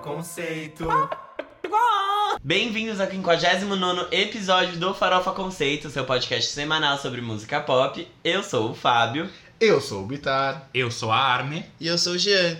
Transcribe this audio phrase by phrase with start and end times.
[0.00, 0.88] Conceito.
[2.42, 8.08] Bem-vindos ao 59 episódio do Farofa Conceito, seu podcast semanal sobre música pop.
[8.24, 9.28] Eu sou o Fábio.
[9.60, 10.68] Eu sou o Bitar.
[10.72, 11.66] Eu sou a Arme.
[11.78, 12.56] E eu sou o Jean.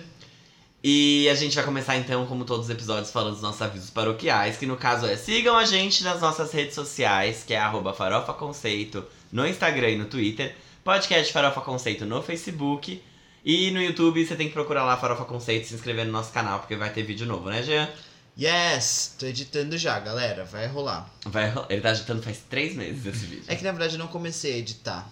[0.83, 4.57] E a gente vai começar então, como todos os episódios, falando dos nossos avisos paroquiais,
[4.57, 8.33] que no caso é sigam a gente nas nossas redes sociais, que é arroba Farofa
[8.33, 13.01] Conceito no Instagram e no Twitter, podcast Farofa Conceito no Facebook.
[13.43, 16.31] E no YouTube você tem que procurar lá Farofa Conceito e se inscrever no nosso
[16.31, 17.89] canal, porque vai ter vídeo novo, né, Jean?
[18.39, 19.15] Yes!
[19.19, 20.45] Tô editando já, galera.
[20.45, 21.11] Vai rolar.
[21.25, 23.43] Vai, ro- ele tá agitando faz três meses esse vídeo.
[23.47, 25.09] É que na verdade eu não comecei a editar.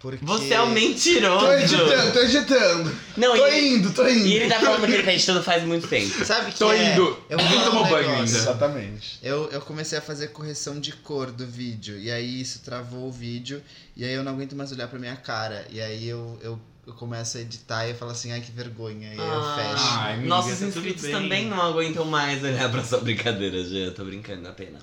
[0.00, 0.24] Porque...
[0.26, 1.46] Você é um mentiroso!
[1.46, 2.96] Tô editando, tô editando.
[3.16, 4.26] Não, Tô e, indo, tô indo.
[4.26, 6.24] e ele tá falando que ele tá editando faz muito tempo.
[6.24, 6.92] Sabe que Tô é?
[6.92, 7.18] indo.
[7.30, 8.22] Eu vou Nem falar um tomou banho ainda.
[8.24, 9.18] Exatamente.
[9.22, 11.98] Eu, eu comecei a fazer correção de cor do vídeo.
[11.98, 13.62] E aí isso travou o vídeo.
[13.96, 15.66] E aí eu não aguento mais olhar pra minha cara.
[15.70, 19.12] E aí eu, eu, eu começo a editar e eu falo assim, ai que vergonha.
[19.12, 19.84] E aí eu fecho.
[19.98, 23.90] Ai, amiga, Nossos tá inscritos também não aguentam mais olhar pra sua brincadeira, Jean.
[23.90, 24.82] Tô brincando apenas.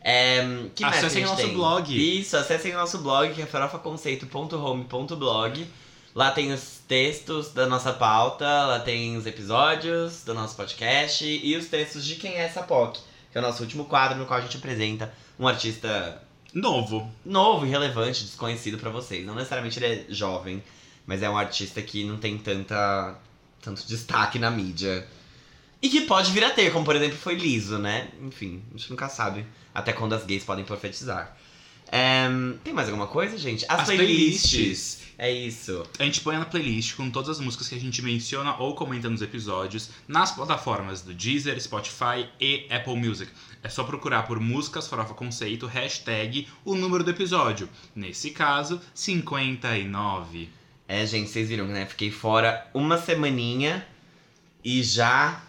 [0.00, 0.40] É,
[0.74, 1.52] que Acessem nosso tem?
[1.52, 2.18] blog.
[2.20, 5.66] Isso, acessem o nosso blog, que é farofaconceito.home.blog.
[6.14, 11.54] Lá tem os textos da nossa pauta, lá tem os episódios do nosso podcast e
[11.56, 14.38] os textos de Quem é essa POC, que é o nosso último quadro no qual
[14.38, 16.22] a gente apresenta um artista
[16.54, 17.12] Novo.
[17.22, 19.26] novo, irrelevante, desconhecido pra vocês.
[19.26, 20.62] Não necessariamente ele é jovem,
[21.06, 23.16] mas é um artista que não tem tanta
[23.60, 25.06] tanto destaque na mídia.
[25.82, 28.08] E que pode vir a ter, como por exemplo foi Liso, né?
[28.22, 31.36] Enfim, a gente nunca sabe até quando as gays podem profetizar.
[31.92, 33.64] Ehm, tem mais alguma coisa, gente?
[33.68, 34.50] As, As playlists.
[34.50, 35.06] playlists.
[35.18, 35.86] É isso.
[35.98, 39.08] A gente põe na playlist com todas as músicas que a gente menciona ou comenta
[39.08, 43.30] nos episódios nas plataformas do Deezer, Spotify e Apple Music.
[43.62, 47.68] É só procurar por Músicas Farofa Conceito, hashtag o número do episódio.
[47.94, 50.50] Nesse caso, 59.
[50.88, 51.84] É, gente, vocês viram, né?
[51.86, 53.84] Fiquei fora uma semaninha
[54.64, 55.40] e já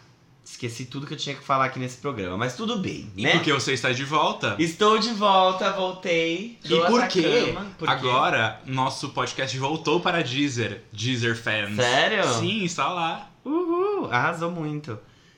[0.43, 2.37] esqueci tudo que eu tinha que falar aqui nesse programa.
[2.37, 3.31] Mas tudo bem, E né?
[3.33, 6.57] porque você está de volta, Estou de volta, voltei.
[6.63, 7.53] E por quê?
[7.77, 7.93] Por quê?
[7.93, 10.83] agora nosso podcast voltou para Deezer.
[10.91, 11.75] Deezer fans.
[11.75, 12.23] Sério?
[12.39, 13.29] Sim, está lá.
[13.45, 14.97] Uhul, arrasou muito.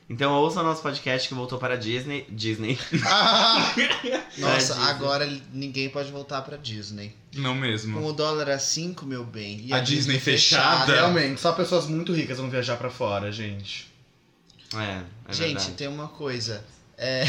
[0.09, 2.25] Então ouçam o nosso podcast que voltou para a Disney.
[2.29, 2.79] Disney.
[4.37, 4.89] Nossa, Disney.
[4.89, 7.15] agora ninguém pode voltar pra Disney.
[7.35, 8.07] Não Com mesmo.
[8.07, 9.61] o dólar a 5, meu bem.
[9.65, 10.93] E A Disney fechada.
[10.93, 13.87] Realmente, só pessoas muito ricas vão viajar pra fora, gente.
[14.75, 15.71] É, é Gente, verdade.
[15.73, 16.63] tem uma coisa.
[16.97, 17.23] É,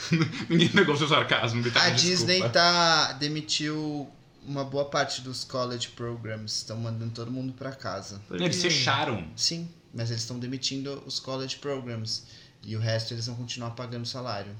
[0.48, 1.80] Ninguém pegou seu sarcasmo, Vitor.
[1.82, 2.08] a desculpa.
[2.16, 4.08] Disney tá demitiu
[4.46, 6.56] uma boa parte dos college programs.
[6.58, 8.20] Estão mandando todo mundo pra casa.
[8.30, 9.26] Eles fecharam.
[9.34, 12.24] Sim, mas eles estão demitindo os college programs.
[12.62, 14.54] E o resto eles vão continuar pagando salário.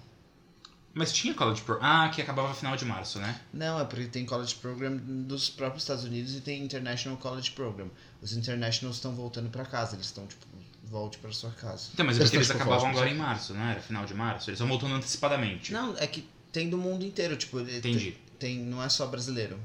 [0.96, 1.78] Mas tinha College Pro.
[1.82, 3.38] Ah, que acabava no final de março, né?
[3.52, 7.90] Não, é porque tem college program dos próprios Estados Unidos e tem International College Program.
[8.22, 10.46] Os internationals estão voltando pra casa, eles estão tipo,
[10.84, 11.90] volte pra sua casa.
[11.92, 13.78] Então, mas Eles porque eles estão acabavam agora em março, não era?
[13.78, 14.48] Final de março.
[14.48, 15.70] Eles estão voltando antecipadamente.
[15.70, 18.16] Não, é que tem do mundo inteiro, tipo, Entendi.
[18.38, 19.60] tem, não é só brasileiro.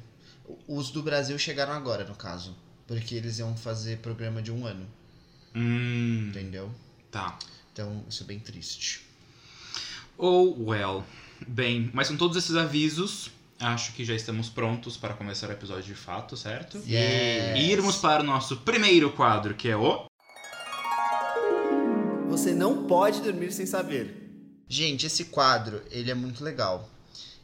[0.67, 2.57] Os do Brasil chegaram agora, no caso.
[2.85, 4.85] Porque eles iam fazer programa de um ano,
[5.55, 6.29] Hum.
[6.29, 6.71] entendeu?
[7.09, 7.37] Tá.
[7.73, 9.05] Então, isso é bem triste.
[10.17, 11.03] Oh, well.
[11.47, 15.83] Bem, mas com todos esses avisos, acho que já estamos prontos para começar o episódio
[15.83, 16.77] de fato, certo?
[16.77, 17.57] Yes.
[17.57, 20.05] E irmos para o nosso primeiro quadro, que é o.
[22.29, 24.21] Você não pode dormir sem saber.
[24.67, 26.89] Gente, esse quadro, ele é muito legal.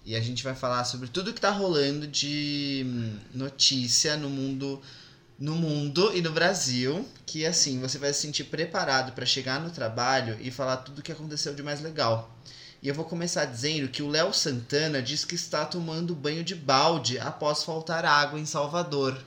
[0.05, 4.81] E a gente vai falar sobre tudo que tá rolando de hum, notícia no mundo,
[5.39, 9.69] no mundo e no Brasil, que assim, você vai se sentir preparado para chegar no
[9.69, 12.35] trabalho e falar tudo o que aconteceu de mais legal.
[12.81, 16.53] E eu vou começar dizendo que o Léo Santana diz que está tomando banho de
[16.55, 19.17] balde após faltar água em Salvador.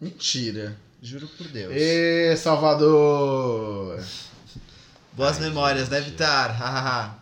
[0.00, 0.76] Mentira.
[1.02, 1.72] Juro por Deus.
[1.76, 4.02] Ê, Salvador!
[5.12, 6.10] Boas Ai, memórias, gente.
[6.10, 6.48] estar.
[6.50, 7.14] hahaha.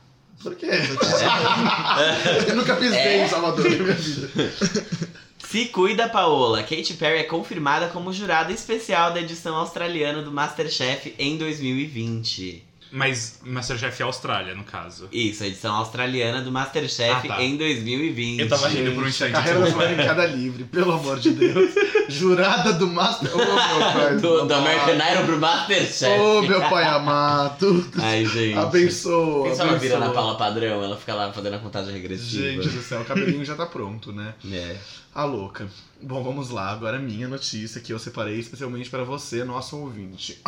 [0.42, 0.66] Por quê?
[0.70, 0.98] Dizendo.
[2.48, 3.24] Eu nunca pisei É?
[3.24, 4.28] em Salvador na minha vida.
[5.52, 6.62] Se cuida, Paola.
[6.62, 12.71] Katy Perry é confirmada como jurada especial da edição australiana do Masterchef em 2020.
[12.92, 15.08] Mas Masterchef Austrália, no caso.
[15.10, 17.42] Isso, a edição australiana do Masterchef Ah, tá.
[17.42, 18.40] em 2020.
[18.40, 19.32] Eu tava rindo por um instante.
[19.32, 21.72] Carreira da Maria em cada livre, pelo amor de Deus.
[22.10, 23.34] Jurada do Master.
[23.34, 24.16] Meu pai.
[24.16, 24.54] do, do.
[24.54, 26.20] American Idol pro Masterchef.
[26.20, 27.90] Ô, meu pai amado.
[27.96, 28.58] Ai, gente.
[28.58, 29.46] Abençoa.
[29.46, 30.22] Quem só ela vira na abençoa.
[30.22, 32.62] Paula padrão, ela fica lá fazendo a contagem regressiva.
[32.62, 34.34] Gente do céu, o cabelinho já tá pronto, né?
[34.52, 34.76] É.
[35.14, 35.66] A louca.
[36.02, 36.70] Bom, vamos lá.
[36.72, 40.38] Agora a minha notícia que eu separei especialmente para você, nosso ouvinte.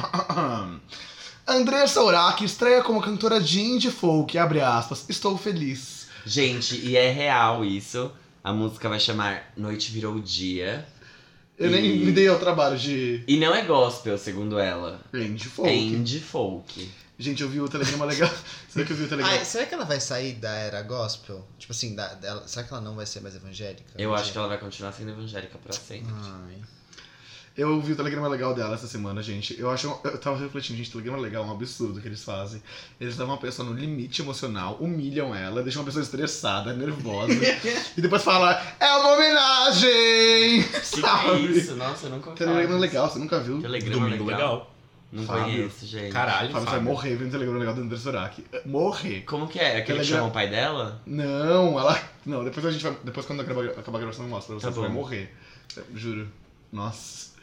[1.46, 6.06] Andressa Urach estreia como cantora de indie folk, abre aspas, estou feliz.
[6.24, 8.10] Gente, e é real isso.
[8.42, 10.86] A música vai chamar Noite Virou Dia.
[11.58, 15.00] Eu nem E- me dei ao trabalho de E não é gospel, segundo ela.
[15.12, 15.68] indie folk.
[15.70, 16.90] É indie folk.
[17.16, 18.28] Gente, eu vi o telegrama legal.
[18.68, 19.38] Será que eu vi o telegrama?
[19.38, 21.46] Ai, será que ela vai sair da era gospel?
[21.58, 23.84] Tipo assim, da, dela, será que ela não vai ser mais evangélica?
[23.96, 26.12] Eu acho que ela vai continuar sendo evangélica pra sempre.
[26.12, 26.56] Ai.
[27.56, 29.56] Eu vi o telegrama legal dela essa semana, gente.
[29.60, 29.86] Eu acho.
[30.02, 32.60] Eu tava refletindo, gente, telegrama legal é um absurdo que eles fazem.
[33.00, 37.32] Eles levam uma pessoa no limite emocional, humilham ela, deixam uma pessoa estressada, nervosa.
[37.96, 40.64] e depois fala, é uma homenagem!
[40.64, 41.76] Que que é isso?
[41.76, 43.60] Nossa, eu nunca ouvi Telegrama legal, você nunca viu?
[43.60, 44.52] Telegrama Domingo legal.
[44.54, 44.70] legal.
[45.12, 45.44] Não Fábio.
[45.44, 46.10] conheço, gente.
[46.12, 46.82] Caralho, Fábio, você vai Fábio.
[46.92, 48.44] morrer vendo telegrama legal do André Soraki.
[48.66, 49.20] Morrer.
[49.20, 49.76] Como que é?
[49.78, 51.00] Aquele que Telegrama- chama o pai dela?
[51.06, 52.00] Não, ela.
[52.26, 52.96] Não, depois a gente vai.
[53.04, 55.32] Depois quando acabar acabar a gravação eu mostro pra você, Tá você vai morrer.
[55.94, 56.26] Juro.
[56.72, 57.33] Nossa.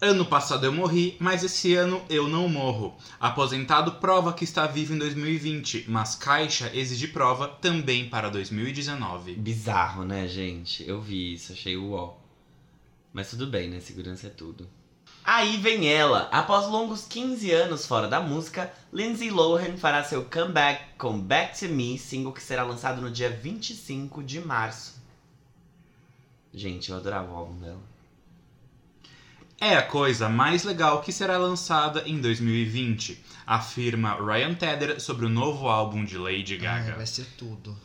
[0.00, 2.96] Ano passado eu morri, mas esse ano eu não morro.
[3.18, 9.34] Aposentado prova que está vivo em 2020, mas Caixa exige prova também para 2019.
[9.34, 10.88] Bizarro, né, gente?
[10.88, 12.14] Eu vi isso, achei o ó.
[13.12, 13.80] Mas tudo bem, né?
[13.80, 14.68] Segurança é tudo.
[15.24, 16.28] Aí vem ela.
[16.30, 21.68] Após longos 15 anos fora da música, Lindsay Lohan fará seu comeback com Back to
[21.74, 25.02] Me, single que será lançado no dia 25 de março.
[26.54, 27.97] Gente, eu adorava o álbum dela.
[29.60, 35.28] É a coisa mais legal que será lançada em 2020, afirma Ryan Tedder sobre o
[35.28, 36.94] novo álbum de Lady Ai, Gaga.
[36.94, 37.76] vai ser tudo.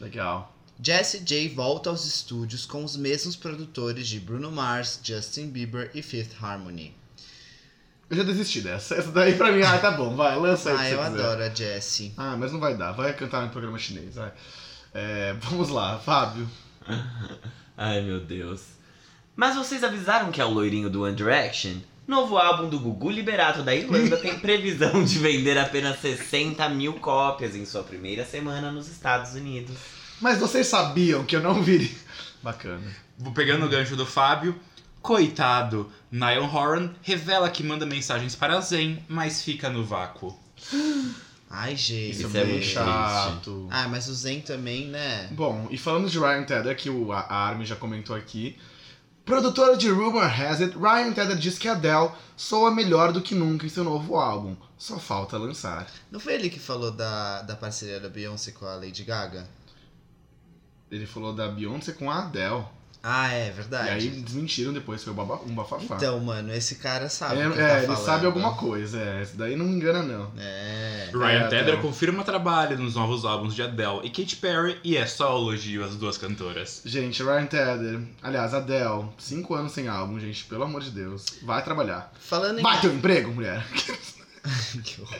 [0.00, 0.52] Legal.
[0.82, 6.02] Jessie J volta aos estúdios com os mesmos produtores de Bruno Mars, Justin Bieber e
[6.02, 6.94] Fifth Harmony.
[8.10, 8.94] Eu já desisti dessa.
[8.96, 10.76] Essa daí pra mim, ah, tá bom, vai, lança aí.
[10.76, 11.24] Ah, eu você quiser.
[11.24, 12.12] adoro a Jessie.
[12.16, 12.92] Ah, mas não vai dar.
[12.92, 14.32] Vai cantar no programa chinês, vai.
[14.94, 16.48] É, vamos lá, Fábio.
[17.76, 18.77] Ai, meu Deus.
[19.38, 21.74] Mas vocês avisaram que é o loirinho do One Direction?
[22.08, 27.54] Novo álbum do Gugu Liberato da Irlanda tem previsão de vender apenas 60 mil cópias
[27.54, 29.76] em sua primeira semana nos Estados Unidos.
[30.20, 31.96] Mas vocês sabiam que eu não viria.
[32.42, 32.82] Bacana.
[33.16, 34.58] Vou pegando o gancho do Fábio.
[35.00, 40.36] Coitado, Niall Horan revela que manda mensagens para Zen, mas fica no vácuo.
[41.48, 42.10] Ai, gente.
[42.10, 43.68] Isso é bem muito chato.
[43.70, 45.28] Ah, mas o Zen também, né?
[45.30, 48.56] Bom, e falando de Ryan Tedder, que o, a a Armin já comentou aqui.
[49.28, 53.66] Produtora de Rumor Has It, Ryan Tedder diz que Adele soa melhor do que nunca
[53.66, 54.56] em seu novo álbum.
[54.78, 55.86] Só falta lançar.
[56.10, 59.46] Não foi ele que falou da, da parceria da Beyoncé com a Lady Gaga?
[60.90, 62.64] Ele falou da Beyoncé com a Adele.
[63.00, 63.90] Ah, é E verdade.
[63.90, 65.94] aí desmentiram depois, foi um baba- um bafafá.
[65.96, 68.04] Então, mano, esse cara sabe é, o que é, tá ele falando.
[68.04, 69.22] sabe alguma coisa, é.
[69.22, 70.32] Esse daí não engana, não.
[70.36, 71.08] É.
[71.12, 75.06] Ryan É, Tedder confirma trabalho nos novos álbuns de Adele e Katy Perry e é
[75.06, 76.82] só elogio às duas cantoras.
[76.84, 81.24] Gente, Ryan Tedder, aliás, Adele, cinco anos sem álbum, gente, pelo amor de Deus.
[81.42, 82.12] Vai trabalhar.
[82.20, 82.62] Falando em...
[82.62, 83.64] Vai ter um emprego, mulher.
[84.84, 85.18] que horror.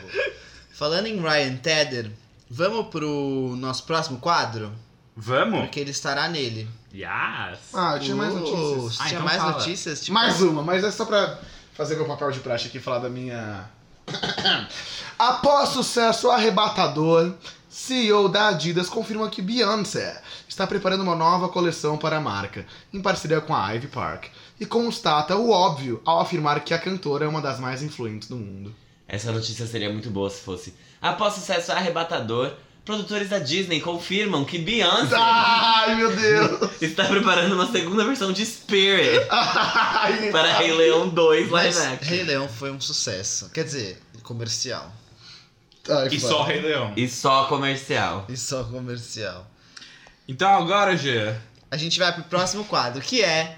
[0.71, 2.11] Falando em Ryan Tedder,
[2.49, 4.71] vamos pro nosso próximo quadro?
[5.15, 5.61] Vamos?
[5.61, 6.67] Porque ele estará nele.
[6.93, 7.59] Yes!
[7.73, 8.97] Ah, tinha mais Uh, notícias.
[8.99, 9.51] Ah, tinha então mais fala.
[9.53, 10.01] notícias?
[10.01, 11.37] Tipo, Mais uma, mas é só pra
[11.73, 13.69] fazer meu papel de praxe aqui e falar da minha.
[15.17, 17.33] Após sucesso arrebatador,
[17.69, 23.01] CEO da Adidas confirma que Beyoncé está preparando uma nova coleção para a marca, em
[23.01, 24.25] parceria com a Ivy Park,
[24.59, 28.35] e constata o óbvio ao afirmar que a cantora é uma das mais influentes do
[28.35, 28.73] mundo.
[29.07, 30.73] Essa notícia seria muito boa se fosse.
[31.01, 32.53] Após sucesso arrebatador,
[32.85, 36.71] produtores da Disney confirmam que Beyoncé Ai, meu Deus!
[36.81, 42.09] está preparando uma segunda versão de Spirit Ai, para Rei Leão 2 live action.
[42.09, 43.49] Rei Leão foi um sucesso.
[43.51, 44.91] Quer dizer, comercial.
[45.87, 46.93] Ai, E só Rei Leão.
[46.95, 48.25] E só comercial.
[48.29, 49.47] E só comercial.
[50.27, 51.33] Então agora, Gê,
[51.71, 53.55] A gente vai pro próximo quadro, que é...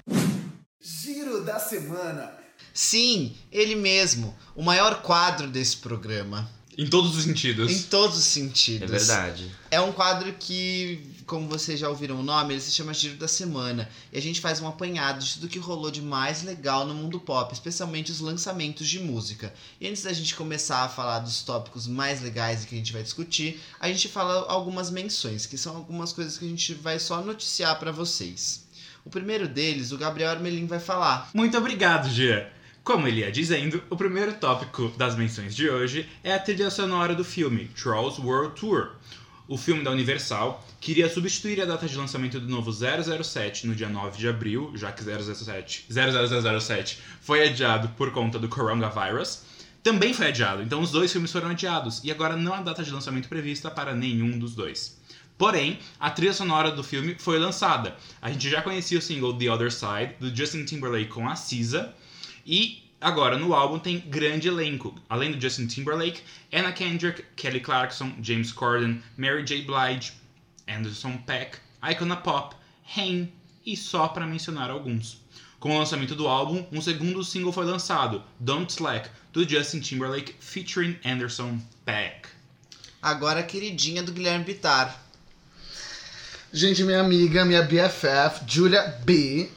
[0.80, 2.32] Giro da semana.
[2.74, 4.36] Sim, ele mesmo.
[4.54, 6.50] O maior quadro desse programa.
[6.78, 7.84] Em todos os Em sentidos.
[7.84, 8.90] todos os É sentidos.
[8.90, 9.50] verdade.
[9.70, 13.28] É um quadro que, como vocês já ouviram o nome, ele se chama Giro da
[13.28, 13.88] Semana.
[14.12, 17.20] E a gente faz um apanhado de tudo que rolou de mais legal no mundo
[17.20, 19.52] pop, especialmente os lançamentos de música.
[19.80, 22.92] E antes da gente começar a falar dos tópicos mais legais e que a gente
[22.92, 26.98] vai discutir, a gente fala algumas menções, que são algumas coisas que a gente vai
[26.98, 28.62] só noticiar pra vocês.
[29.04, 31.28] O primeiro deles, o Gabriel Armelin vai falar.
[31.34, 32.46] Muito obrigado, Gê.
[32.84, 37.14] Como ele ia dizendo, o primeiro tópico das menções de hoje é a trilha sonora
[37.14, 38.90] do filme Trolls World Tour.
[39.46, 43.88] O filme da Universal queria substituir a data de lançamento do novo 007 no dia
[43.88, 49.44] 9 de abril, já que 007, 00007 foi adiado por conta do coronavirus.
[49.80, 52.90] Também foi adiado, então os dois filmes foram adiados e agora não há data de
[52.90, 55.00] lançamento prevista para nenhum dos dois.
[55.38, 57.96] Porém, a trilha sonora do filme foi lançada.
[58.20, 61.94] A gente já conhecia o single The Other Side, do Justin Timberlake com a SZA,
[62.46, 64.94] e agora no álbum tem grande elenco.
[65.08, 66.22] Além do Justin Timberlake,
[66.52, 69.62] Anna Kendrick, Kelly Clarkson, James Corden, Mary J.
[69.62, 70.12] Blige,
[70.68, 72.54] Anderson Peck, Icona Pop,
[72.96, 73.32] Haim
[73.64, 75.20] e só para mencionar alguns.
[75.58, 80.34] Com o lançamento do álbum, um segundo single foi lançado, Don't Slack, do Justin Timberlake
[80.40, 82.28] featuring Anderson Paak.
[83.00, 85.01] Agora a queridinha do Guilherme Bittar.
[86.54, 89.48] Gente, minha amiga, minha BFF, Julia B.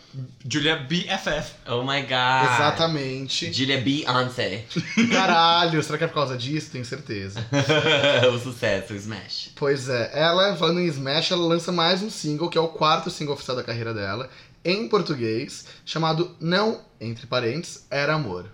[0.48, 1.52] Julia BFF.
[1.68, 2.54] Oh my god.
[2.54, 3.52] Exatamente.
[3.52, 4.64] Julia Beyoncé.
[5.12, 6.72] Caralho, será que é por causa disso?
[6.72, 7.46] Tenho certeza.
[8.34, 9.52] o sucesso, o Smash.
[9.58, 13.10] Pois é, ela, falando em Smash, ela lança mais um single, que é o quarto
[13.12, 14.30] single oficial da carreira dela,
[14.64, 18.50] em português, chamado Não, entre parênteses, Era Amor.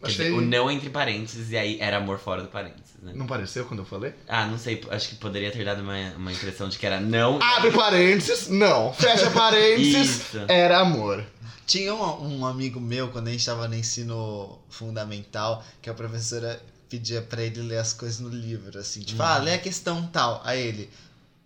[0.00, 3.12] Quer dizer, o não entre parênteses e aí era amor fora do parênteses, né?
[3.14, 4.12] Não pareceu quando eu falei?
[4.28, 7.40] Ah, não sei, acho que poderia ter dado uma, uma impressão de que era não.
[7.40, 8.92] Abre parênteses, não.
[8.92, 10.38] Fecha parênteses, Isso.
[10.48, 11.24] era amor.
[11.66, 16.60] Tinha um, um amigo meu, quando a gente tava no ensino fundamental, que a professora
[16.88, 20.40] pedia pra ele ler as coisas no livro, assim, tipo, ah, lê a questão tal.
[20.44, 20.90] Aí ele,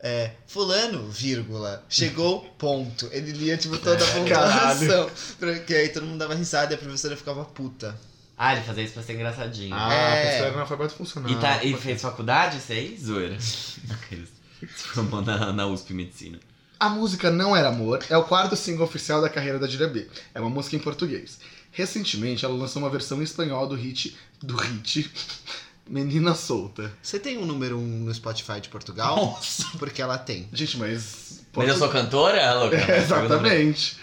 [0.03, 3.09] é, fulano, vírgula, chegou, ponto.
[3.13, 5.11] Ele lia, tipo, toda a pontuação.
[5.39, 7.97] Porque aí todo mundo dava risada e a professora ficava puta.
[8.43, 9.75] Ah, ele fazia isso pra ser engraçadinho.
[9.75, 10.23] Ah, É.
[10.23, 11.31] a pessoa era analfabeto funcional.
[11.31, 12.97] e, tá, e fez faculdade, isso aí?
[12.99, 13.39] Zoeira.
[13.39, 13.79] Se
[14.95, 16.39] formou na, na USP Medicina.
[16.79, 20.09] A música Não Era Amor é o quarto single oficial da carreira da Julia B.
[20.35, 21.39] É uma música em português.
[21.71, 25.13] Recentemente, ela lançou uma versão em espanhol do hit, do hit
[25.87, 26.91] Menina Solta.
[27.03, 29.17] Você tem um número um no Spotify de Portugal?
[29.17, 29.67] Nossa.
[29.79, 30.49] Porque ela tem.
[30.51, 31.43] Gente, mas...
[31.55, 32.77] Mas eu sou cantora, louca?
[32.77, 33.99] É, exatamente.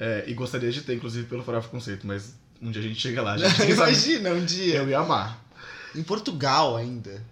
[0.00, 3.22] É, e gostaria de ter, inclusive, pelo Farofa Conceito, mas um dia a gente chega
[3.22, 3.70] lá, gente.
[3.70, 4.76] Imagina um dia.
[4.76, 5.42] eu ia amar.
[5.94, 7.22] Em Portugal ainda.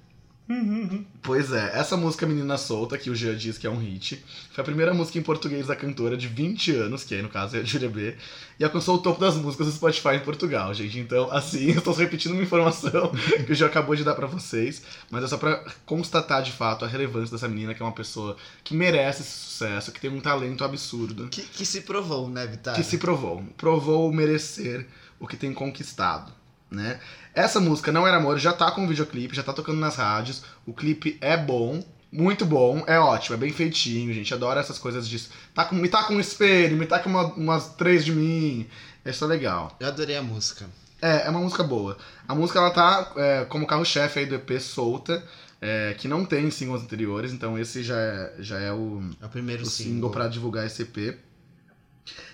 [1.23, 4.62] Pois é, essa música Menina Solta, que o Jean diz que é um hit, foi
[4.62, 7.61] a primeira música em português da cantora de 20 anos, que aí no caso é
[7.61, 8.16] a Julia B,
[8.58, 10.99] e alcançou o topo das músicas do Spotify em Portugal, gente.
[10.99, 13.12] Então, assim, eu tô repetindo uma informação
[13.44, 16.82] que o Jean acabou de dar pra vocês, mas é só pra constatar de fato
[16.82, 20.20] a relevância dessa menina, que é uma pessoa que merece esse sucesso, que tem um
[20.20, 22.75] talento absurdo, Que, que se provou, né, Vitar?
[22.75, 24.87] que se provou, provou merecer
[25.20, 26.32] o que tem conquistado.
[26.70, 27.00] Né?
[27.34, 30.42] Essa música Não Era Amor já tá com videoclipe, já tá tocando nas rádios.
[30.66, 31.82] O clipe é bom,
[32.12, 34.34] muito bom, é ótimo, é bem feitinho, gente.
[34.34, 35.18] Adora essas coisas de.
[35.54, 38.66] Tá com, me tá com um espelho, me tá com uma- umas três de mim.
[39.04, 39.75] Isso é legal.
[39.80, 40.66] Eu adorei a música.
[41.00, 41.96] É, é uma música boa.
[42.26, 45.25] A música ela tá é, como carro-chefe aí do EP Solta,
[45.62, 49.28] é, que não tem singles anteriores, então esse já é, já é o, É o
[49.30, 49.92] primeiro o single.
[49.94, 51.16] single pra divulgar esse EP.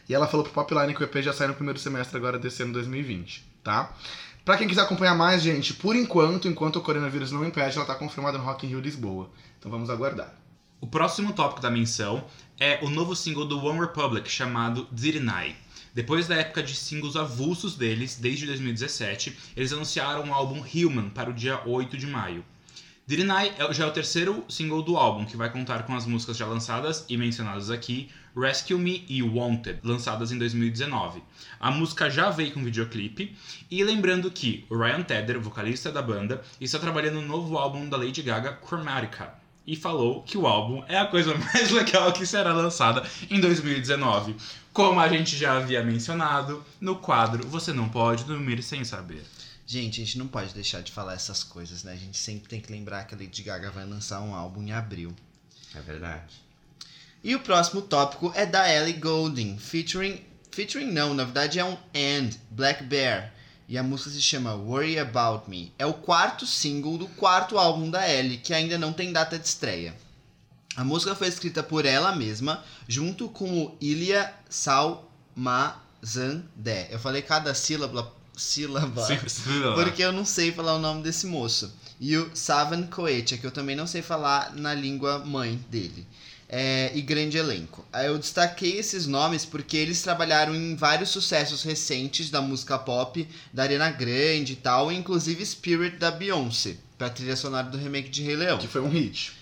[0.08, 2.62] E ela falou pro Popline que o EP já sai no primeiro semestre agora desse
[2.62, 3.94] ano 2020, tá?
[4.44, 7.94] Pra quem quiser acompanhar mais, gente, por enquanto, enquanto o coronavírus não impede, ela tá
[7.94, 9.30] confirmada no Rock in Rio Lisboa.
[9.58, 10.34] Então vamos aguardar.
[10.80, 12.22] O próximo tópico da menção
[12.60, 15.56] é o novo single do One Republic chamado Didn't I.
[15.94, 21.30] Depois da época de singles avulsos deles, desde 2017, eles anunciaram o álbum Human para
[21.30, 22.44] o dia 8 de maio.
[23.06, 26.06] Didn't I é- já é o terceiro single do álbum, que vai contar com as
[26.06, 31.22] músicas já lançadas e mencionadas aqui, Rescue Me e Wanted, lançadas em 2019.
[31.60, 33.36] A música já veio com videoclipe,
[33.70, 37.98] e lembrando que o Ryan Tedder, vocalista da banda, está trabalhando no novo álbum da
[37.98, 39.34] Lady Gaga, Chromatica,
[39.66, 44.34] e falou que o álbum é a coisa mais legal que será lançada em 2019.
[44.72, 49.22] Como a gente já havia mencionado no quadro Você Não Pode Dormir Sem Saber.
[49.66, 51.92] Gente, a gente não pode deixar de falar essas coisas, né?
[51.92, 54.72] A gente sempre tem que lembrar que a Lady Gaga vai lançar um álbum em
[54.72, 55.14] abril.
[55.74, 56.34] É verdade.
[57.22, 60.22] E o próximo tópico é da Ellie Goulding, featuring.
[60.50, 63.32] Featuring não, na verdade é um And, Black Bear.
[63.66, 65.72] E a música se chama Worry About Me.
[65.78, 69.46] É o quarto single do quarto álbum da Ellie, que ainda não tem data de
[69.48, 69.94] estreia.
[70.76, 75.08] A música foi escrita por ela mesma, junto com o Ilya Salmazandé.
[76.90, 79.06] Eu falei cada sílaba, sílaba
[79.74, 81.72] porque eu não sei falar o nome desse moço.
[82.00, 86.06] E o Savan Koetia, que eu também não sei falar na língua mãe dele.
[86.48, 87.84] É, e grande elenco.
[88.04, 93.62] Eu destaquei esses nomes porque eles trabalharam em vários sucessos recentes da música pop, da
[93.62, 98.36] Arena Grande e tal, inclusive Spirit da Beyoncé, pra trilha sonora do remake de Rei
[98.36, 98.58] Leão.
[98.58, 99.32] Que foi um hit.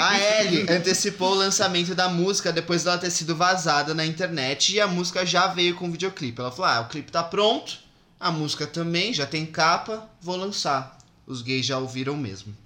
[0.00, 4.80] A Ellie antecipou o lançamento da música depois dela ter sido vazada na internet e
[4.80, 6.40] a música já veio com videoclipe.
[6.40, 7.78] Ela falou: ah, o clipe tá pronto,
[8.20, 10.98] a música também, já tem capa, vou lançar.
[11.26, 12.56] Os gays já ouviram mesmo.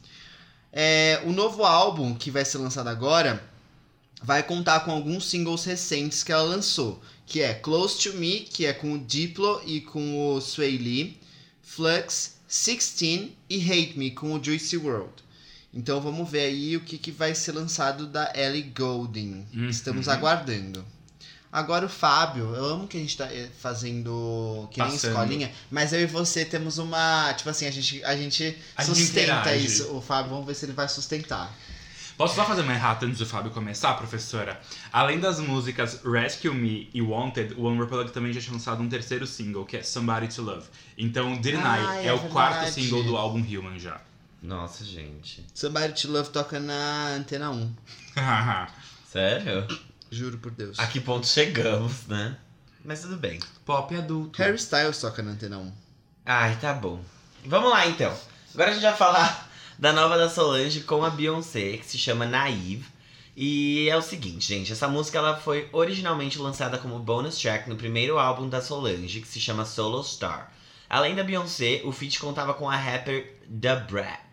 [0.73, 3.43] É, o novo álbum que vai ser lançado agora
[4.23, 8.65] vai contar com alguns singles recentes que ela lançou, que é Close to Me, que
[8.65, 11.21] é com o Diplo e com o Sway Lee,
[11.63, 15.13] Flux, 16 e Hate Me com o Juicy World.
[15.75, 19.47] Então vamos ver aí o que, que vai ser lançado da Ellie Goulding.
[19.55, 19.69] Uhum.
[19.69, 20.85] Estamos aguardando.
[21.51, 25.11] Agora o Fábio, eu amo que a gente tá eh, fazendo que nem Passando.
[25.11, 27.33] escolinha, mas eu e você temos uma.
[27.35, 29.67] Tipo assim, a gente, a gente A gente sustenta interage.
[29.67, 29.95] isso.
[29.95, 31.55] O Fábio, vamos ver se ele vai sustentar.
[32.17, 34.61] Posso só fazer uma errata antes do Fábio começar, professora?
[34.93, 38.89] Além das músicas Rescue Me e Wanted, o One Republic também já tinha lançado um
[38.89, 40.67] terceiro single, que é Somebody to Love.
[40.97, 44.01] Então, Deny Ah, é, é o quarto single do álbum Human já.
[44.43, 45.47] Nossa, gente.
[45.55, 47.75] Somebody to Love toca na Antena 1.
[49.07, 49.67] Sério?
[50.11, 50.79] Juro por Deus.
[50.79, 52.37] A que ponto chegamos, né?
[52.85, 53.39] Mas tudo bem.
[53.65, 54.43] Pop adulto.
[54.43, 55.73] Harry Styles toca na Antena 1.
[56.27, 57.01] Ai, tá bom.
[57.45, 58.13] Vamos lá então.
[58.53, 62.27] Agora a gente vai falar da nova da Solange com a Beyoncé, que se chama
[62.27, 62.85] Naive.
[63.37, 67.77] E é o seguinte, gente, essa música ela foi originalmente lançada como bonus track no
[67.77, 70.53] primeiro álbum da Solange, que se chama Solo Star.
[70.89, 74.32] Além da Beyoncé, o feat contava com a rapper Da Brad.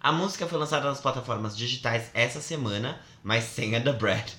[0.00, 4.30] A música foi lançada nas plataformas digitais essa semana, mas sem a Da Brad.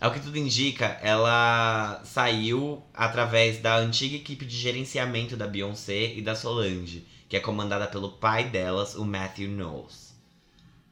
[0.00, 6.20] Ao que tudo indica, ela saiu através da antiga equipe de gerenciamento da Beyoncé e
[6.20, 10.14] da Solange, que é comandada pelo pai delas, o Matthew Knowles.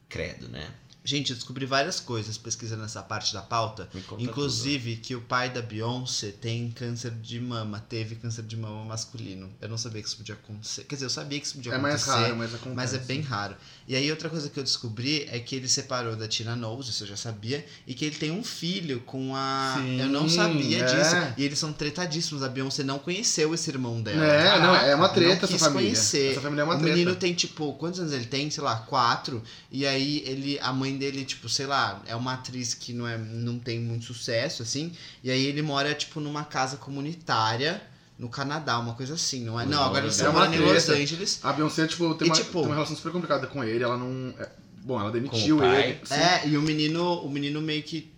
[0.08, 0.70] Credo, né?
[1.06, 3.90] Gente, eu descobri várias coisas pesquisando essa parte da pauta.
[3.92, 8.56] Me conta Inclusive que o pai da Beyoncé tem câncer de mama, teve câncer de
[8.56, 9.52] mama masculino.
[9.60, 10.84] Eu não sabia que isso podia acontecer.
[10.84, 12.22] Quer dizer, eu sabia que isso podia É mais acontecer.
[12.22, 12.74] raro, mas acontece.
[12.74, 13.54] Mas é bem raro.
[13.86, 17.04] E aí outra coisa que eu descobri é que ele separou da Tina Knowles, isso
[17.04, 19.74] eu já sabia, e que ele tem um filho com a.
[19.76, 20.84] Sim, eu não sabia é.
[20.84, 21.34] disso.
[21.36, 22.42] E eles são tretadíssimos.
[22.42, 24.24] A Beyoncé não conheceu esse irmão dela.
[24.24, 25.90] É, não, é uma treta essa família.
[25.90, 26.32] conhecer.
[26.32, 26.94] Essa família é uma o treta.
[26.96, 28.50] menino tem, tipo, quantos anos ele tem?
[28.50, 29.42] Sei lá, quatro.
[29.70, 33.18] E aí ele, a mãe dele, tipo, sei lá, é uma atriz que não, é,
[33.18, 34.92] não tem muito sucesso, assim.
[35.22, 37.82] E aí ele mora, tipo, numa casa comunitária
[38.18, 39.66] no Canadá, uma coisa assim, não é?
[39.66, 40.88] Não, agora eles É estão uma morando em Los.
[40.88, 41.40] Angeles.
[41.42, 43.82] A Beyoncé, tipo, tem, E, uma, tipo- tem uma relação super complicada com ele.
[43.82, 44.32] Ela não.
[44.38, 44.48] é-
[44.84, 45.98] Bom, ela demitiu ele.
[46.04, 46.14] sim.
[46.14, 48.12] É, e o menino, o menino meio que,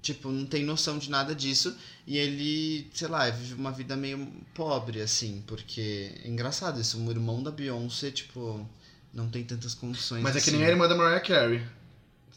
[0.00, 1.76] tipo, não tem noção de nada disso.
[2.06, 6.98] E ele, sei lá, vive uma vida meio pobre, assim, porque é engraçado isso.
[6.98, 8.66] O irmão da Beyoncé, tipo,
[9.12, 10.22] não tem tantas condições.
[10.22, 10.58] Mas é que assim.
[10.58, 11.62] nem a irmã da Mariah Carey.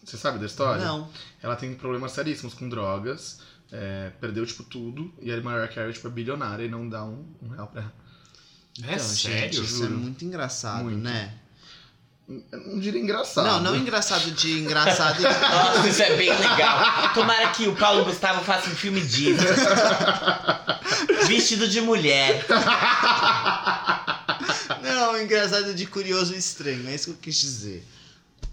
[0.03, 0.83] Você sabe da história?
[0.83, 1.07] Não.
[1.41, 3.39] Ela tem problemas seríssimos com drogas.
[3.71, 5.13] É, perdeu, tipo, tudo.
[5.21, 7.93] E a Mariah Carey, tipo, é bilionária e não dá um, um real pra ela.
[8.83, 9.53] É Então, sério?
[9.53, 10.97] gente, isso é muito engraçado, Muito.
[10.99, 11.33] né?
[12.51, 13.45] Eu não diria engraçado.
[13.45, 15.19] Não, não engraçado de engraçado.
[15.19, 17.13] e- Nossa, isso é bem legal.
[17.13, 19.43] Tomara que o Paulo Gustavo faça um filme disso.
[21.27, 22.45] Vestido de mulher.
[24.81, 26.87] não, engraçado de curioso e estranho.
[26.89, 27.85] É isso que eu quis dizer.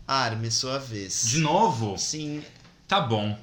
[0.07, 1.27] Arme, sua vez.
[1.29, 1.97] De novo?
[1.99, 2.42] Sim.
[2.87, 3.38] Tá bom.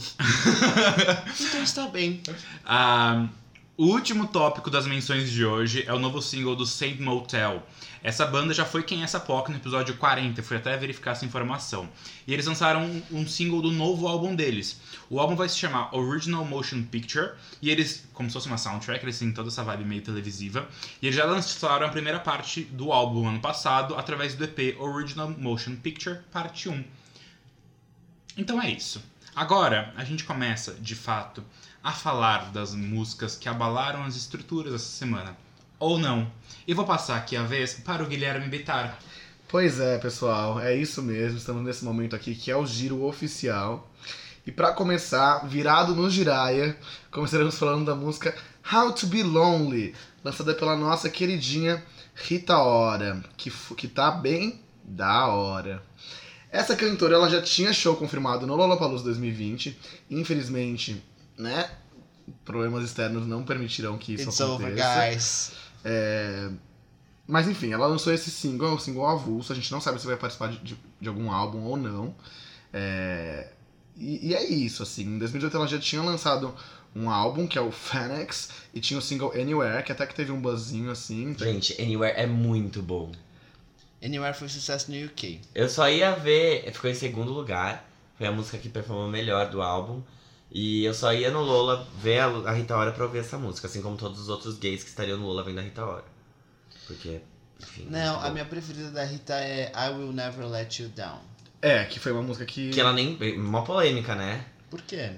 [1.40, 2.22] Então está bem.
[2.64, 3.28] Ah,
[3.76, 7.66] o último tópico das menções de hoje é o novo single do Saint Motel.
[8.02, 11.12] Essa banda já foi quem é essa POC no episódio 40, eu fui até verificar
[11.12, 11.88] essa informação.
[12.26, 14.80] E eles lançaram um, um single do novo álbum deles.
[15.08, 17.32] O álbum vai se chamar Original Motion Picture,
[17.62, 20.68] e eles, como se fosse uma soundtrack, eles têm toda essa vibe meio televisiva.
[21.00, 25.30] E eles já lançaram a primeira parte do álbum ano passado, através do EP Original
[25.30, 26.84] Motion Picture, parte 1.
[28.36, 29.02] Então é isso.
[29.34, 31.42] Agora, a gente começa, de fato,
[31.82, 35.36] a falar das músicas que abalaram as estruturas essa semana.
[35.78, 36.30] Ou não.
[36.66, 38.98] E vou passar aqui a vez para o Guilherme Bittar.
[39.48, 41.38] Pois é, pessoal, é isso mesmo.
[41.38, 43.90] Estamos nesse momento aqui que é o giro oficial.
[44.46, 46.76] E pra começar, virado no Jiraya,
[47.10, 48.34] começaremos falando da música
[48.72, 51.82] How to Be Lonely, lançada pela nossa queridinha
[52.14, 55.82] Rita Ora, que, que tá bem da hora.
[56.52, 59.78] Essa cantora ela já tinha show confirmado no Lollapalooza 2020.
[60.10, 61.02] Infelizmente,
[61.38, 61.70] né?
[62.44, 64.68] Problemas externos não permitirão que isso It's aconteça.
[64.68, 65.52] over, guys.
[67.26, 70.06] Mas enfim, ela lançou esse single, é um single avulso, a gente não sabe se
[70.06, 72.12] vai participar de, de, de algum álbum ou não.
[72.72, 73.48] É,
[73.96, 75.04] E, e é isso, assim.
[75.04, 76.52] Em 2018 ela já tinha lançado
[76.94, 80.32] um álbum, que é o Fanex, e tinha o single Anywhere, que até que teve
[80.32, 81.32] um buzzinho assim.
[81.38, 83.12] Gente, Anywhere é muito bom.
[84.02, 85.40] Anywhere foi sucesso no UK.
[85.54, 87.88] Eu só ia ver, ficou em segundo lugar.
[88.16, 90.02] Foi a música que performou melhor do álbum.
[90.50, 93.80] E eu só ia no Lola ver a, Rita Ora pra ouvir essa música, assim
[93.80, 96.04] como todos os outros gays que estariam no Lola vendo a Rita Ora.
[96.86, 97.20] Porque,
[97.60, 97.86] enfim.
[97.88, 101.20] Não, muito a minha preferida da Rita é I Will Never Let You Down.
[101.62, 102.70] É, que foi uma música que.
[102.70, 103.16] Que ela nem.
[103.36, 104.44] Uma polêmica, né?
[104.68, 105.12] Por quê?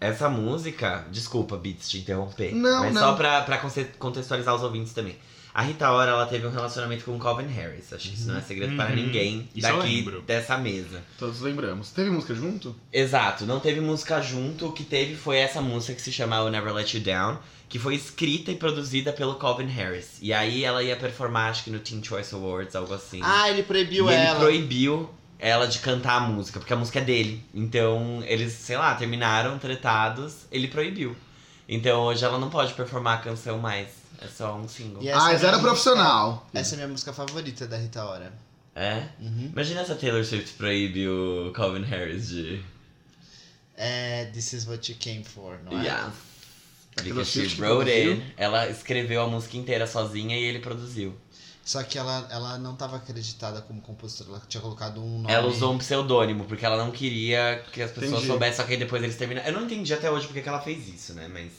[0.00, 2.54] Essa música, desculpa, Beats, te interromper.
[2.54, 3.00] Não, mas não.
[3.00, 3.58] só pra, pra
[3.98, 5.16] contextualizar os ouvintes também.
[5.54, 7.92] A Rita Ora, ela teve um relacionamento com o Calvin Harris.
[7.92, 8.96] Acho que isso não é segredo para Uhum.
[8.96, 11.02] ninguém Isso daqui dessa mesa.
[11.18, 11.90] Todos lembramos.
[11.90, 12.74] Teve música junto?
[12.92, 14.68] Exato, não teve música junto.
[14.68, 17.38] O que teve foi essa música que se chama I'll Never Let You Down,
[17.68, 20.16] que foi escrita e produzida pelo Calvin Harris.
[20.22, 23.20] E aí ela ia performar, acho que no Teen Choice Awards, algo assim.
[23.22, 24.30] Ah, ele proibiu e ela.
[24.30, 27.44] ele proibiu ela de cantar a música, porque a música é dele.
[27.52, 31.14] Então, eles, sei lá, terminaram tretados, ele proibiu.
[31.68, 34.01] Então hoje ela não pode performar a canção mais.
[34.24, 35.02] É só um single.
[35.02, 36.30] Ah, é mas era minha profissional.
[36.32, 38.32] música- Essa é a minha música favorita da Rita Ora.
[38.74, 39.08] É?
[39.20, 39.50] Uhum.
[39.52, 42.62] Imagina se a Taylor Swift proíbe o Calvin Harris de.
[43.76, 45.84] É This Is What You Came For, não é?
[45.84, 46.12] Yes.
[46.94, 48.12] Taylor Because she wrote produziu?
[48.12, 48.34] it.
[48.36, 51.14] Ela escreveu a música inteira sozinha e ele produziu.
[51.64, 55.32] Só que ela, ela não estava acreditada como compositora, ela tinha colocado um nome.
[55.32, 58.26] Ela usou um pseudônimo, porque ela não queria que as pessoas Entendi.
[58.26, 59.46] soubessem, só que aí depois eles terminaram.
[59.48, 61.28] Eu não entendi até hoje porque que ela fez isso, né?
[61.28, 61.52] Mas.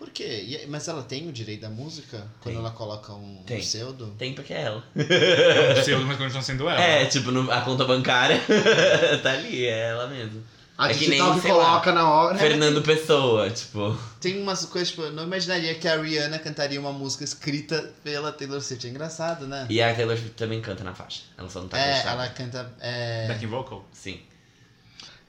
[0.00, 0.24] Por quê?
[0.24, 2.26] E- Mas ela tem o direito da música?
[2.40, 2.56] Quando Tem.
[2.56, 3.60] ela coloca um Tem.
[3.60, 4.14] pseudo?
[4.18, 4.82] Tem porque é ela.
[4.96, 6.80] É um pseudo, mas continua sendo ela.
[6.82, 8.40] É, tipo, no- a conta bancária
[9.22, 10.42] tá ali, é ela mesmo.
[10.78, 12.38] A É que nem, que sei lá, coloca na hora.
[12.38, 13.94] Fernando Pessoa, tipo.
[14.18, 18.32] Tem umas coisas, tipo, eu não imaginaria que a Rihanna cantaria uma música escrita pela
[18.32, 18.86] Taylor Swift.
[18.86, 19.66] É engraçado, né?
[19.68, 21.20] E a Taylor Swift também canta na faixa.
[21.36, 22.72] Ela só não tá é, ela canta.
[22.80, 23.28] É...
[23.28, 23.84] Backing vocal.
[23.92, 24.20] Sim.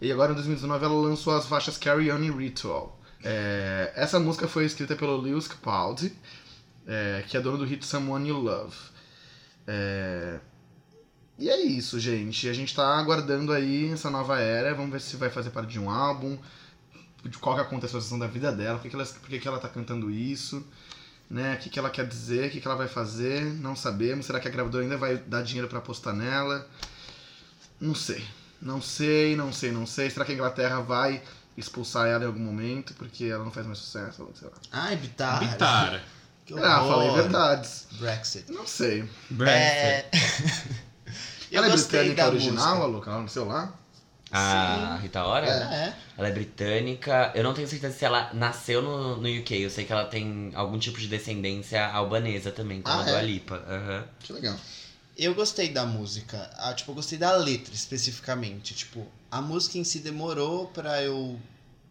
[0.01, 2.97] E agora em 2019 ela lançou as faixas Carry On e Ritual.
[3.23, 6.13] É, essa música foi escrita pelo Lewis Capaldi,
[6.88, 8.75] é, que é dono do hit Someone You Love.
[9.67, 10.39] É,
[11.38, 12.47] e é isso, gente.
[12.47, 14.75] A gente tá aguardando aí essa nova era.
[14.75, 16.38] Vamos ver se vai fazer parte de um álbum.
[17.23, 18.77] De qual que é a contextualização da vida dela.
[18.77, 20.63] Por que, que, ela, por que, que ela tá cantando isso.
[21.29, 21.55] Né?
[21.55, 23.43] O que, que ela quer dizer, o que, que ela vai fazer.
[23.55, 24.27] Não sabemos.
[24.27, 26.67] Será que a gravadora ainda vai dar dinheiro pra apostar nela?
[27.79, 28.23] Não sei.
[28.62, 30.10] Não sei, não sei, não sei.
[30.12, 31.23] Será que a Inglaterra vai
[31.62, 34.28] expulsar ela em algum momento porque ela não faz mais sucesso?
[34.36, 34.54] Sei lá.
[34.71, 35.39] Ai, Bitar.
[35.39, 36.04] Bitar.
[36.45, 37.88] Que Ah, falei verdades.
[37.93, 38.52] Brexit.
[38.52, 39.08] Não sei.
[39.47, 40.06] É...
[41.52, 43.12] eu ela é gostei britânica da original, a Luca?
[43.12, 43.74] Ela nasceu lá?
[44.34, 45.93] A Rita Ora, Ela é.
[46.17, 47.32] ela é britânica.
[47.36, 49.56] Eu não tenho certeza se ela nasceu no, no UK.
[49.62, 53.10] Eu sei que ela tem algum tipo de descendência albanesa também, como Ah, a do
[53.10, 53.19] é?
[53.19, 53.56] Alipa.
[53.67, 54.06] Aham.
[54.19, 54.56] Que legal.
[55.17, 56.50] Eu gostei da música.
[56.58, 58.74] Ah, tipo, eu gostei da letra especificamente.
[58.74, 61.39] Tipo, a música em si demorou pra eu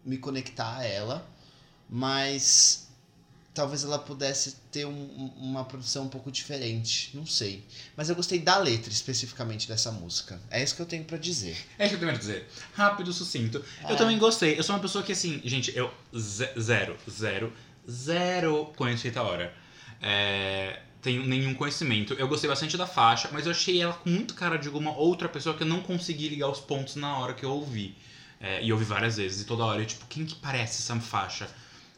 [0.05, 1.27] me conectar a ela,
[1.89, 2.87] mas
[3.53, 7.11] talvez ela pudesse ter um- um- uma produção um pouco diferente.
[7.13, 7.65] Não sei.
[7.97, 10.39] Mas eu gostei da letra especificamente dessa música.
[10.49, 11.57] É isso que eu tenho pra dizer.
[11.77, 12.47] É isso que eu tenho a dizer.
[12.73, 13.63] Rápido, sucinto.
[13.83, 13.91] É.
[13.91, 14.57] Eu também gostei.
[14.57, 17.51] Eu sou uma pessoa que, assim, gente, eu ze- zero, zero,
[17.89, 19.53] zero conheço Rita Ora.
[20.01, 22.13] É, tenho nenhum conhecimento.
[22.13, 25.27] Eu gostei bastante da faixa, mas eu achei ela com muito cara de alguma outra
[25.27, 27.95] pessoa que eu não consegui ligar os pontos na hora que eu ouvi.
[28.39, 31.47] É, e ouvi várias vezes, e toda hora eu, tipo, quem que parece essa faixa?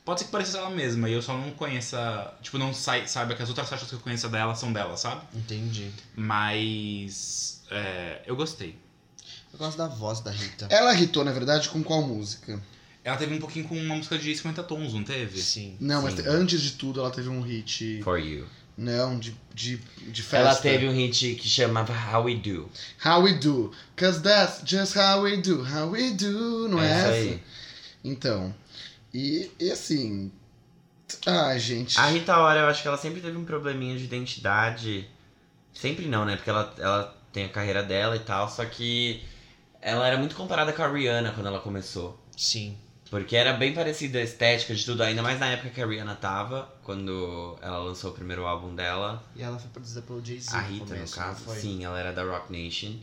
[0.04, 2.34] Pode ser que pareça ela mesma, e eu só não conheça.
[2.42, 5.22] Tipo, não sai, saiba que as outras faixas que eu conheço dela são dela, sabe?
[5.34, 5.89] Entendi.
[6.16, 7.62] Mas.
[7.72, 8.76] é, eu gostei.
[9.54, 10.68] Eu gosto da voz da Rita.
[10.70, 12.62] Ela hitou, na verdade, com qual música?
[13.04, 15.42] Ela teve um pouquinho com uma música de 50 tons, não teve?
[15.42, 15.78] Sim.
[15.80, 16.24] Não, mas Sim.
[16.24, 18.02] te- antes de tudo ela teve um hit.
[18.04, 18.48] For You.
[18.76, 20.38] Não, de, de, de festa.
[20.38, 22.70] Ela teve um hit que chamava How We Do.
[23.06, 23.72] How we do.
[23.96, 25.62] Cause that's just how we do.
[25.62, 27.12] How we do, não é, isso essa?
[27.12, 27.44] aí.
[28.04, 28.56] Então.
[29.14, 30.32] E, e assim.
[31.26, 32.00] Ah, gente.
[32.00, 35.08] A Rita Ora, eu acho que ela sempre teve um probleminha de identidade.
[35.72, 36.36] Sempre não, né?
[36.36, 39.24] Porque ela, ela tem a carreira dela e tal, só que
[39.82, 42.20] ela era muito comparada com a Rihanna quando ela começou.
[42.36, 42.78] Sim.
[43.13, 46.15] Porque era bem parecida a estética de tudo, ainda mais na época que a Rihanna
[46.15, 49.23] tava, quando ela lançou o primeiro álbum dela.
[49.36, 50.58] E ela foi produzida pelo Jay-Z.
[50.58, 52.93] A Rita, começo, no caso, sim, ela era da Rock Nation.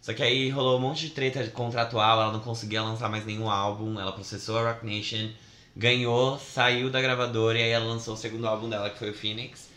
[0.00, 3.48] Só que aí rolou um monte de treta contratual, ela não conseguia lançar mais nenhum
[3.48, 5.30] álbum, ela processou a Rock Nation,
[5.76, 9.14] ganhou, saiu da gravadora e aí ela lançou o segundo álbum dela, que foi o
[9.14, 9.70] Phoenix.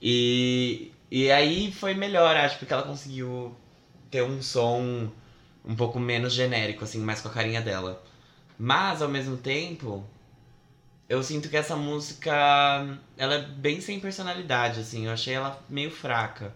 [0.00, 3.52] E, e aí foi melhor, acho, porque ela conseguiu
[4.08, 5.10] ter um som
[5.64, 8.00] um pouco menos genérico, assim, mais com a carinha dela.
[8.58, 10.04] Mas, ao mesmo tempo,
[11.08, 12.32] eu sinto que essa música,
[13.16, 16.54] ela é bem sem personalidade, assim, eu achei ela meio fraca.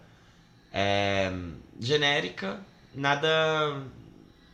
[0.71, 1.31] É,
[1.79, 2.59] genérica,
[2.93, 3.83] nada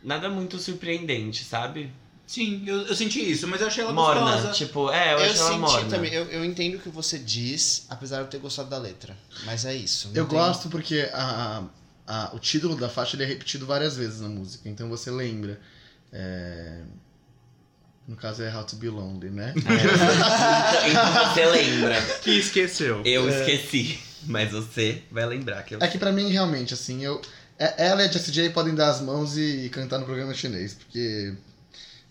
[0.02, 1.90] nada muito surpreendente, sabe?
[2.26, 4.52] Sim, eu, eu senti isso, mas eu achei ela morna, gostosa.
[4.52, 5.88] tipo, é, eu, Eu, achei ela senti morna.
[5.90, 9.16] também, eu, eu entendo o que você diz, apesar de eu ter gostado da letra.
[9.44, 10.10] Mas é isso.
[10.14, 11.64] Eu tem- gosto porque a,
[12.06, 15.60] a- o título da faixa ele é repetido várias vezes na música, então você lembra.
[16.12, 16.82] É,
[18.06, 19.54] No caso é How to Be Lonely, né?
[19.56, 20.90] É.
[20.90, 22.00] Então você lembra.
[22.22, 23.02] Que esqueceu.
[23.04, 27.20] Eu esqueci, mas você vai lembrar que eu É que pra mim, realmente, assim, eu.
[27.58, 30.74] é- Ela e a Jessie J podem dar as mãos e cantar no programa chinês,
[30.74, 31.34] porque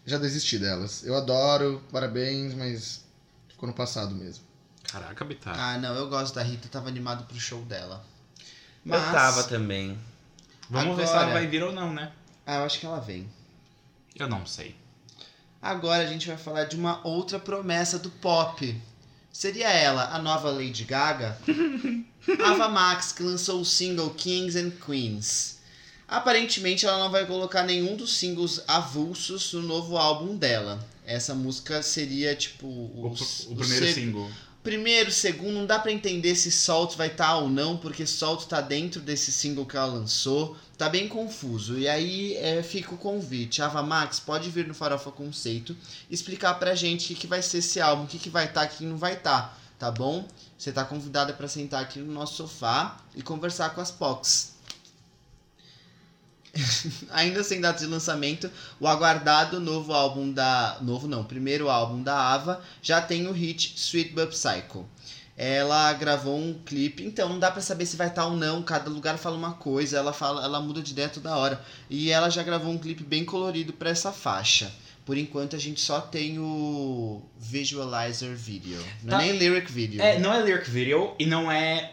[0.05, 1.03] já desisti delas.
[1.05, 3.03] Eu adoro, parabéns, mas
[3.49, 4.43] ficou no passado mesmo.
[4.91, 5.55] Caraca, Bitar.
[5.57, 8.03] Ah, não, eu gosto da Rita, tava animado pro show dela.
[8.39, 8.45] Eu
[8.85, 9.97] Mas- tava também.
[10.69, 12.11] Vamos ver se agora- ela vai vir ou não, né?
[12.45, 13.29] Ah, eu acho que ela vem.
[14.15, 14.75] Eu não sei.
[15.63, 18.75] Agora a gente vai falar de uma outra promessa do pop.
[19.31, 21.37] Seria ela a nova Lady Gaga?
[22.45, 25.59] Ava Max, que lançou o single Kings and Queens.
[26.07, 30.85] Aparentemente ela não vai colocar nenhum dos singles avulsos no novo álbum dela.
[31.05, 34.29] Essa música seria tipo O, o, o o primeiro seg- single.
[34.61, 38.61] primeiro, segundo, não dá pra entender se Salt vai estar ou não, porque Salt tá
[38.61, 40.55] dentro desse single que ela lançou.
[40.83, 41.79] Tá bem confuso.
[41.79, 43.61] E aí é, fica o convite.
[43.61, 45.73] Ava Max pode vir no Farofa Conceito
[46.11, 48.67] explicar pra gente o que, que vai ser esse álbum, o que, que vai estar,
[48.67, 50.27] tá, o que não vai estar, tá, tá bom?
[50.57, 54.55] Você tá convidada para sentar aqui no nosso sofá e conversar com as POCs.
[57.11, 60.79] Ainda sem data de lançamento, o aguardado novo álbum da.
[60.81, 64.85] Novo não, primeiro álbum da Ava já tem o hit Sweet But Psycho.
[65.35, 68.61] Ela gravou um clipe, então não dá para saber se vai estar tá ou não,
[68.61, 71.59] cada lugar fala uma coisa, ela fala, ela muda de ideia toda hora.
[71.89, 74.71] E ela já gravou um clipe bem colorido para essa faixa.
[75.05, 79.25] Por enquanto a gente só tem o visualizer video, não é Tá.
[79.25, 80.01] nem lyric video.
[80.01, 81.91] É, não é lyric video e não é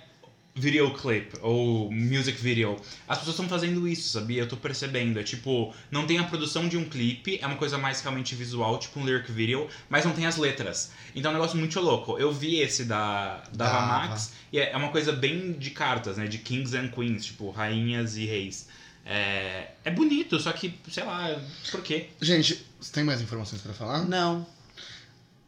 [0.55, 2.77] video clip ou music video.
[3.07, 4.43] As pessoas estão fazendo isso, sabia?
[4.43, 5.19] Eu tô percebendo.
[5.19, 8.79] É tipo, não tem a produção de um clipe, é uma coisa mais realmente visual,
[8.79, 10.93] tipo um lyric video, mas não tem as letras.
[11.15, 12.19] Então é um negócio muito louco.
[12.19, 14.09] Eu vi esse da, da Ava.
[14.09, 16.27] Max e é é uma coisa bem de cartas, né?
[16.27, 18.69] De kings and queens, tipo, rainhas e reis.
[19.05, 22.11] É, é bonito, só que, sei lá, por quê?
[22.21, 24.05] Gente, você tem mais informações pra falar?
[24.05, 24.47] Não.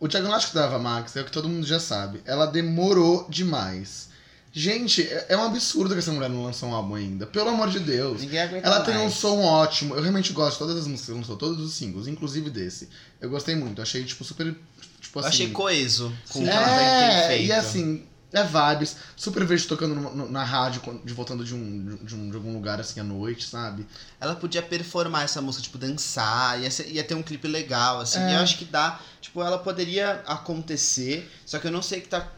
[0.00, 2.20] O diagnóstico da Ava Max é o que todo mundo já sabe.
[2.24, 4.10] Ela demorou demais.
[4.52, 7.26] Gente, é é um absurdo que essa mulher não lançou um álbum ainda.
[7.26, 8.20] Pelo amor de Deus.
[8.20, 9.94] Ninguém aguenta Ela tem um som ótimo.
[9.94, 12.88] Eu realmente gosto de todas as músicas que lançou, todos os singles, inclusive desse.
[13.20, 13.80] Eu gostei muito.
[13.80, 14.54] Achei, tipo, super.
[15.00, 15.28] Tipo Eu assim.
[15.28, 17.44] achei coeso com o que ela tem É, feito.
[17.48, 18.96] e assim, é vibes.
[19.16, 22.52] Super vejo tocando no- no- na rádio, de voltando de, um, de, um, de algum
[22.52, 23.86] lugar assim à noite, sabe?
[24.20, 28.18] Ela podia performar essa música, tipo, dançar, ia, ser- ia ter um clipe legal, assim.
[28.18, 28.30] É.
[28.32, 29.00] E eu acho que dá.
[29.20, 32.28] Tipo, ela poderia acontecer, só que eu não sei o que tá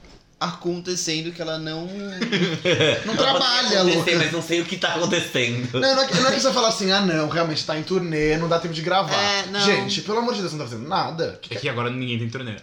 [0.40, 1.86] acontecendo que ela não.
[3.06, 4.16] Não trabalha, louca.
[4.16, 5.80] mas não sei o que tá acontecendo.
[5.80, 7.82] Não, não é, que, não é que você fala assim, ah não, realmente tá em
[7.82, 9.14] turnê, não dá tempo de gravar.
[9.14, 9.60] É, não.
[9.60, 11.40] Gente, pelo amor de Deus, não tá fazendo nada.
[11.50, 12.56] É que agora ninguém tem turnê.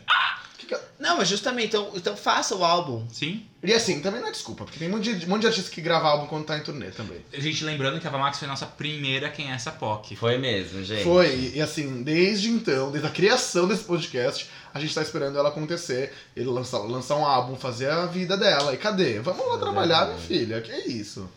[0.57, 3.05] Que que- Não, mas justamente, então, então faça o álbum.
[3.11, 3.45] Sim?
[3.63, 5.69] E assim, também não é desculpa, porque tem um monte de, um monte de artista
[5.69, 7.19] que grava álbum quando tá em turnê também.
[7.33, 10.15] Gente, lembrando que a Ava Max foi a nossa primeira Quem é essa POC.
[10.15, 11.03] Foi mesmo, gente.
[11.03, 15.49] Foi, e assim, desde então, desde a criação desse podcast, a gente tá esperando ela
[15.49, 18.73] acontecer, ele lançar, lançar um álbum, fazer a vida dela.
[18.73, 19.19] E cadê?
[19.19, 21.29] Vamos lá trabalhar, minha filha, que isso?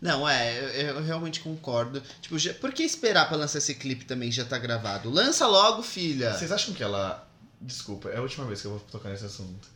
[0.00, 2.00] Não, é, eu, eu realmente concordo.
[2.20, 5.10] Tipo, já- por que esperar pra lançar esse clipe também já tá gravado?
[5.10, 6.32] Lança logo, filha!
[6.34, 7.26] Vocês acham que ela.
[7.60, 9.68] Desculpa, é a última vez que eu vou tocar nesse assunto.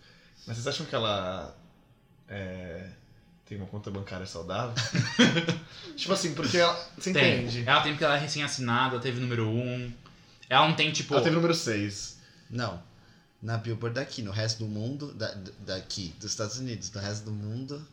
[0.47, 1.57] Mas vocês acham que ela.
[2.29, 2.87] É,
[3.45, 4.75] tem uma conta bancária saudável?
[5.97, 6.75] tipo assim, porque ela.
[6.97, 7.41] Você Tem.
[7.43, 7.65] entende?
[7.67, 9.59] Ela tem porque ela é recém-assinada, teve número 1.
[9.59, 9.93] Um.
[10.49, 11.15] Ela não tem, tipo.
[11.15, 12.19] Ela teve número 6.
[12.49, 12.81] Não.
[13.43, 15.35] Na Billboard daqui, no resto do mundo, da,
[15.67, 17.85] daqui, dos Estados Unidos, no resto do mundo.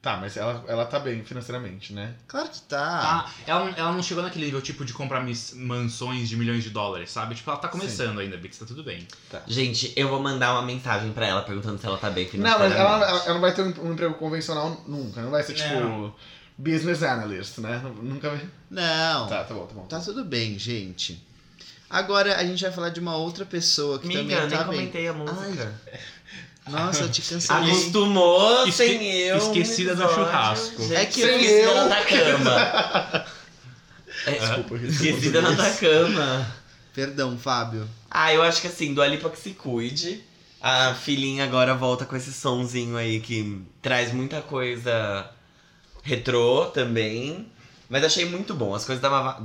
[0.00, 2.14] Tá, mas ela, ela tá bem financeiramente, né?
[2.26, 2.78] Claro que tá.
[3.26, 5.22] Ah, ela, não- ela não chegou naquele nível, tipo, de comprar
[5.54, 7.34] mansões de milhões de dólares, sabe?
[7.34, 9.06] Tipo, ela tá começando ainda, Bix, tá tudo bem.
[9.46, 12.72] Gente, eu vou mandar uma mensagem pra ela perguntando se ela tá bem Não, mas
[12.72, 12.80] financeiramente.
[12.80, 15.20] ela, ela, ela não vai ter um, um emprego convencional nunca.
[15.20, 15.68] Não vai ser tipo.
[15.74, 16.14] Não.
[16.56, 17.78] Business analyst, né?
[18.02, 18.48] Nunca vai.
[18.70, 19.26] Não.
[19.28, 19.86] Tá, tá bom, tá bom.
[19.86, 21.22] Tá tudo bem, gente.
[21.90, 24.64] Agora a gente vai falar de uma outra pessoa que Miga, também eu nem tá
[24.64, 24.78] bem.
[24.78, 25.74] comentei a música.
[26.68, 27.70] Nossa, eu te cancelei.
[27.72, 29.36] Acostumou Esque- sem eu.
[29.38, 30.82] esquecida do churrasco.
[30.82, 33.26] Gente, É que esquecida eu- na Atacama.
[34.26, 36.46] É, Desculpa, eu esquecida na Atacama.
[36.94, 37.88] Perdão, Fábio.
[38.10, 40.22] Ah, eu acho que assim, do Alipa que se cuide.
[40.60, 45.26] A filhinha agora volta com esse sonzinho aí que traz muita coisa
[46.02, 47.50] retrô também.
[47.90, 48.72] Mas achei muito bom.
[48.74, 49.40] As coisas da, Mava-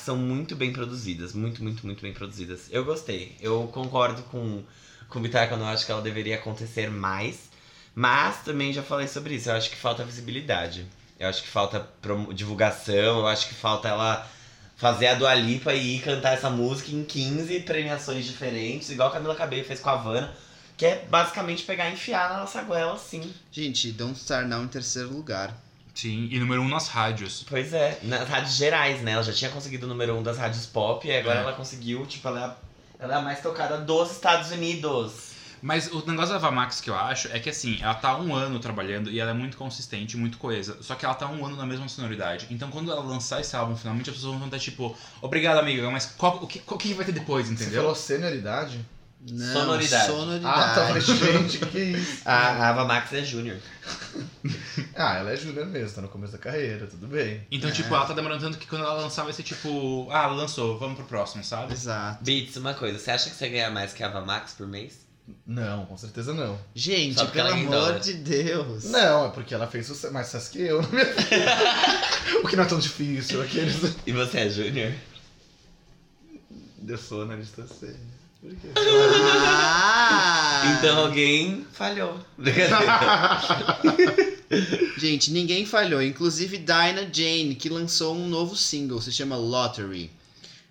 [0.00, 1.32] são muito bem produzidas.
[1.32, 2.66] Muito, muito, muito bem produzidas.
[2.70, 3.36] Eu gostei.
[3.40, 4.64] Eu concordo com,
[5.08, 7.48] com o quando eu acho que ela deveria acontecer mais.
[7.94, 9.48] Mas também já falei sobre isso.
[9.48, 10.84] Eu acho que falta visibilidade.
[11.20, 11.88] Eu acho que falta
[12.34, 13.20] divulgação.
[13.20, 14.28] Eu acho que falta ela
[14.76, 19.12] fazer a Dua Lipa e ir cantar essa música em 15 premiações diferentes, igual a
[19.12, 20.34] Camila Cabello fez com a Havana,
[20.76, 23.32] que é basicamente pegar e enfiar na nossa goela, assim.
[23.52, 25.56] Gente, Don't Star Now em terceiro lugar.
[25.94, 27.44] Sim, e número 1 um nas rádios.
[27.48, 29.12] Pois é, nas rádios gerais, né?
[29.12, 31.42] Ela já tinha conseguido o número um das rádios pop, e agora É.
[31.42, 32.56] ela conseguiu, tipo, ela é, a,
[33.04, 35.32] ela é a mais tocada dos Estados Unidos.
[35.62, 38.34] Mas o negócio da Ava Max que eu acho é que assim, ela tá um
[38.34, 40.76] ano trabalhando e ela é muito consistente, muito coesa.
[40.82, 42.46] Só que ela tá um ano na mesma sonoridade.
[42.50, 46.04] Então quando ela lançar esse álbum, finalmente as pessoas vão estar tipo, obrigado amiga, mas
[46.18, 47.80] qual, o, que, o que vai ter depois, Você entendeu?
[47.80, 48.78] falou senioridade?
[49.26, 50.06] Não, Sonoridade.
[50.06, 50.44] Sonoridade.
[50.60, 52.20] Ah, tá, falei, gente, que isso?
[52.26, 53.58] A, Ava Max é júnior.
[54.96, 57.44] Ah, ela é júnior mesmo, tá no começo da carreira, tudo bem.
[57.50, 57.72] Então, É.
[57.72, 60.96] tipo, ela tá demorando tanto que quando ela lançar vai ser tipo, ah, lançou, vamos
[60.96, 61.72] pro próximo, sabe?
[61.72, 62.22] Exato.
[62.22, 65.04] Beats, uma coisa, você acha que você ganha mais que a Ava Max por mês?
[65.46, 66.58] Não, com certeza não.
[66.74, 68.84] Gente, Só pelo é amor de Deus.
[68.84, 71.56] Não, é porque ela fez mais sucesso que eu, na minha vida.
[72.44, 73.96] O que não é tão difícil, aqueles.
[74.06, 74.92] E você é júnior?
[76.86, 77.96] Eu sou analista C.
[78.76, 80.76] Ah!
[80.78, 82.18] Então alguém falhou.
[84.98, 86.02] Gente, ninguém falhou.
[86.02, 90.10] Inclusive Dinah Jane, que lançou um novo single, se chama Lottery.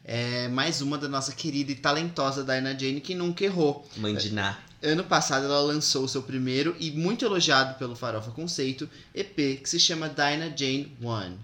[0.05, 3.87] É mais uma da nossa querida e talentosa Dinah Jane que nunca errou.
[3.97, 4.57] Mãe de Ná.
[4.81, 9.69] Ano passado ela lançou o seu primeiro e muito elogiado pelo Farofa Conceito EP, que
[9.69, 11.37] se chama Dinah Jane One.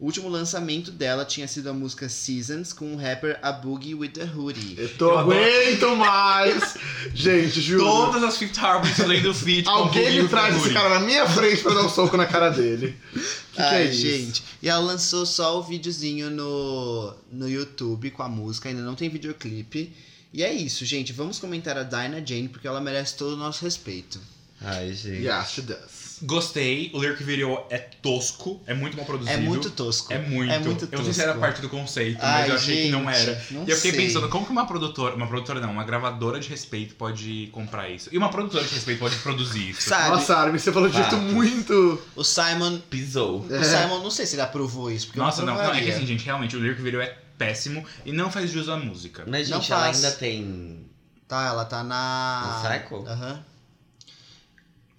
[0.00, 4.08] O último lançamento dela tinha sido a música Seasons com o rapper A Boogie with
[4.12, 4.74] the Hoodie.
[4.78, 5.36] Eu tô Eu adoro.
[5.36, 6.74] aguento mais!
[7.14, 7.84] Gente, juro.
[7.84, 11.62] Todas as Fifth Harmonies além do feat Alguém me traz esse cara na minha frente
[11.62, 12.96] pra dar um soco na cara dele.
[13.12, 14.00] Que que Ai, é isso?
[14.00, 14.42] gente.
[14.62, 19.10] E ela lançou só o videozinho no, no YouTube com a música, ainda não tem
[19.10, 19.92] videoclipe.
[20.32, 21.12] E é isso, gente.
[21.12, 24.18] Vamos comentar a Dinah Jane porque ela merece todo o nosso respeito.
[24.62, 25.26] Ai, gente.
[25.26, 25.99] Yes, she does.
[26.22, 29.36] Gostei, o lyric video é tosco, é muito mal produzido.
[29.36, 30.12] É muito tosco.
[30.12, 30.52] É muito.
[30.52, 31.40] É muito Eu não sei se era tosco.
[31.40, 33.44] parte do conceito, Ai, mas eu achei que não gente, era.
[33.50, 34.06] não e eu fiquei sei.
[34.06, 38.08] pensando, como que uma produtora, uma produtora não, uma gravadora de respeito pode comprar isso?
[38.12, 39.88] E uma produtora de respeito pode produzir isso?
[39.88, 42.00] Sabe, Nossa, Armin, você falou de jeito muito.
[42.14, 42.78] o Simon.
[42.90, 43.40] Pisou.
[43.40, 45.80] O Simon, não sei se ele aprovou isso, porque Nossa, eu não, não, não, é
[45.82, 49.24] que assim, gente, realmente, o lyric video é péssimo e não faz jus à música.
[49.26, 50.04] Mas, Não gente, ela faz.
[50.04, 50.86] ainda tem.
[51.26, 52.60] Tá, ela tá na.
[52.62, 53.06] No Cycle?
[53.08, 53.44] Aham.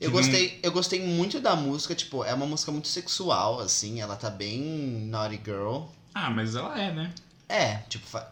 [0.02, 3.60] Eu Que não- gostei, eu gostei muito da música, tipo, é uma música muito sexual,
[3.60, 5.84] assim, ela tá bem naughty girl.
[6.16, 7.12] Ah, mas ela é, né?
[7.48, 8.28] É, tipo, fa-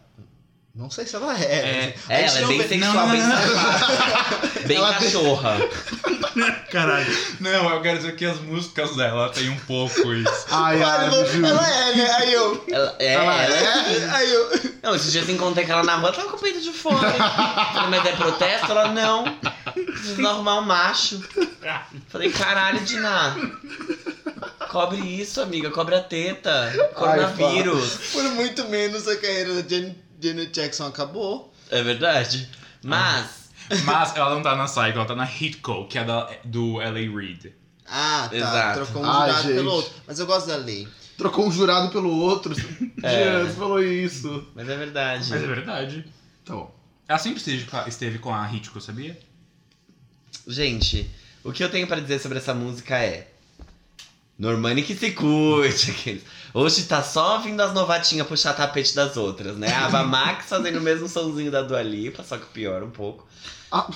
[0.74, 1.44] não sei se ela é.
[1.44, 4.68] É, É, ela é bem vê- sexual, não, bem não, safada.
[4.68, 5.58] bem Ela cachorra.
[6.72, 7.18] Caralho.
[7.40, 10.46] Não, eu quero dizer que as músicas dela tem um pouco isso.
[10.50, 11.46] Ai, juro.
[11.48, 12.12] ela é, né?
[12.16, 12.64] Aí eu.
[12.72, 14.10] Ela, é, Ela ela é?
[14.12, 14.50] Aí eu.
[14.82, 17.12] Não, esses dias encontrei com ela na rua, tava com o peito de fora.
[17.12, 18.72] Falei, mas é protesto?
[18.72, 19.26] Ela, não.
[20.18, 21.22] Um macho.
[22.10, 23.36] Falei, caralho, Diná.
[24.70, 25.70] Cobre isso, amiga.
[25.72, 26.72] Cobre a teta.
[26.96, 28.12] Coronavírus.
[28.12, 31.54] Por muito menos a carreira da Jan- Janet Jackson acabou.
[31.72, 32.50] É verdade.
[32.84, 33.50] Mas,
[33.84, 37.18] Mas ela não tá na Cycle, ela tá na Hitco, que é da, do L.A.
[37.20, 37.54] Reid.
[37.88, 38.36] Ah, tá.
[38.38, 38.80] Exato.
[38.86, 39.56] Trocou um Ai, jurado gente.
[39.56, 39.92] pelo outro.
[40.08, 40.88] Mas eu gosto da lei.
[41.18, 42.56] Trocou um jurado pelo outro.
[43.02, 43.24] É.
[43.24, 44.46] Jean, você falou isso.
[44.54, 45.30] mas é verdade.
[45.30, 46.06] Mas é verdade.
[46.44, 46.76] Tá bom.
[47.08, 49.18] Ela sempre esteve com a, esteve com a Hitco, sabia?
[50.50, 51.08] Gente,
[51.44, 53.28] o que eu tenho pra dizer sobre essa música é.
[54.38, 55.92] Normani que se curte.
[55.92, 56.24] aqueles.
[56.54, 59.72] Hoje tá só vindo as novatinhas puxar tapete das outras, né?
[59.72, 63.28] A Ava Max fazendo o mesmo somzinho da Dua Lipa, só que pior um pouco.
[63.72, 63.88] Ah.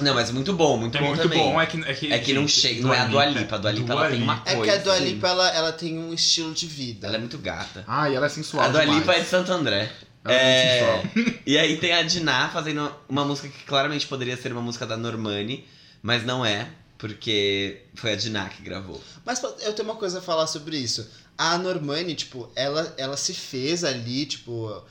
[0.00, 1.38] Não, mas muito bom, muito é bom muito também.
[1.38, 3.56] bom, é que, é que, É que não chega, não é a Dua Lipa.
[3.56, 4.72] A Dua Lipa ela tem uma É coisa.
[4.72, 5.04] que a Dua assim.
[5.04, 7.06] Lipa, ela, ela tem um estilo de vida.
[7.06, 7.84] Ela é muito gata.
[7.86, 8.64] Ai, ela é sensual.
[8.64, 9.00] a Dua demais.
[9.00, 9.92] Lipa é de Santo André.
[10.24, 11.02] É É.
[11.46, 14.96] E aí tem a Diná fazendo uma música que claramente poderia ser uma música da
[14.96, 15.66] Normani,
[16.02, 19.02] mas não é, porque foi a Diná que gravou.
[19.24, 21.08] Mas eu tenho uma coisa a falar sobre isso.
[21.38, 24.82] A Normani, tipo, ela, ela se fez ali, tipo.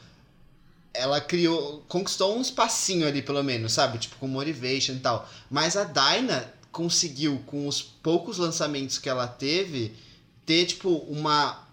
[0.94, 1.84] Ela criou.
[1.88, 3.98] Conquistou um espacinho ali, pelo menos, sabe?
[3.98, 5.30] Tipo, com Motivation e tal.
[5.52, 9.94] Mas a Dinah conseguiu, com os poucos lançamentos que ela teve,
[10.46, 11.67] ter, tipo, uma.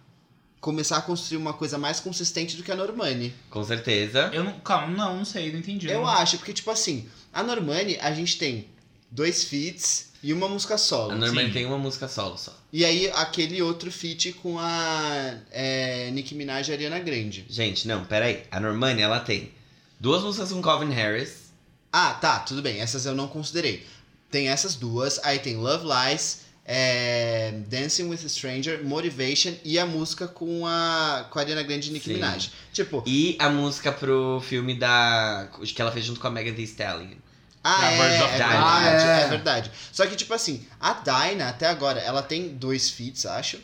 [0.64, 3.35] Começar a construir uma coisa mais consistente do que a Normani.
[3.50, 4.31] Com certeza.
[4.33, 5.90] Eu não, calma, não, não sei, não entendi.
[5.90, 6.09] Eu não.
[6.09, 8.66] acho, porque, tipo assim, a Normani, a gente tem
[9.11, 11.12] dois feats e uma música solo.
[11.12, 11.53] A Normani sim.
[11.53, 12.57] tem uma música solo só.
[12.72, 17.44] E aí, aquele outro feat com a é, Nicki Minaj e a Ariana Grande.
[17.46, 18.44] Gente, não, peraí.
[18.50, 19.53] A Normani, ela tem
[20.00, 21.50] duas músicas com Calvin Harris.
[21.92, 22.81] Ah, tá, tudo bem.
[22.81, 23.87] Essas eu não considerei.
[24.31, 25.20] Tem essas duas.
[25.24, 31.27] Aí tem Love Lies, é, Dancing with a Stranger, Motivation e a música com a,
[31.31, 32.14] com a Ariana Grande e Nicki Sim.
[32.14, 32.50] Minaj.
[32.72, 35.48] Tipo, E a música pro filme da.
[35.62, 37.16] que ela fez junto com a Megan Thee Stallion.
[37.62, 38.42] ah, é, é verdade.
[38.42, 39.22] Ah, é.
[39.24, 39.70] é verdade.
[39.92, 43.59] Só que, tipo assim, a Dinah, até agora, ela tem dois feats, acho.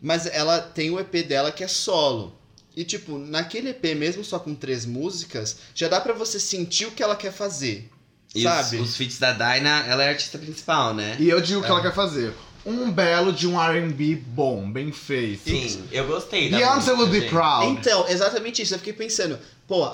[0.00, 2.38] Mas ela tem o EP dela que é solo.
[2.76, 6.90] E, tipo, naquele EP, mesmo só com três músicas, já dá pra você sentir o
[6.90, 7.90] que ela quer fazer.
[8.36, 8.76] E sabe?
[8.78, 11.16] os, os feats da Dinah, ela é a artista principal, né?
[11.18, 12.32] E eu digo o que ela quer fazer.
[12.64, 15.44] Um belo de um R&B bom, bem feito.
[15.48, 17.30] Sim, eu gostei da Beyoncé música, will be gente.
[17.30, 17.66] proud.
[17.68, 18.74] Então, exatamente isso.
[18.74, 19.90] Eu fiquei pensando, pô, a,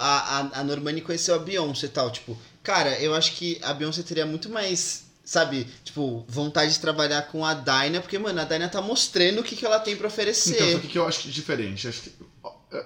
[0.55, 2.11] a, a Normani conheceu a Beyoncé e tal.
[2.11, 7.21] Tipo, cara, eu acho que a Beyoncé teria muito mais, sabe, tipo, vontade de trabalhar
[7.29, 10.07] com a Dinah, porque, mano, a Dinah tá mostrando o que, que ela tem pra
[10.09, 10.55] oferecer.
[10.55, 11.87] Então, só que que eu acho é diferente.
[11.89, 12.13] Acho que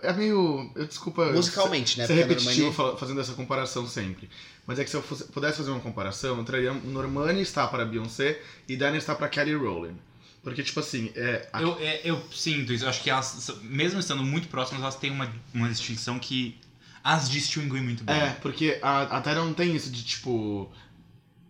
[0.03, 0.69] é meio.
[0.75, 1.27] eu- Desculpa.
[1.27, 2.09] Musicalmente, né?
[2.09, 4.29] Ser Porque a repetitivo Normani- fazendo essa comparação sempre.
[4.67, 7.85] Mas é que se eu fosse- pudesse fazer uma comparação, eu traria Normani está para
[7.85, 9.95] Beyoncé e Dinah está para Kelly Rowland.
[10.43, 11.49] Porque, tipo assim, é.
[11.53, 14.95] a- Eu, é, eu sinto isso, eu acho que elas, mesmo estando muito próximas, elas
[14.97, 16.57] têm uma, uma distinção que
[17.03, 18.17] as distingue muito bem.
[18.17, 20.71] É, porque a, a Tyra não tem isso de tipo.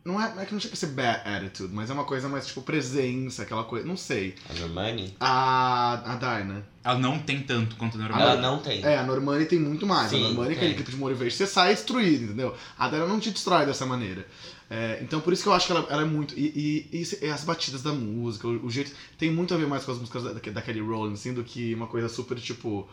[0.06, 2.28] Não é, não é que não chega a ser bad attitude, mas é uma coisa
[2.28, 3.86] mais tipo presença, aquela coisa.
[3.86, 4.34] Não sei.
[4.48, 5.14] A Normani?
[5.18, 6.62] A, a Dinah.
[6.84, 8.20] Ela não tem tanto quanto a normal.
[8.20, 8.82] Ela não tem.
[8.84, 10.08] É, a Normani tem muito mais.
[10.10, 10.56] Sim, a Normani, tem.
[10.58, 12.54] aquele clipe de Motivation, você sai destruído, entendeu?
[12.78, 14.26] A Dinah não te destrói dessa maneira.
[14.70, 16.34] É, então por isso que eu acho que ela, ela é muito.
[16.38, 18.92] E, e- e e as batidas da música, o, o jeito.
[19.18, 21.74] Tem muito a ver mais com as músicas da, da Kelly Rowland, assim, do que
[21.74, 22.88] uma coisa super tipo.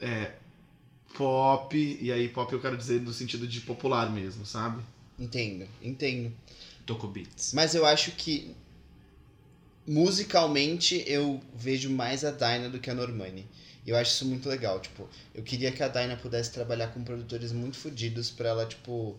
[0.00, 0.32] É,
[1.16, 4.82] pop, e aí pop eu quero dizer no sentido de popular mesmo, sabe?
[5.18, 6.32] Entendo, entendo.
[6.86, 7.52] Toco Beats.
[7.52, 8.54] Mas eu acho que
[9.86, 13.46] musicalmente eu vejo mais a Dinah do que a Normani.
[13.86, 17.02] E eu acho isso muito legal, tipo, eu queria que a Dinah pudesse trabalhar com
[17.02, 19.18] produtores muito fodidos pra ela, tipo,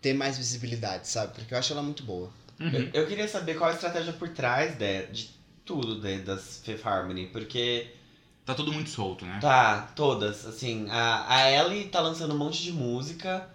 [0.00, 1.32] ter mais visibilidade, sabe?
[1.34, 2.30] Porque eu acho ela muito boa.
[2.60, 2.70] Uhum.
[2.70, 5.30] Eu, eu queria saber qual a estratégia por trás de, de
[5.64, 7.88] tudo de, das Fifth Harmony, porque
[8.44, 9.38] Tá tudo muito solto, né?
[9.40, 13.48] tá, todas, assim, a, a Ellie tá lançando um monte de música,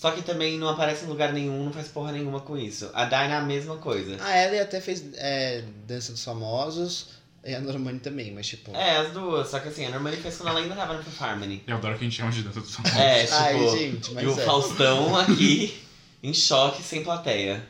[0.00, 2.88] só que também não aparece em lugar nenhum, não faz porra nenhuma com isso.
[2.94, 4.16] A Dinah é a mesma coisa.
[4.24, 7.08] A Ellie até fez é, Dança dos Famosos,
[7.44, 8.74] e a Normani também, mas tipo...
[8.74, 11.20] É, as duas, só que assim, a Normani fez quando ela ainda tava no Fifth
[11.20, 11.62] Harmony.
[11.66, 12.98] Eu adoro que a gente chama de dança dos famosos.
[12.98, 14.42] É, tipo, Ai, gente, mas e o é.
[14.42, 15.82] Faustão aqui
[16.22, 17.62] em choque, sem plateia.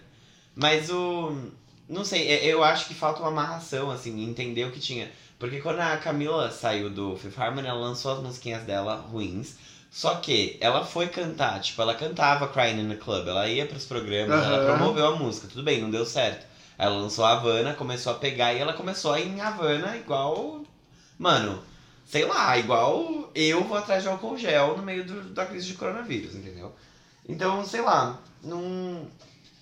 [0.55, 1.37] Mas o.
[1.89, 5.11] Não sei, é- eu acho que falta uma amarração, assim, entender o que tinha.
[5.37, 9.55] Porque quando a Camila saiu do Fifth Harmony, ela lançou as musiquinhas dela ruins.
[9.91, 13.85] Só que ela foi cantar, tipo, ela cantava Crying in the Club, ela ia pros
[13.85, 14.65] programas, ela Aham.
[14.67, 16.47] promoveu a música, tudo bem, não deu certo.
[16.79, 20.63] Ela lançou a Havana, começou a pegar e ela começou a ir em Havana igual.
[21.19, 21.61] Mano,
[22.07, 25.75] sei lá, igual eu vou atrás de álcool gel no meio do- da crise de
[25.75, 26.73] coronavírus, entendeu?
[27.29, 29.07] Então, sei lá, não.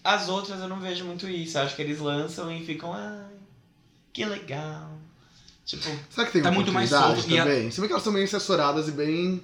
[0.04, 1.58] As outras eu não vejo muito isso.
[1.58, 3.32] Eu acho que eles lançam e ficam, ai,
[4.12, 4.90] que legal.
[5.66, 7.70] Tipo, Será que tem Tá muito mais solto e a- também?
[7.70, 9.42] Você vê que elas são bem assessoradas e bem.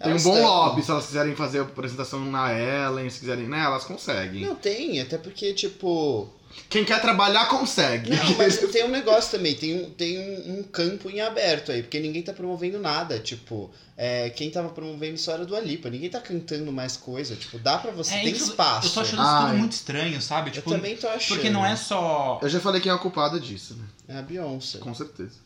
[0.00, 3.48] Tem Elas um bom lobby, se elas quiserem fazer a apresentação na Ellen, se quiserem,
[3.48, 3.64] né?
[3.64, 4.42] Elas conseguem.
[4.46, 6.32] Não tem, até porque, tipo...
[6.68, 8.10] Quem quer trabalhar consegue.
[8.10, 11.82] Não, mas tem um negócio também, tem, um, tem um, um campo em aberto aí,
[11.82, 16.08] porque ninguém tá promovendo nada, tipo, é, quem tava promovendo só era do Alipa, ninguém
[16.08, 18.88] tá cantando mais coisa, tipo, dá pra você, É, tem isso- espaço.
[18.88, 19.56] Eu tô achando isso tudo Ai.
[19.56, 20.50] muito estranho, sabe?
[20.50, 21.36] Eu Tipo, também tô achando.
[21.36, 22.38] porque não é só.
[22.42, 23.84] Eu já falei quem é a culpada disso, né?
[24.08, 24.78] É a Beyoncé.
[24.78, 25.36] Com certeza.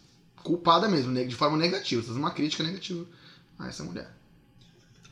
[0.42, 2.00] Culpada mesmo, de forma negativa.
[2.02, 3.04] Você faz uma crítica negativa
[3.58, 4.08] a essa mulher.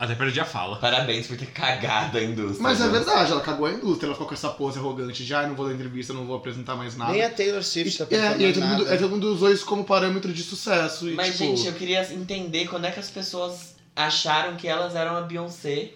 [0.01, 0.77] Até perdi a fala.
[0.77, 2.59] parabéns por ter cagado a indústria.
[2.59, 5.45] Mas é verdade, ela cagou a indústria, ela ficou com essa pose arrogante de ah,
[5.45, 7.11] não vou dar entrevista, não vou apresentar mais nada.
[7.11, 9.51] Nem a Taylor Swift tá E, é, e aí todo mundo, aí todo mundo usou
[9.51, 11.07] isso como parâmetro de sucesso.
[11.07, 14.95] E, Mas, tipo, gente, eu queria entender quando é que as pessoas acharam que elas
[14.95, 15.91] eram a Beyoncé.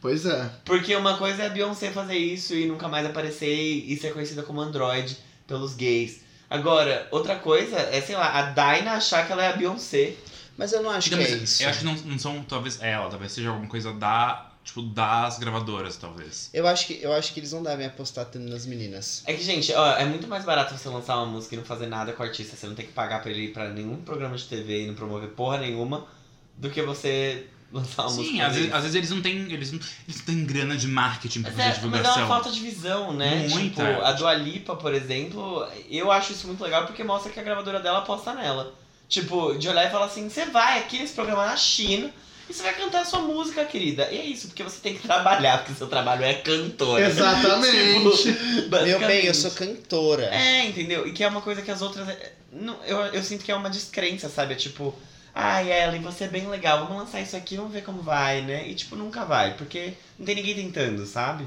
[0.00, 0.50] Pois é.
[0.64, 4.42] Porque uma coisa é a Beyoncé fazer isso e nunca mais aparecer e ser conhecida
[4.42, 6.20] como Android pelos gays.
[6.48, 10.14] Agora, outra coisa é, sei lá, a Dinah achar que ela é a Beyoncé.
[10.60, 11.62] Mas eu não acho Não, que é mas isso.
[11.62, 14.46] Eu acho que não, não são, talvez, ela, talvez seja alguma coisa da.
[14.62, 16.50] Tipo, das gravadoras, talvez.
[16.52, 19.22] Eu acho que eu acho que eles não devem apostar tanto nas meninas.
[19.26, 21.86] É que, gente, ó, é muito mais barato você lançar uma música e não fazer
[21.86, 22.54] nada com o artista.
[22.56, 24.94] Você não tem que pagar pra ele ir pra nenhum programa de TV e não
[24.94, 26.06] promover porra nenhuma
[26.58, 28.46] do que você lançar uma Sim, música.
[28.46, 29.50] às vezes, às vezes eles não têm.
[29.50, 32.22] Eles não, eles não têm grana de marketing pra Mas fazer é, mas é divulgação.
[32.22, 33.48] uma falta de visão, né?
[33.48, 33.82] Muita.
[33.86, 37.42] Tipo, a Dua Lipa, por exemplo, eu acho isso muito legal porque mostra que a
[37.42, 38.74] gravadora dela aposta nela.
[39.10, 42.10] Tipo, de olhar e falar assim, você vai aqui nesse programa na China
[42.48, 44.08] e você vai cantar a sua música, querida.
[44.10, 47.04] E é isso, porque você tem que trabalhar, porque seu trabalho é cantora.
[47.06, 48.32] Exatamente.
[48.62, 50.24] Tipo, Meu bem, eu sou cantora.
[50.26, 51.06] É, entendeu?
[51.06, 52.08] E que é uma coisa que as outras.
[52.08, 54.52] é, não, eu, eu sinto que é uma descrença, sabe?
[54.54, 54.94] É tipo,
[55.34, 58.66] ai, Ellen, você é bem legal, vamos lançar isso aqui, vamos ver como vai, né?
[58.68, 61.44] E tipo, nunca vai, porque não tem ninguém tentando, sabe?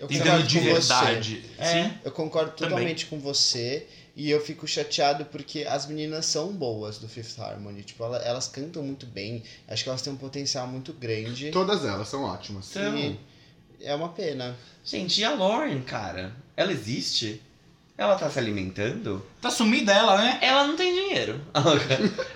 [0.00, 0.72] Eu Tentando concordo de com você.
[0.94, 1.44] verdade.
[1.58, 1.64] É.
[1.66, 1.92] Sim.
[2.04, 2.70] Eu concordo Também.
[2.70, 3.86] totalmente com você.
[4.16, 7.82] E eu fico chateado porque as meninas são boas do Fifth Harmony.
[7.82, 9.42] Tipo, ela- elas cantam muito bem.
[9.66, 11.50] Acho que elas têm um potencial muito grande.
[11.50, 12.70] Todas elas são ótimas.
[12.70, 13.18] Então,
[13.80, 14.56] é uma pena.
[14.84, 16.32] gente, e a Lauren, cara?
[16.56, 17.42] Ela existe?
[17.96, 19.24] Ela tá se alimentando?
[19.40, 20.38] Tá sumida ela, né?
[20.42, 21.40] Ela não tem dinheiro.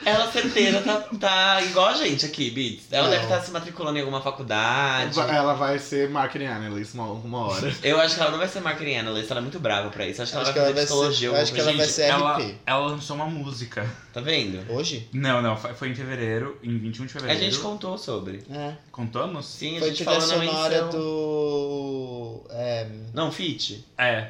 [0.07, 2.85] Ela certeza tá, tá igual a gente aqui, Beats.
[2.93, 3.11] Ela Não.
[3.11, 5.19] deve estar se matriculando em alguma faculdade.
[5.19, 7.75] Ela vai ser marketing analyst uma, uma hora.
[7.83, 10.23] Eu acho que ela não vai ser marketing analyst, ela é muito brava pra isso.
[10.23, 11.29] Acho que ela Acho que vai ela fazer vai psicologia.
[11.31, 12.55] ser, eu acho que ela alguma vai ser Ela, RP.
[12.67, 13.91] ela lançou uma música.
[14.13, 14.73] Tá vendo?
[14.73, 15.09] Hoje?
[15.13, 17.45] Não, não, foi foi em fevereiro, em 21 de A fevereiro.
[17.51, 18.45] gente contou sobre.
[18.51, 18.75] É.
[18.93, 19.47] Contamos?
[19.47, 20.91] Sim, a Foi gente falou na menção.
[20.91, 22.43] do.
[22.51, 23.85] É, Não, Fit?
[23.97, 24.29] É.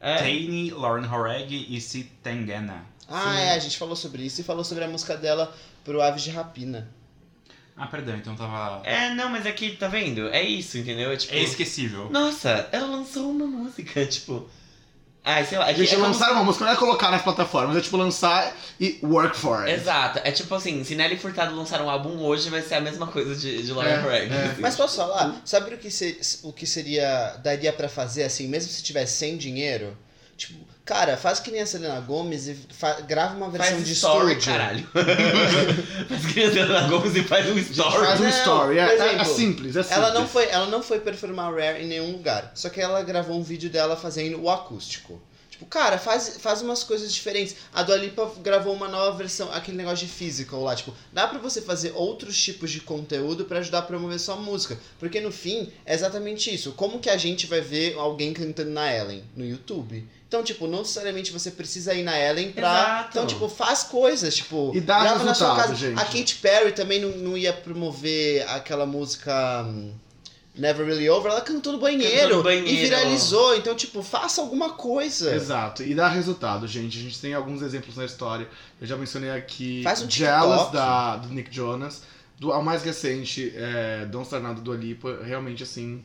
[0.00, 0.16] É.
[0.16, 2.84] Tane, Lauren Horeg e Si Tangana.
[3.08, 3.40] Ah, Sim.
[3.40, 6.30] é, a gente falou sobre isso e falou sobre a música dela pro Aves de
[6.30, 6.88] Rapina.
[7.76, 8.86] Ah, perdão, então tava.
[8.86, 10.28] É, não, mas aqui, tá vendo?
[10.28, 11.10] É isso, entendeu?
[11.12, 11.34] É tipo.
[11.34, 12.10] É esquecível.
[12.10, 14.48] Nossa, ela lançou uma música, tipo.
[15.22, 15.68] Ai, sei lá.
[15.70, 17.96] É que- Gente, é como lançar uma música não é colocar nas plataformas, é tipo
[17.98, 19.72] lançar e work for it.
[19.72, 20.18] Exato.
[20.24, 23.34] É tipo assim, se Nelly Furtado lançar um álbum hoje, vai ser a mesma coisa
[23.36, 24.32] de, de Laura É, Craig.
[24.32, 24.44] é.
[24.52, 24.60] assim.
[24.62, 25.40] Mas posso falar?
[25.44, 27.36] Sabe o que, se- o que seria.
[27.42, 29.94] daria pra fazer assim, mesmo se tivesse sem dinheiro?
[30.38, 32.56] Tipo, cara, faz que nem a Selena Gomes e
[33.06, 34.52] grava uma versão Faz de story, estúdio.
[34.52, 34.88] caralho.
[36.08, 38.06] faz que nem a Selena Gomes e faz um story.
[38.06, 39.98] Faz um Não, story, é, por é- é exemplo, simples, é simples.
[39.98, 42.52] Ela não, foi, ela não foi performar Rare em nenhum lugar.
[42.54, 45.20] Só que ela gravou um vídeo dela fazendo o acústico.
[45.50, 47.54] Tipo, cara, faz, faz umas coisas diferentes.
[47.74, 50.74] A Dua Lipa gravou uma nova versão, aquele negócio de physical lá.
[50.74, 54.78] Tipo, dá pra você fazer outros tipos de conteúdo pra ajudar a promover sua música.
[54.98, 56.72] Porque no fim, é exatamente isso.
[56.72, 59.22] Como que a gente vai ver alguém cantando na Ellen?
[59.36, 60.08] No YouTube.
[60.30, 62.68] Então, tipo, não necessariamente você precisa ir na Ellen pra.
[62.70, 63.08] Exato.
[63.10, 64.70] Então, tipo, faz coisas, tipo.
[64.72, 65.74] E dá grava na sua resultado, casa.
[65.74, 65.98] gente.
[65.98, 69.64] A Katy Perry também não, não ia promover aquela música.
[69.66, 69.92] hum,
[70.54, 72.68] Never Really Over, ela cantou no banheiro, Cantou no banheiro.
[72.68, 73.56] e viralizou.
[73.56, 75.34] Então, tipo, faça alguma coisa.
[75.34, 76.96] Exato, e dá resultado, gente.
[76.96, 78.46] A gente tem alguns exemplos na história.
[78.80, 82.02] Eu já mencionei aqui Faz um Jealous da, do Nick Jonas.
[82.38, 85.18] Do, ao mais recente, é, Don't Start Now do Dua Lipa.
[85.24, 86.04] Realmente, assim,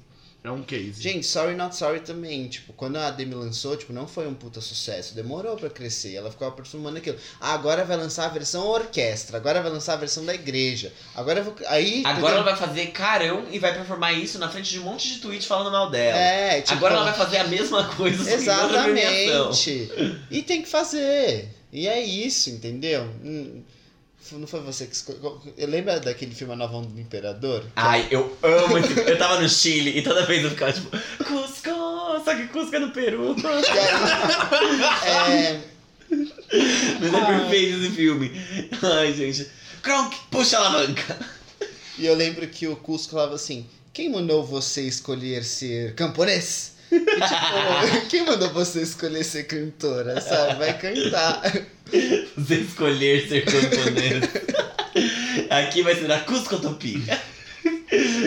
[0.49, 1.01] é um case.
[1.01, 4.61] Gente, Sorry Not Sorry também, tipo, quando a Demi lançou, tipo, não foi um puta
[4.61, 7.17] sucesso, demorou pra crescer, ela ficava perfumando aquilo.
[7.39, 11.39] Ah, agora vai lançar a versão orquestra, agora vai lançar a versão da igreja, agora
[11.39, 11.55] eu vou...
[11.67, 12.03] Aí...
[12.05, 15.19] Agora ela vai fazer carão e vai performar isso na frente de um monte de
[15.19, 16.17] tweet falando mal dela.
[16.17, 16.73] É, tipo...
[16.73, 18.31] Agora ela vai fazer a mesma coisa.
[18.31, 19.89] Exatamente.
[20.29, 21.49] E tem que fazer.
[21.71, 23.03] E é isso, entendeu?
[23.23, 23.61] Hum,
[24.31, 25.39] Não foi você que escolheu.
[25.57, 27.63] Lembra daquele filme A Nova Onda do Imperador?
[27.75, 28.97] Ai, eu amo esse...
[29.07, 30.89] Eu tava no Chile e toda vez eu ficava tipo,
[31.23, 31.69] Cusco,
[32.23, 33.35] só que Cusco é no Peru.
[35.03, 35.61] Aí, é,
[36.99, 38.31] Mas é perfeito esse filme.
[38.81, 39.47] Ai, gente.
[39.83, 41.19] Kronk, puxa a alavanca.
[41.97, 46.74] e eu lembro que o Cusco falava assim: Quem mandou você escolher ser camponês?
[46.91, 50.21] E, tipo, quem mandou você escolher ser cantora?
[50.21, 50.59] Sabe?
[50.59, 51.41] Vai cantar.
[52.37, 54.23] Você escolher ser camponês.
[55.49, 57.21] Aqui vai ser a Cuscotopia.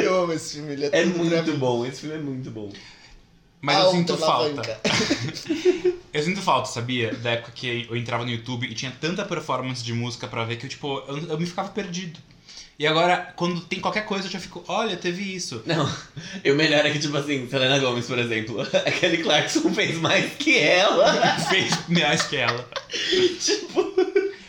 [0.03, 2.71] Eu amo esse filme, ele é, É muito bom, esse filme é muito bom.
[3.61, 4.81] Mas eu Alta sinto falta.
[6.13, 7.15] Eu sinto falta, sabia?
[7.15, 10.57] Da época que eu entrava no YouTube e tinha tanta performance de música pra ver
[10.57, 12.19] que eu, tipo, eu, eu me ficava perdido.
[12.79, 15.63] E agora, quando tem qualquer coisa, eu já fico, olha, teve isso.
[15.67, 15.91] Não,
[16.45, 19.99] e o melhor é que, tipo assim, Selena Gomez, por exemplo, a Kelly Clarkson fez
[19.99, 21.13] mais que ela.
[21.51, 22.69] Fez mais que ela.
[23.41, 23.95] tipo,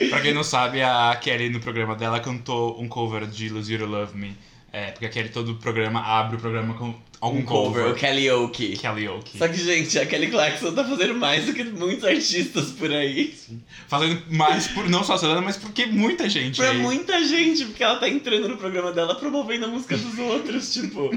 [0.09, 3.85] Pra quem não sabe, a Kelly no programa dela cantou um cover de Lose You
[3.85, 4.37] Love Me.
[4.71, 7.91] É, porque a Kelly todo programa abre o programa com algum um cover, cover.
[7.91, 8.77] o Karaoke.
[8.77, 9.37] Karaoke.
[9.37, 13.35] Só que, gente, a Kelly Clarkson tá fazendo mais do que muitos artistas por aí.
[13.87, 16.77] Fazendo mais por não só a Selena, mas porque muita gente Pra aí.
[16.77, 21.09] muita gente, porque ela tá entrando no programa dela promovendo a música dos outros, tipo.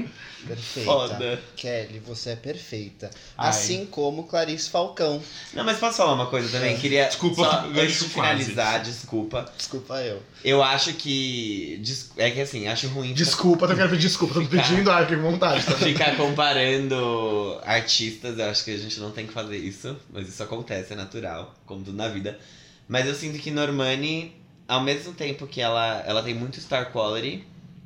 [0.45, 0.91] Perfeita.
[0.91, 1.41] Foda.
[1.55, 3.09] Kelly, você é perfeita.
[3.37, 3.47] Ai.
[3.49, 5.21] Assim como Clarice Falcão.
[5.53, 6.75] Não, mas posso falar uma coisa também?
[6.75, 7.05] Queria.
[7.05, 8.43] Desculpa, só, antes de quase.
[8.43, 9.45] finalizar, desculpa.
[9.57, 10.21] Desculpa eu.
[10.43, 11.81] Eu acho que.
[12.17, 13.09] É que assim, acho ruim.
[13.09, 15.65] ficar- Desculpa, eu quero pedir desculpa, tô pedindo, ai, com vontade.
[15.65, 15.75] Tá?
[15.93, 20.41] Ficar comparando artistas, eu acho que a gente não tem que fazer isso, mas isso
[20.43, 22.37] acontece, é natural, como tudo na vida.
[22.87, 24.35] Mas eu sinto que Normani,
[24.67, 27.43] ao mesmo tempo que ela, ela tem muito star quality,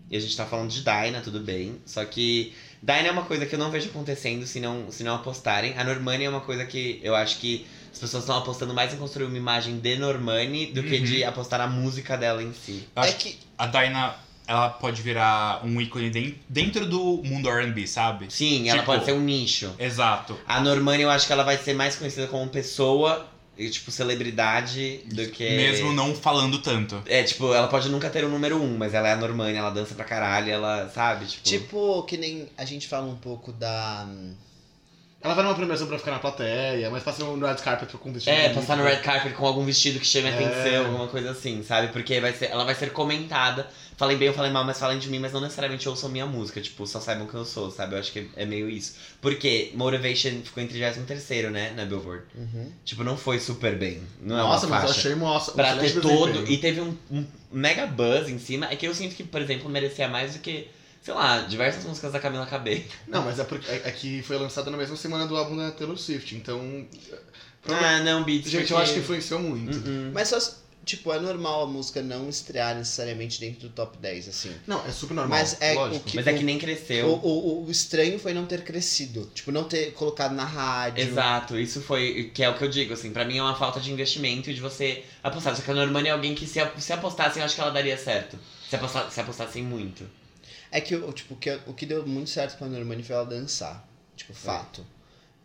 [0.09, 3.45] e a gente tá falando de Dyna, tudo bem, só que Dyna é uma coisa
[3.45, 5.77] que eu não vejo acontecendo se não, se não apostarem.
[5.77, 8.97] A Normani é uma coisa que eu acho que as pessoas estão apostando mais em
[8.97, 11.03] construir uma imagem de Normani do que Uhum.
[11.03, 12.87] de apostar na música dela em si.
[12.95, 13.39] Acho É que.
[13.57, 14.15] A Dinah,
[14.47, 18.27] ela pode virar um ícone den- dentro do mundo R&B, sabe?
[18.29, 19.73] Sim, ela Tipo- pode ser um nicho.
[19.77, 20.37] Exato.
[20.47, 23.27] A Normani eu acho que ela vai ser mais conhecida como pessoa,
[23.57, 25.49] e, tipo, celebridade, do que.
[25.55, 27.01] Mesmo não falando tanto.
[27.07, 29.71] É, tipo, ela pode nunca ter o número um, mas ela é a Normani, ela
[29.71, 31.25] dança pra caralho, ela, sabe?
[31.25, 31.43] Tipo.
[31.43, 34.05] Tipo, que nem a gente fala um pouco da.
[34.07, 34.33] hum,
[35.19, 38.31] Ela vai numa premiação pra ficar na plateia, mas passa no red carpet com vestido.
[38.35, 38.55] É, bonito.
[38.59, 40.45] passar no red carpet com algum vestido que chame a É.
[40.45, 41.87] atenção, alguma coisa assim, sabe?
[41.87, 43.67] Porque vai ser, ela vai ser comentada.
[43.97, 46.61] Falem bem ou falem mal, mas falem de mim, mas não necessariamente ouçam minha música.
[46.61, 47.95] Tipo, só saibam quem eu sou, sabe?
[47.95, 48.93] Eu acho que é meio isso.
[49.19, 51.73] Porque Motivation ficou em 33 né?
[51.75, 52.23] Na Billboard.
[52.35, 52.71] uhum.
[52.85, 54.03] Tipo, não foi super bem.
[54.21, 54.99] Não é Nossa, uma mas eu faixa.
[54.99, 55.51] achei moça.
[55.53, 56.45] Pra ter todo.
[56.47, 58.67] E teve um, um mega buzz em cima.
[58.71, 60.67] É que eu sinto que, por exemplo, merecia mais do que,
[61.01, 62.83] sei lá, diversas músicas da Camila Cabello.
[63.07, 65.71] Não, mas é porque é, é que foi lançada na mesma semana do álbum da
[65.71, 66.85] Taylor Swift, então.
[67.67, 68.49] Ah, não, Beats.
[68.49, 69.75] Gente, eu porque- acho que influenciou muito.
[69.75, 70.11] Uh-uh.
[70.13, 70.37] Mas só.
[70.87, 74.55] Tipo, é normal a música não estrear necessariamente dentro do top 10, assim.
[74.65, 75.37] Não, é super normal.
[75.37, 76.07] Mas é lógico.
[76.07, 77.09] o que- Mas é que nem cresceu.
[77.09, 77.27] O,
[77.61, 79.29] o, o estranho foi não ter crescido.
[79.35, 81.03] Tipo, não ter colocado na rádio.
[81.03, 82.31] Exato, isso foi.
[82.33, 84.53] Que é o que eu digo, assim, pra mim é uma falta de investimento e
[84.53, 85.55] de você apostar.
[85.55, 87.97] Só que a Normani é alguém que se, se apostassem, eu acho que ela daria
[87.97, 88.39] certo.
[88.69, 90.09] Se, apostar, se apostassem muito.
[90.71, 93.85] É que, o- tipo, que, o que deu muito certo pra Normani foi ela dançar.
[94.15, 94.85] Tipo, fato.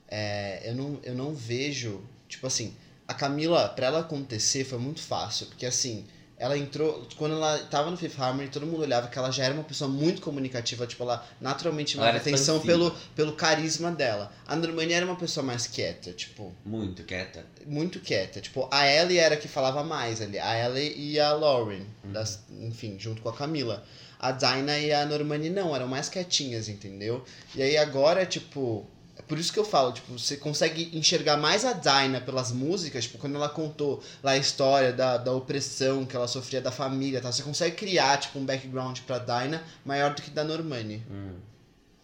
[0.08, 2.00] é, eu, não, eu não vejo.
[2.28, 2.74] Tipo assim,
[3.12, 5.46] a Camila, pra ela acontecer, foi muito fácil.
[5.46, 6.04] Porque assim,
[6.36, 7.06] ela entrou.
[7.16, 9.88] Quando ela tava no Fifth Harmony, todo mundo olhava que ela já era uma pessoa
[9.88, 10.86] muito comunicativa.
[10.86, 12.72] Tipo, ela naturalmente chamava atenção expansiva.
[12.90, 14.32] pelo, pelo carisma dela.
[14.46, 17.44] A Normani era uma pessoa mais quieta, tipo Muito quieta.
[17.66, 18.40] muito quieta.
[18.40, 20.38] Tipo, a Ellie era a que falava mais ali.
[20.38, 21.84] A Ellie e a Lauren.
[22.04, 23.84] das- enfim, junto com a Camila.
[24.18, 27.24] A Dinah e a Normani não, eram mais quietinhas, entendeu?
[27.56, 28.86] E aí agora, tipo.
[29.32, 33.16] Por isso que eu falo, tipo, você consegue enxergar mais a Dinah pelas músicas, tipo,
[33.16, 37.32] quando ela contou lá a história da, da opressão que ela sofria da família, tá?
[37.32, 41.02] Você consegue criar, tipo, um background pra Dinah maior do que da Normani.
[41.10, 41.32] Hum.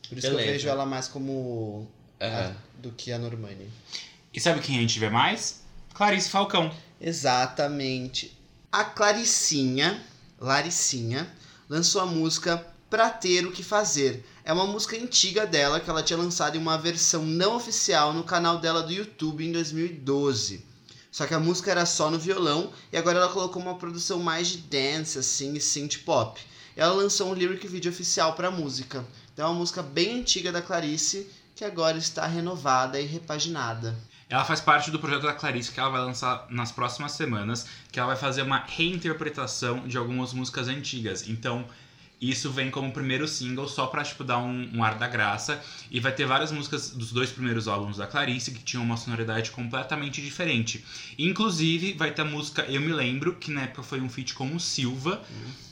[0.08, 0.40] Por isso que Beleza.
[0.48, 1.86] eu vejo ela mais como.
[2.18, 3.68] a- do que a Normani.
[4.32, 5.60] E sabe quem a gente vê mais?
[5.92, 6.74] Clarice Falcão.
[6.98, 8.34] Exatamente.
[8.72, 10.02] A Claricinha,
[10.40, 11.30] Laricinha,
[11.68, 14.24] lançou a música Pra Ter O Que Fazer.
[14.42, 18.24] É uma música antiga dela que ela tinha lançado em uma versão não oficial no
[18.24, 20.64] canal dela do YouTube em 2012.
[21.10, 24.48] Só que a música era só no violão e agora ela colocou uma produção mais
[24.48, 26.40] de dance, assim, e synth pop.
[26.74, 29.04] Ela lançou um lyric video oficial pra música.
[29.34, 33.94] Então é uma música bem antiga da Clarice que agora está renovada e repaginada.
[34.30, 37.98] Ela faz parte do projeto da Clarice que ela vai lançar nas próximas semanas, que
[37.98, 41.28] ela vai fazer uma reinterpretação de algumas músicas antigas.
[41.28, 41.66] Então,
[42.20, 45.62] isso vem como primeiro single só pra, tipo, dar um, um ar da graça.
[45.90, 49.50] E vai ter várias músicas dos dois primeiros álbuns da Clarice que tinham uma sonoridade
[49.52, 50.84] completamente diferente.
[51.18, 54.54] Inclusive, vai ter a música Eu Me Lembro, que na época foi um feat com
[54.54, 55.22] o Silva.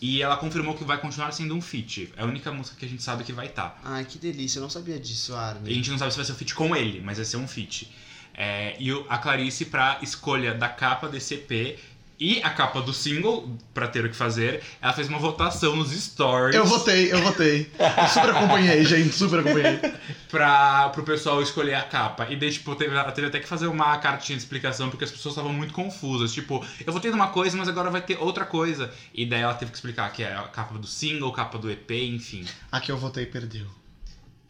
[0.01, 2.13] E ela confirmou que vai continuar sendo um feat.
[2.17, 3.81] É a única música que a gente sabe que vai estar.
[3.85, 5.75] Ai, que delícia, eu não sabia disso, A Armin.
[5.75, 7.91] gente não sabe se vai ser um feat com ele, mas vai ser um feat.
[8.35, 11.79] É, e a Clarice, pra escolha da capa desse EP
[12.19, 15.91] e a capa do single, pra ter o que fazer, ela fez uma votação nos
[15.91, 17.71] stories Eu votei, eu votei.
[17.79, 19.79] Eu super acompanhei, gente, super acompanhei.
[20.31, 22.27] pra, pro pessoal escolher a capa.
[22.31, 25.11] E daí, tipo, teve, ela teve até que fazer uma cartinha de explicação, porque as
[25.11, 26.33] pessoas estavam muito confusas.
[26.33, 28.91] Tipo, eu votei numa coisa, mas agora vai ter outra coisa.
[29.13, 31.91] E daí ela teve que explicar que é a capa do single, capa do EP,
[31.91, 32.47] enfim.
[32.73, 33.67] Aqui eu votei e perdeu.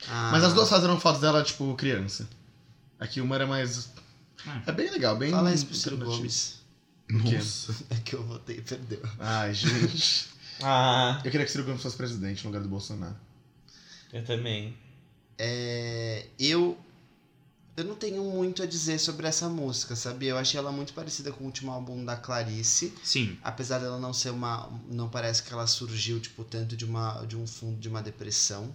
[0.08, 2.28] Ah, Mas as duas fizeram fotos dela, tipo, criança.
[3.00, 3.92] Aqui uma era mais.
[4.66, 5.30] É bem legal, bem.
[5.32, 5.96] Fala isso pro.
[5.96, 6.55] Gomes.
[7.06, 7.38] Quê?
[7.90, 9.02] É que eu votei e perdeu.
[9.18, 10.28] Ai, gente.
[10.62, 13.14] Ah, Eu queria que Ciro Gomes fosse presidente no lugar do Bolsonaro.
[14.10, 14.74] eu também.
[15.38, 16.78] É, eu.
[17.76, 20.30] Eu não tenho muito a dizer sobre essa música, sabia?
[20.30, 22.94] Eu achei ela muito parecida com o último álbum da Clarice.
[23.04, 23.36] Sim.
[23.44, 24.70] Apesar dela não ser uma.
[24.90, 28.74] Não parece que ela surgiu, tipo, tanto de, uma, de um fundo de uma depressão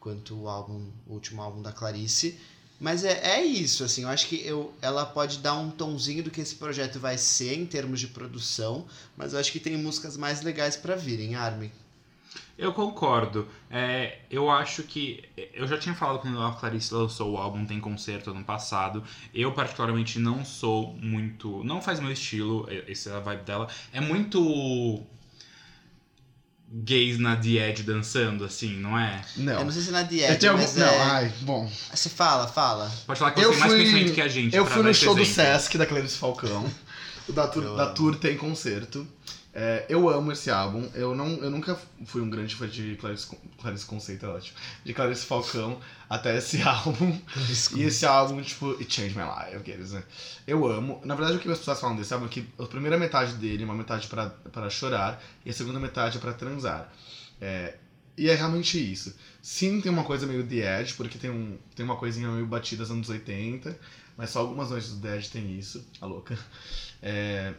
[0.00, 2.40] quanto o álbum, o último álbum da Clarice.
[2.82, 6.32] Mas é, é isso, assim, eu acho que eu, ela pode dar um tomzinho do
[6.32, 8.84] que esse projeto vai ser em termos de produção,
[9.16, 11.70] mas eu acho que tem músicas mais legais pra virem, Armin.
[12.58, 13.46] Eu concordo.
[13.70, 15.22] É, eu acho que.
[15.54, 19.04] Eu já tinha falado quando a Clarice lançou o álbum Tem Concerto ano passado.
[19.32, 21.62] Eu, particularmente, não sou muito.
[21.62, 23.68] Não faz meu estilo, essa é vibe dela.
[23.92, 25.00] É muito.
[26.72, 29.20] Gays na Edge dançando, assim, não é?
[29.36, 29.52] Não.
[29.60, 30.64] Eu não sei se é na Eu tenho algum...
[30.64, 31.00] mas Não, é...
[31.02, 31.70] ai, bom.
[31.92, 32.90] Você fala, fala.
[33.06, 34.56] Pode falar que você Eu tem mais fui- conhecimento que a gente.
[34.56, 35.24] Eu fui no show do.
[35.24, 36.64] Sesc da Clarice Falcão.
[37.28, 37.86] O da Tour, Eu da.
[37.86, 39.06] Tour tem concerto.
[39.54, 40.88] É, eu amo esse álbum.
[40.94, 44.56] Eu, não, eu nunca fui um grande fã de Clarice, Clarice Conceito, é ótimo.
[44.82, 45.78] De Clarice Falcão
[46.08, 47.18] até esse álbum.
[47.76, 50.02] E esse álbum, tipo, It Changed My Life, aqueles, né?
[50.46, 51.02] Eu amo.
[51.04, 53.62] Na verdade, o que as pessoas falam desse álbum é que a primeira metade dele
[53.62, 56.90] é uma metade pra, pra chorar e a segunda metade é pra transar.
[57.40, 57.76] É,
[58.16, 59.14] e é realmente isso.
[59.42, 62.82] Sim, tem uma coisa meio The Edge, porque tem, um, tem uma coisinha meio batida
[62.82, 63.78] dos anos 80,
[64.16, 66.38] mas só algumas noites do The Edge tem isso, a louca.
[67.02, 67.52] É,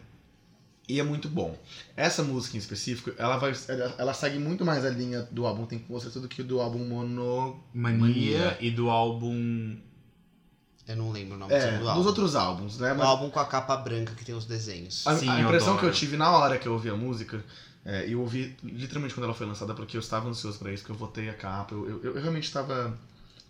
[0.88, 1.58] e é muito bom.
[1.96, 5.66] Essa música em específico, ela, vai, ela, ela segue muito mais a linha do álbum
[5.66, 7.64] Tem Concerto do que do álbum Mono...
[7.74, 8.58] Mania, Mania.
[8.60, 9.78] e do álbum.
[10.86, 12.06] Eu não lembro o nome É, do dos álbum.
[12.08, 12.92] outros álbuns, né?
[12.92, 15.08] O Mas álbum com a capa branca que tem os desenhos.
[15.08, 17.42] A, Sim, a eu impressão que eu tive na hora que eu ouvi a música,
[17.86, 20.92] é, eu ouvi literalmente quando ela foi lançada, porque eu estava ansioso pra isso, porque
[20.92, 22.98] eu votei a capa, eu, eu, eu realmente estava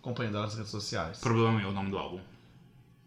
[0.00, 1.18] acompanhando ela nas redes sociais.
[1.18, 2.20] Problema meu, o nome do álbum.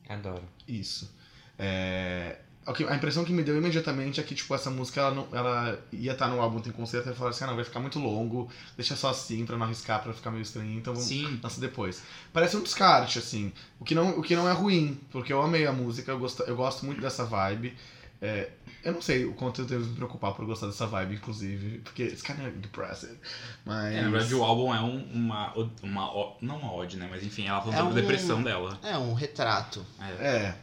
[0.09, 0.43] Adoro.
[0.67, 1.09] Isso.
[1.57, 5.11] É, o que- a impressão que me deu imediatamente é que, tipo, essa música, ela,
[5.11, 7.79] não, ela ia estar no álbum Tem Concerto, e falaram assim, ah, não, vai ficar
[7.79, 11.39] muito longo, deixa só assim, pra não arriscar, pra ficar meio estranho, então vamos Sim.
[11.41, 12.01] lança depois.
[12.33, 13.53] Parece um descarte, assim.
[13.79, 16.43] O que não, o que não é ruim, porque eu amei a música, eu gosto,
[16.43, 17.73] eu gosto muito dessa vibe.
[18.19, 18.49] É,
[18.83, 22.01] eu não sei o quanto eu devo me preocupar por gostar dessa vibe, inclusive, porque
[22.03, 23.15] it's kind of depressing.
[23.63, 23.93] Mas.
[23.93, 25.53] É, na verdade, o álbum é um- uma,
[25.83, 26.35] uma.
[26.41, 27.07] Não uma ode, né?
[27.09, 28.79] Mas enfim, ela falando É da um- depressão dela.
[28.83, 29.85] É um retrato.
[30.19, 30.25] É.
[30.27, 30.55] É.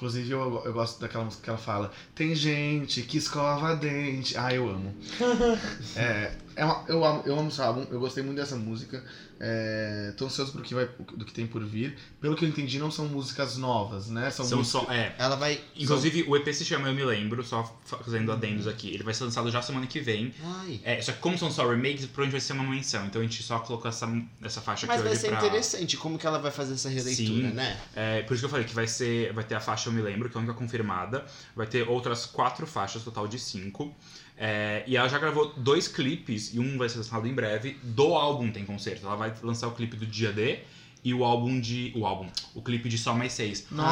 [0.00, 4.34] Inclusive, eu, eu gosto daquela música que ela fala: Tem gente que escova dente.
[4.34, 4.94] Ah, eu amo.
[5.94, 9.02] é, é uma- eu, amo, eu amo esse álbum, eu gostei muito dessa música.
[9.42, 10.86] É, tô ansioso pro que vai,
[11.16, 11.96] do que tem por vir.
[12.20, 14.30] Pelo que eu entendi, não são músicas novas, né?
[14.30, 14.82] São, São músicas.
[14.86, 15.14] só, é.
[15.18, 15.58] Ela vai.
[15.74, 18.92] Inclusive, o EP se chama Eu Me Lembro, só fazendo adendos aqui.
[18.92, 20.34] Ele vai ser lançado já semana que vem.
[20.44, 20.80] Ai.
[20.84, 23.06] É, só que como são só remakes, provavelmente vai ser uma menção.
[23.06, 24.06] Então a gente só colocou essa,
[24.42, 25.38] essa faixa Mas aqui vai hoje ser pra...
[25.38, 27.54] interessante como que ela vai fazer essa releitura, Sim.
[27.54, 27.80] né?
[27.96, 29.32] É, por isso que eu falei que vai ser.
[29.32, 31.24] Vai ter a faixa Eu Me Lembro, que é a única confirmada.
[31.56, 33.96] Vai ter outras quatro faixas, total de cinco.
[34.42, 38.14] É, e ela já gravou dois clipes, e um vai ser lançado em breve, do
[38.14, 39.04] álbum Tem Concerto.
[39.04, 40.60] Ela vai lançar o clipe do Dia D
[41.02, 41.92] e o álbum de.
[41.96, 42.26] O álbum.
[42.54, 43.66] O clipe de Só Mais Seis.
[43.70, 43.88] Nossa!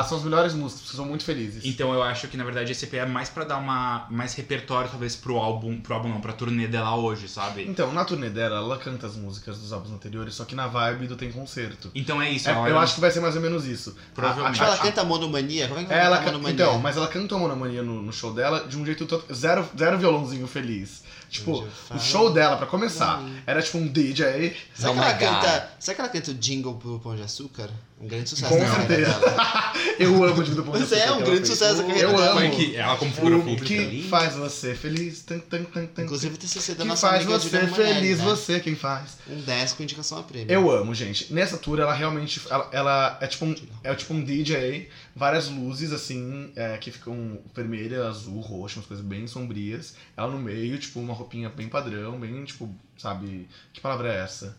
[0.00, 0.04] Ah.
[0.08, 1.64] São as melhores músicas, são muito felizes.
[1.64, 4.90] Então eu acho que na verdade esse EP é mais pra dar uma mais repertório
[4.90, 7.64] talvez pro álbum, pro álbum não, pra turnê dela hoje, sabe?
[7.68, 11.06] Então, na turnê dela, ela canta as músicas dos álbuns anteriores, só que na vibe
[11.06, 11.90] do Tem Concerto.
[11.94, 12.48] Então é isso.
[12.48, 13.96] É, ela eu é- acho que vai ser mais ou menos isso.
[14.14, 14.54] Provavelmente.
[14.54, 15.68] Tipo, A- a- ela canta monomania?
[15.68, 16.54] Como é que Ela cantar can- monomania?
[16.54, 19.24] Então, mas ela cantou Monomania no, no show dela de um jeito todo.
[19.34, 21.02] Zero, zero violãozinho feliz.
[21.32, 23.42] Tipo, o show dela, pra começar, Monomania.
[23.46, 24.54] era tipo um DJ.
[24.74, 27.70] Será, Oh que ela canta, será que ela canta o jingle pro Pão de Açúcar?
[28.02, 29.20] Um grande sucesso Com carreira certeza.
[29.96, 32.30] Eu amo o Divido Ponto Mas é um grande sucesso Eu dela.
[32.32, 32.50] amo.
[32.56, 33.64] Que ela como figura O pública.
[33.64, 35.22] que faz você feliz?
[35.22, 38.24] Tan, tan, tan, tan, Inclusive o TCC da que nossa faz você Manelli, feliz, né?
[38.24, 39.18] você quem faz.
[39.28, 40.50] Um 10 com indicação a prêmio.
[40.52, 41.32] Eu amo, gente.
[41.32, 42.40] Nessa tour, ela realmente.
[42.50, 47.38] Ela, ela é, tipo um, é tipo um DJ, várias luzes assim, é, que ficam
[47.54, 49.94] vermelha, azul, roxa, umas coisas bem sombrias.
[50.16, 53.46] Ela no meio, tipo, uma roupinha bem padrão, bem, tipo, sabe.
[53.72, 54.56] Que palavra é essa?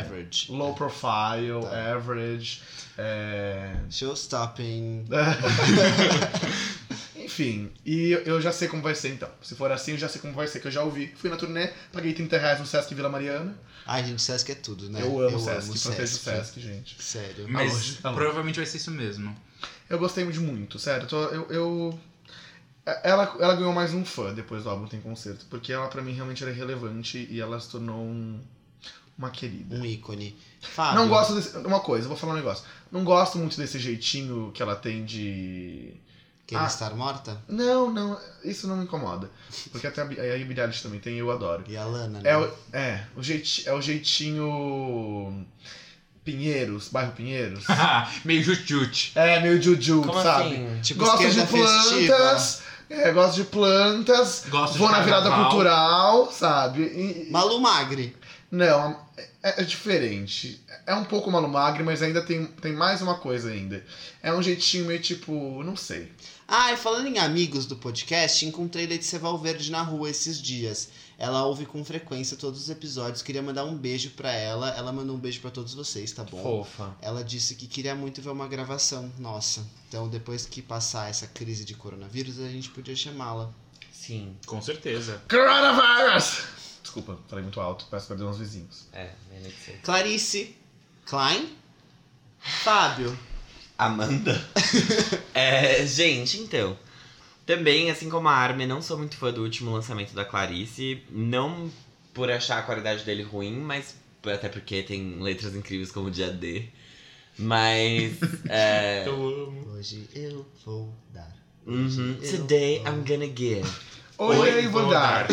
[0.00, 0.50] Average.
[0.50, 1.94] Low profile, Tá.
[1.94, 2.60] average.
[2.96, 3.74] É...
[3.90, 5.04] Showstopping.
[7.16, 9.28] Enfim, e eu- eu já sei como vai ser então.
[9.42, 11.12] Se for assim, eu já sei como vai ser, que eu já ouvi.
[11.16, 13.54] Fui na turnê, paguei 30 reais no Sesc Vila Mariana.
[13.86, 15.00] Ai, gente, Sesc é tudo, né?
[15.02, 17.02] Eu amo o Sesc, amo protejo o Sesc, gente.
[17.02, 17.46] Sério.
[17.48, 19.34] Mas provavelmente vai ser isso mesmo.
[19.88, 21.04] Eu gostei de muito, sério.
[21.04, 22.00] eu tô- eu, eu-
[23.02, 26.12] Ela, ela ganhou mais um fã depois do álbum Tem Concerto, porque ela pra mim
[26.12, 28.38] realmente era relevante e ela se tornou um-
[29.18, 29.76] uma querida.
[29.76, 30.36] Um ícone.
[30.60, 31.00] Fábio.
[31.00, 31.56] Não gosto desse.
[31.58, 32.64] Uma coisa, vou falar um negócio.
[32.90, 35.94] Não gosto muito desse jeitinho que ela tem de.
[36.46, 36.66] Querer Ah.
[36.66, 37.40] estar morta?
[37.48, 39.30] Não, não, isso não me incomoda.
[39.72, 41.64] Porque até a, a Billie Eilish também tem, eu adoro.
[41.66, 42.30] E a Lana, né?
[42.30, 45.46] É o, é, o, jeiti, é o jeitinho.
[46.22, 47.64] Pinheiros, bairro Pinheiros.
[48.24, 49.12] Meio jut-jut.
[49.14, 50.54] é, meio juju, Como sabe?
[50.54, 50.80] assim?
[50.82, 55.50] Tipo, gosto de plantas, é, gosto de plantas, Gosto vou de na virada carnaval.
[55.50, 56.82] cultural, sabe?
[56.82, 58.16] E- Malu Magri.
[58.54, 59.04] Não,
[59.42, 60.64] é, é diferente.
[60.86, 63.84] É um pouco malumagre, mas ainda tem, tem mais uma coisa ainda.
[64.22, 66.12] É um jeitinho meio tipo, não sei.
[66.46, 70.90] Ah, e falando em amigos do podcast, encontrei Letícia Valverde na rua esses dias.
[71.18, 73.22] Ela ouve com frequência todos os episódios.
[73.22, 74.70] Queria mandar um beijo pra ela.
[74.70, 76.40] Ela mandou um beijo pra todos vocês, tá bom?
[76.40, 76.94] Fofa.
[77.02, 79.66] Ela disse que queria muito ver uma gravação nossa.
[79.88, 83.50] Então, depois que passar essa crise de coronavírus, a gente podia chamá-la.
[83.92, 84.36] Sim.
[84.46, 85.20] Com certeza.
[85.28, 86.63] Coronavirus!
[86.84, 88.86] Desculpa, falei muito alto, peço perdão aos vizinhos.
[88.92, 89.10] É,
[89.64, 89.76] sei.
[89.82, 90.54] Clarice
[91.06, 91.48] Klein.
[92.38, 93.18] Fábio.
[93.76, 94.40] Amanda.
[95.34, 96.78] É, gente, então.
[97.44, 101.02] Também, assim como a Armin, não sou muito fã do último lançamento da Clarice.
[101.10, 101.68] Não
[102.12, 106.68] por achar a qualidade dele ruim, mas até porque tem letras incríveis como Dia D.
[107.36, 108.12] Mas.
[108.48, 109.14] é, Eu
[109.46, 109.70] amo.
[109.72, 111.34] Hoje eu vou dar.
[111.66, 113.68] uhum, eu Today vou- I'm gonna give.
[114.16, 115.26] Oi, aí, vou dar.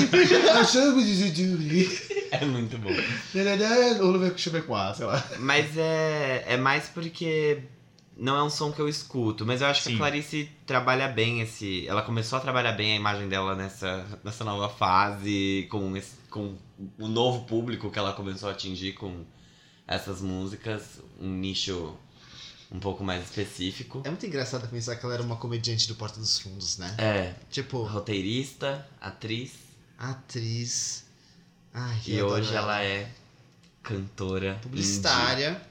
[0.60, 1.90] Achamos de Judy.
[2.32, 2.90] É muito bom.
[4.02, 5.24] Ou ver com Chebecoá, sei lá.
[5.40, 7.62] Mas é, é mais porque
[8.18, 9.46] não é um som que eu escuto.
[9.46, 9.96] Mas eu acho que Sim.
[9.96, 11.88] a Clarice trabalha bem esse.
[11.88, 16.56] Ela começou a trabalhar bem a imagem dela nessa, nessa nova fase, com, esse, com
[16.98, 19.26] o novo público que ela começou a atingir com
[19.88, 21.02] essas músicas.
[21.20, 21.96] Um nicho
[22.72, 24.02] um pouco mais específico.
[24.06, 26.96] É muito engraçado pensar que ela era uma comediante do Porta dos Fundos, né?
[26.98, 29.54] É, Tipo, roteirista, atriz.
[29.98, 31.04] atriz.
[31.74, 33.10] Ai, E hoje ela é
[33.84, 34.58] cantora.
[34.62, 35.62] Publicitária.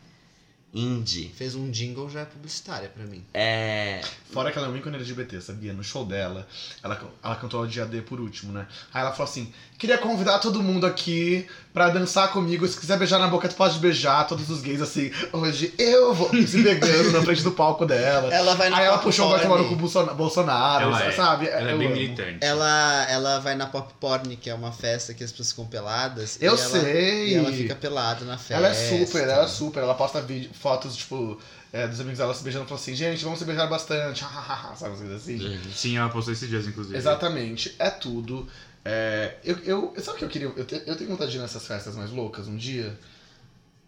[0.72, 1.20] Indie.
[1.26, 1.32] indie.
[1.36, 3.24] Fez um jingle, já é publicitária pra mim.
[3.34, 4.01] É.
[4.32, 5.72] Fora que ela é um ícone LGBT, sabia?
[5.72, 6.46] No show dela,
[6.82, 8.66] ela, ela cantou o dia D por último, né?
[8.94, 12.66] Aí ela falou assim: queria convidar todo mundo aqui pra dançar comigo.
[12.66, 14.27] Se quiser beijar na boca, tu pode beijar.
[14.27, 18.33] Todos os gays assim, hoje eu vou se pegando na frente do palco dela.
[18.35, 19.57] Ela vai na Aí ela puxou vai Porn.
[19.57, 21.12] tomar cu Bolsona- Bolsonaro, Ela é.
[21.12, 21.47] sabe?
[21.49, 21.97] Ela é Eu bem amo.
[21.97, 22.39] militante.
[22.41, 26.39] Ela, ela vai na Pop Porn, que é uma festa que as pessoas ficam peladas.
[26.41, 27.29] Eu e ela- sei.
[27.29, 28.55] E ela fica pelada na festa.
[28.55, 28.75] Ela é
[29.07, 29.83] super, ela é super.
[29.83, 31.39] Ela posta vídeo, fotos, tipo,
[31.73, 34.25] é, dos amigos dela se beijando e fala assim, gente, vamos se beijar bastante.
[34.77, 35.61] Sabe, umas coisas assim?
[35.73, 36.97] Sim, ela postou esses dias, inclusive.
[36.97, 38.47] Exatamente, é tudo.
[38.85, 40.49] É, eu, eu, sabe o que eu queria?
[40.57, 42.99] Eu, te- eu tenho vontade de ir nessas festas mais loucas um dia.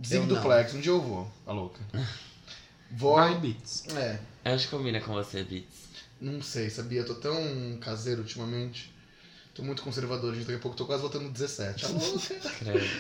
[0.05, 0.27] Zig.
[0.27, 1.81] Duplex, um dia eu vou, a louca.
[2.95, 3.15] Vou.
[3.15, 3.85] Vai, Beats.
[3.97, 5.89] É, Eu acho que combina com você, Beats.
[6.21, 7.01] não sei, sabia?
[7.01, 8.93] Eu tô tão caseiro ultimamente.
[9.55, 10.45] Tô muito conservador, gente.
[10.45, 11.87] Daqui a pouco tô quase voltando no 17.
[11.87, 12.21] Ah, louca.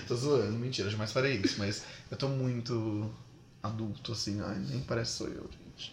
[0.08, 3.10] Tô zoando, mentira, jamais farei isso, mas eu tô muito
[3.62, 4.40] adulto, assim.
[4.40, 5.92] Ai, nem parece sou eu, gente.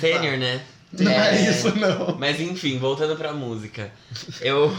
[0.00, 0.64] Sênior, né?
[0.92, 2.16] Não é, isso, não.
[2.18, 3.92] Mas enfim, voltando pra música.
[4.40, 4.74] Eu.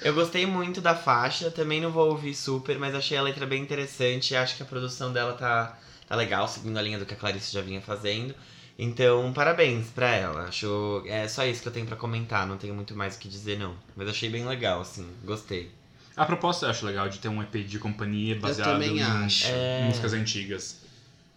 [0.00, 3.60] Eu gostei muito da faixa, também não vou ouvir super, mas achei a letra bem
[3.60, 4.36] interessante.
[4.36, 7.52] Acho que a produção dela tá, tá legal, seguindo a linha do que a Clarice
[7.52, 8.32] já vinha fazendo.
[8.78, 10.44] Então, parabéns pra ela.
[10.44, 11.02] Acho.
[11.06, 13.58] É só isso que eu tenho pra comentar, não tenho muito mais o que dizer,
[13.58, 13.74] não.
[13.96, 15.72] Mas achei bem legal, assim, gostei.
[16.16, 19.46] A proposta eu acho legal de ter um EP de companhia baseado em acho.
[19.48, 19.84] É.
[19.84, 20.80] músicas antigas.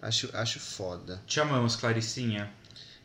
[0.01, 1.22] Acho, acho foda.
[1.26, 2.51] Te amamos, Claricinha.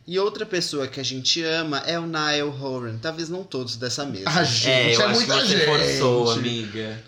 [0.07, 2.97] E outra pessoa que a gente ama é o Niall Horan.
[2.97, 4.23] Talvez não todos dessa mesa.
[4.27, 5.65] Ah, gente, é, eu é acho que muita você gente.
[5.65, 7.03] forçou, amiga.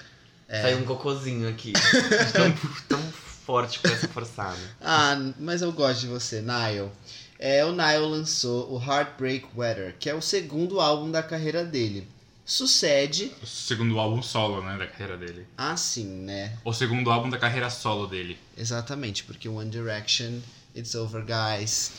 [0.50, 0.62] É.
[0.64, 1.72] Saiu um cocôzinho aqui.
[2.34, 2.52] tão,
[2.90, 3.12] tão
[3.46, 4.60] forte com essa forçada.
[4.82, 6.92] Ah, mas eu gosto de você, Niall.
[7.40, 12.06] É, o Niall lançou o Heartbreak Weather, que é o segundo álbum da carreira dele.
[12.46, 15.46] Sucede O segundo álbum solo, né, da carreira dele.
[15.56, 16.58] assim, né?
[16.66, 18.38] O segundo álbum da carreira solo dele.
[18.58, 20.40] Exatamente, porque One Direction,
[20.76, 21.92] It's Over Guys.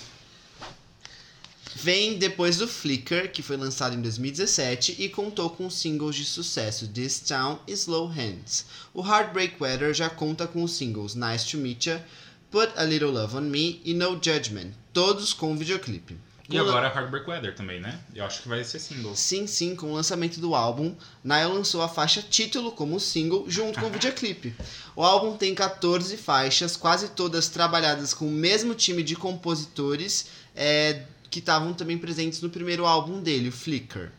[1.74, 6.88] Vem depois do Flicker, que foi lançado em 2017 e contou com singles de sucesso
[6.88, 8.66] This Town e Slow Hands.
[8.92, 12.04] O Heartbreak Weather já conta com os singles Nice to Meet Ya,
[12.50, 16.18] Put a Little Love on Me e No Judgment, todos com videoclipe.
[16.48, 18.00] E Com agora Heartbreak Weather também, né?
[18.12, 19.14] Eu acho que vai ser single.
[19.14, 23.78] Sim, sim, com o lançamento do álbum, Niall lançou a faixa título como single junto
[23.78, 24.52] com o videoclipe.
[24.96, 31.04] O álbum tem 14 faixas, quase todas trabalhadas com o mesmo time de compositores é,
[31.30, 34.10] que estavam também presentes no primeiro álbum dele, o Flicker.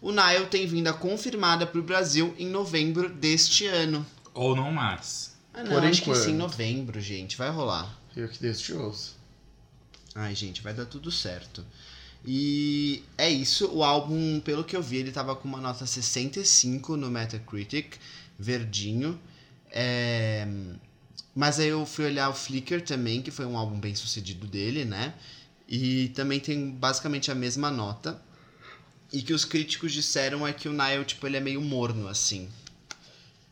[0.00, 4.04] O Niall tem vinda confirmada para o Brasil em novembro deste ano.
[4.34, 5.32] Ou não mais.
[5.54, 6.24] Ah, não, Por acho que enquanto.
[6.24, 7.98] sim, em novembro, gente, vai rolar.
[8.16, 9.16] Eu que ouço.
[10.14, 11.64] Ai, gente, vai dar tudo certo.
[12.24, 16.96] E é isso, o álbum, pelo que eu vi, ele tava com uma nota 65
[16.96, 17.96] no Metacritic,
[18.38, 19.18] verdinho.
[19.70, 20.46] É,
[21.34, 24.84] Mas aí eu fui olhar o Flickr também, que foi um álbum bem sucedido dele,
[24.84, 25.14] né?
[25.74, 28.20] E também tem basicamente a mesma nota.
[29.10, 32.46] E que os críticos disseram é que o Niall, tipo, ele é meio morno, assim.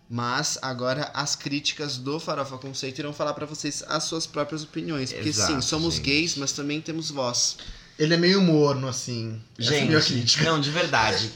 [0.09, 5.13] Mas agora as críticas do Farofa Conceito irão falar pra vocês as suas próprias opiniões.
[5.15, 6.05] Porque sim, Exato, somos gente.
[6.05, 7.57] gays, mas também temos voz.
[7.99, 9.41] Ele é meio morno, assim.
[9.59, 10.45] Essa é a minha Gente, crítica.
[10.45, 11.31] não, de verdade.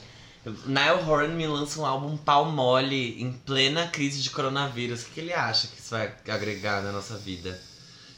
[0.67, 5.01] Niall Horan me lança um álbum pau mole em plena crise de coronavírus.
[5.03, 7.59] O que, que ele acha que isso vai agregar na nossa vida?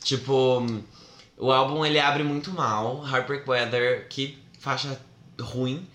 [0.03, 0.67] Tipo,
[1.37, 3.05] o álbum ele abre muito mal.
[3.07, 4.99] Heartbreak Weather, que faixa
[5.41, 5.87] ruim.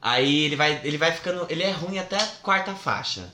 [0.00, 1.46] Aí ele vai, ele vai ficando.
[1.50, 3.32] Ele é ruim até a quarta faixa.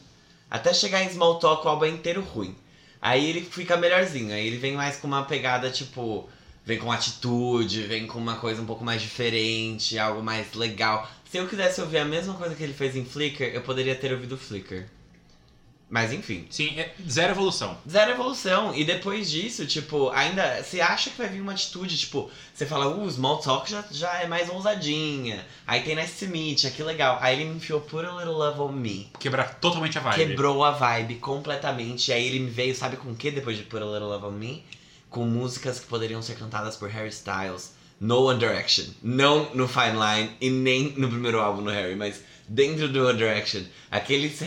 [0.51, 2.57] Até chegar em Small Talk, o álbum é inteiro ruim.
[3.01, 4.33] Aí ele fica melhorzinho.
[4.33, 6.29] Aí ele vem mais com uma pegada tipo.
[6.65, 11.09] Vem com atitude, vem com uma coisa um pouco mais diferente, algo mais legal.
[11.25, 14.13] Se eu quisesse ouvir a mesma coisa que ele fez em Flickr, eu poderia ter
[14.13, 14.87] ouvido Flickr.
[15.91, 16.47] Mas enfim.
[16.49, 17.77] Sim, é zero evolução.
[17.91, 18.73] Zero evolução.
[18.73, 20.63] E depois disso, tipo, ainda.
[20.63, 24.21] Você acha que vai vir uma atitude, tipo, você fala, uh, Small Talk já, já
[24.21, 25.45] é mais ousadinha.
[25.67, 27.19] Aí tem Nice to Meet, Ya, que legal.
[27.21, 29.11] Aí ele me enfiou Put a Little Love on Me.
[29.19, 30.29] Quebrar totalmente a vibe.
[30.29, 32.13] Quebrou a vibe completamente.
[32.13, 34.27] E aí ele me veio, sabe com o que depois de Put a Little Love
[34.27, 34.65] on Me?
[35.09, 37.75] Com músicas que poderiam ser cantadas por Harry Styles.
[38.01, 38.85] No One Direction.
[39.03, 43.19] Não no Fine Line e nem no primeiro álbum do Harry, mas dentro do One
[43.19, 43.63] Direction.
[43.91, 44.41] Aqueles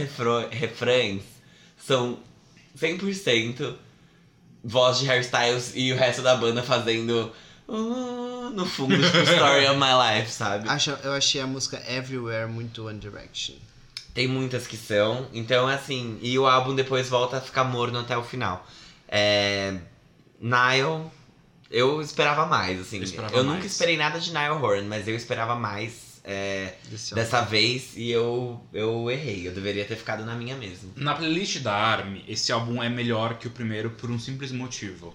[0.50, 1.33] refrães
[1.86, 2.18] são
[2.78, 3.76] 100%
[4.64, 7.32] voz de Harry Styles e o resto da banda fazendo
[7.68, 10.70] uh, no fundo, tipo, Story of My Life, sabe?
[10.70, 13.56] Acho, eu achei a música Everywhere muito One Direction.
[14.14, 18.16] Tem muitas que são, então assim, e o álbum depois volta a ficar morno até
[18.16, 18.66] o final.
[19.08, 19.76] É,
[20.40, 21.10] Nile,
[21.72, 22.98] eu esperava mais, assim.
[22.98, 23.66] Eu Eu, esperava nunca mais.
[23.72, 26.76] esperei nada de Nile Horan, mas eu esperava mais é,
[27.14, 29.48] dessa vez e eu, eu errei.
[29.48, 30.92] Eu deveria ter ficado na minha mesmo.
[30.96, 35.14] Na playlist da ARMY, esse álbum é melhor que o primeiro por um simples motivo.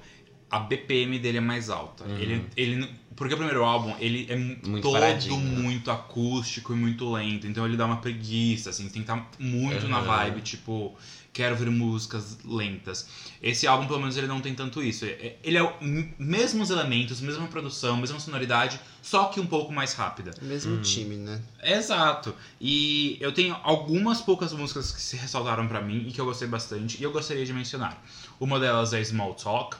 [0.50, 2.04] A BPM dele é mais alta.
[2.04, 2.16] Uhum.
[2.18, 5.58] Ele, ele, porque o primeiro álbum, ele é mu- Muito todo paradinho, né?
[5.60, 7.46] muito acústico e muito lento.
[7.46, 8.84] Então ele dá uma preguiça, assim.
[8.84, 10.06] Tem que estar muito na Uhum.
[10.06, 10.96] vibe, tipo...
[11.38, 13.06] Quero ouvir músicas lentas.
[13.40, 15.04] Esse álbum, pelo menos, ele não tem tanto isso.
[15.04, 19.72] É- Ele é o m- mesmos elementos, mesma produção, mesma sonoridade, só que um pouco
[19.72, 20.32] mais rápida.
[20.42, 20.82] Mesmo Hum.
[20.82, 21.40] time, né?
[21.62, 22.34] Exato.
[22.60, 26.48] E eu tenho algumas poucas músicas que se ressaltaram pra mim e que eu gostei
[26.48, 28.02] bastante e eu gostaria de mencionar.
[28.40, 29.76] Uma delas é Small Talk,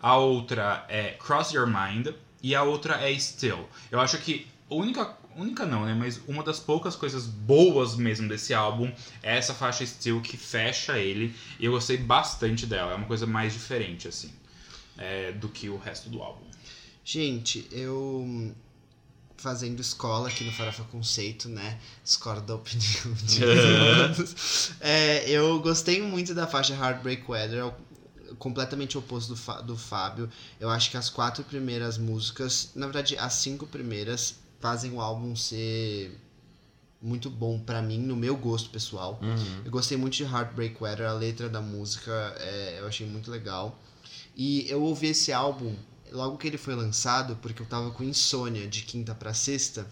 [0.00, 2.08] a outra é Cross Your Mind
[2.42, 3.68] e a outra é Still.
[3.90, 5.04] Eu acho que a única
[5.36, 9.84] única não, né, mas uma das poucas coisas boas mesmo desse álbum é essa faixa
[9.84, 12.92] Still que fecha ele e eu gostei bastante dela.
[12.92, 14.32] É uma coisa mais diferente assim,
[14.96, 16.44] é, do que o resto do álbum.
[17.04, 18.54] Gente, eu
[19.36, 21.78] fazendo escola aqui no Farofa Conceito, né?
[22.02, 23.40] Escola da opinião de.
[24.80, 27.74] É, eu gostei muito da faixa Heartbreak Weather, é
[28.38, 30.30] completamente oposto do, do Fábio.
[30.58, 35.36] Eu acho que as quatro primeiras músicas, na verdade, as cinco primeiras, fazem o álbum
[35.36, 36.18] ser
[37.02, 39.20] muito bom pra mim, no meu gosto pessoal.
[39.20, 39.60] Uhum.
[39.62, 43.78] Eu gostei muito de Heartbreak Weather, a letra da música é, eu achei muito legal.
[44.34, 45.76] E eu ouvi esse álbum
[46.10, 49.86] logo que ele foi lançado, porque eu tava com insônia de quinta pra sexta.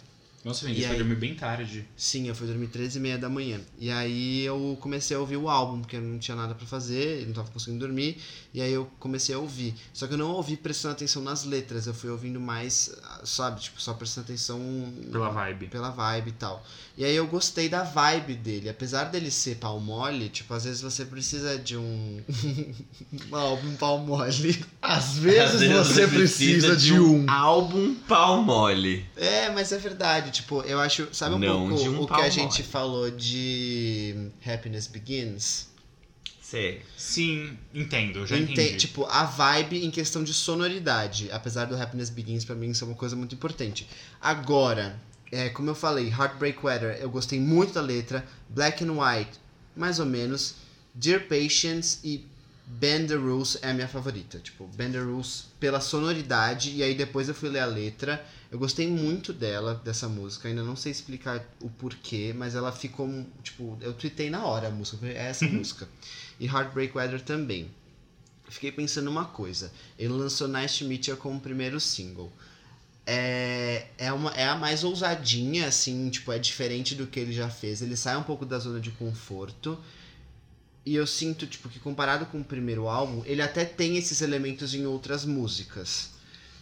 [0.45, 1.03] Nossa, Vinícius, foi aí?
[1.03, 1.87] dormir bem tarde.
[1.97, 3.61] Sim, eu fui dormir 13 e meia da manhã.
[3.79, 7.25] E aí eu comecei a ouvir o álbum, porque eu não tinha nada pra fazer,
[7.27, 8.19] não tava conseguindo dormir.
[8.53, 9.73] E aí eu comecei a ouvir.
[9.95, 12.93] Só que eu não ouvi prestando atenção nas letras, eu fui ouvindo mais,
[13.25, 14.61] sabe, tipo, só prestando atenção
[15.13, 15.69] Pela vibe.
[15.69, 16.67] pela vibe e tal.
[16.99, 18.69] E aí eu gostei da vibe dele.
[18.69, 22.21] Apesar dele ser pau mole, tipo, às vezes você precisa de um,
[23.31, 24.63] um álbum pau mole.
[24.83, 27.31] Às vezes Às vezes você precisa de um.
[27.31, 29.07] álbum pau mole.
[29.17, 30.32] É, mas é verdade.
[30.33, 31.09] Tipo, eu acho.
[31.13, 32.63] Sabe um Não pouco um o que a gente mole.
[32.65, 35.69] falou de Happiness Begins?
[36.41, 36.83] Sei.
[36.99, 38.77] Sim, entendo, já Ente- entendi.
[38.77, 41.31] Tipo, a vibe em questão de sonoridade.
[41.31, 43.89] Apesar do Happiness Begins, pra mim, isso é uma coisa muito importante.
[44.21, 48.27] Agora, é, como eu falei, Heartbreak Weather, eu gostei muito da letra.
[48.51, 49.31] Black and White,
[49.75, 50.57] mais ou menos.
[50.95, 52.23] Dear Patience e
[52.67, 54.39] Bend the Rules é a minha favorita.
[54.39, 56.73] Tipo, Bend the Rules pela sonoridade.
[56.77, 58.23] E aí depois eu fui ler a letra.
[58.53, 60.47] Eu gostei muito dela, dessa música.
[60.47, 63.09] Ainda não sei explicar o porquê, mas ela ficou,
[63.43, 65.07] tipo, eu tuitei na hora a música.
[65.07, 65.89] É essa música.
[66.39, 67.71] E Heartbreak Weather também.
[68.51, 69.73] Fiquei pensando uma coisa.
[69.99, 72.31] Ele lançou Nice to Meet You como primeiro single.
[73.07, 77.49] É, é, uma, é a mais ousadinha, assim, tipo, é diferente do que ele já
[77.49, 77.81] fez.
[77.81, 79.79] Ele sai um pouco da zona de conforto.
[80.85, 84.75] E eu sinto, tipo, que comparado com o primeiro álbum, ele até tem esses elementos
[84.75, 86.11] em outras músicas.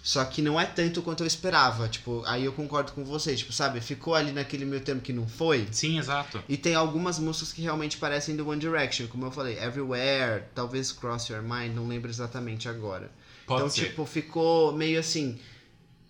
[0.02, 1.88] Só que não é tanto quanto eu esperava.
[1.88, 3.80] Tipo, aí eu concordo com você, tipo, sabe?
[3.80, 5.68] Ficou ali naquele meio termo que não foi.
[5.70, 6.42] Sim, exato.
[6.48, 10.90] E tem algumas músicas que realmente parecem do One Direction, como eu falei, Everywhere, talvez
[10.90, 13.10] Cross Your Mind, não lembro exatamente agora.
[13.46, 13.88] Pode então, ser.
[13.88, 15.38] tipo, ficou meio assim.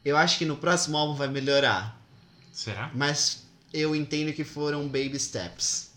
[0.04, 2.00] Eu acho que no próximo álbum vai melhorar,
[2.52, 2.90] Será?
[2.94, 5.90] mas eu entendo que foram baby steps.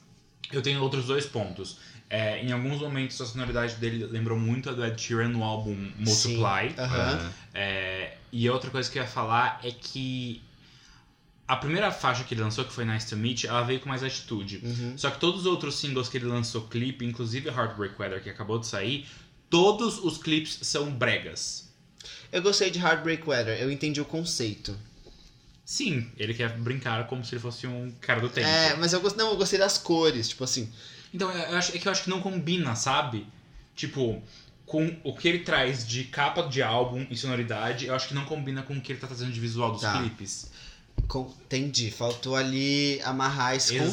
[0.52, 1.78] Eu tenho outros dois pontos.
[2.14, 5.74] É, em alguns momentos a sonoridade dele lembrou muito a do Ed Sheeran no álbum
[5.97, 6.70] Multiply.
[6.70, 7.34] Sim, aham.
[7.55, 10.39] É, e outra coisa que eu ia falar é que
[11.47, 14.03] a primeira faixa que ele lançou, que foi Nice to Meet, ela veio com mais
[14.03, 14.61] atitude.
[14.64, 14.95] Uhum.
[14.95, 18.59] Só que todos os outros singles que ele lançou clipe, inclusive Heartbreak Weather, que acabou
[18.59, 19.07] de sair,
[19.49, 21.74] todos os clipes são bregas.
[22.32, 24.78] Eu gostei de Heartbreak Weather, eu entendi o conceito.
[25.66, 28.47] Sim, ele quer brincar como se ele fosse um cara do tempo.
[28.47, 30.72] É, mas eu gostei, não, eu gostei das cores, tipo assim.
[31.14, 33.28] Então, eu acho, é que eu acho que não combina, sabe?
[33.76, 34.22] Tipo,
[34.66, 38.26] com o que ele traz de capa de álbum e sonoridade, eu acho que não
[38.26, 39.99] combina com o que ele tá trazendo de visual dos Tá.
[39.99, 40.51] clipes.
[41.08, 43.88] Com- entendi, faltou ali amarrar esse Exato,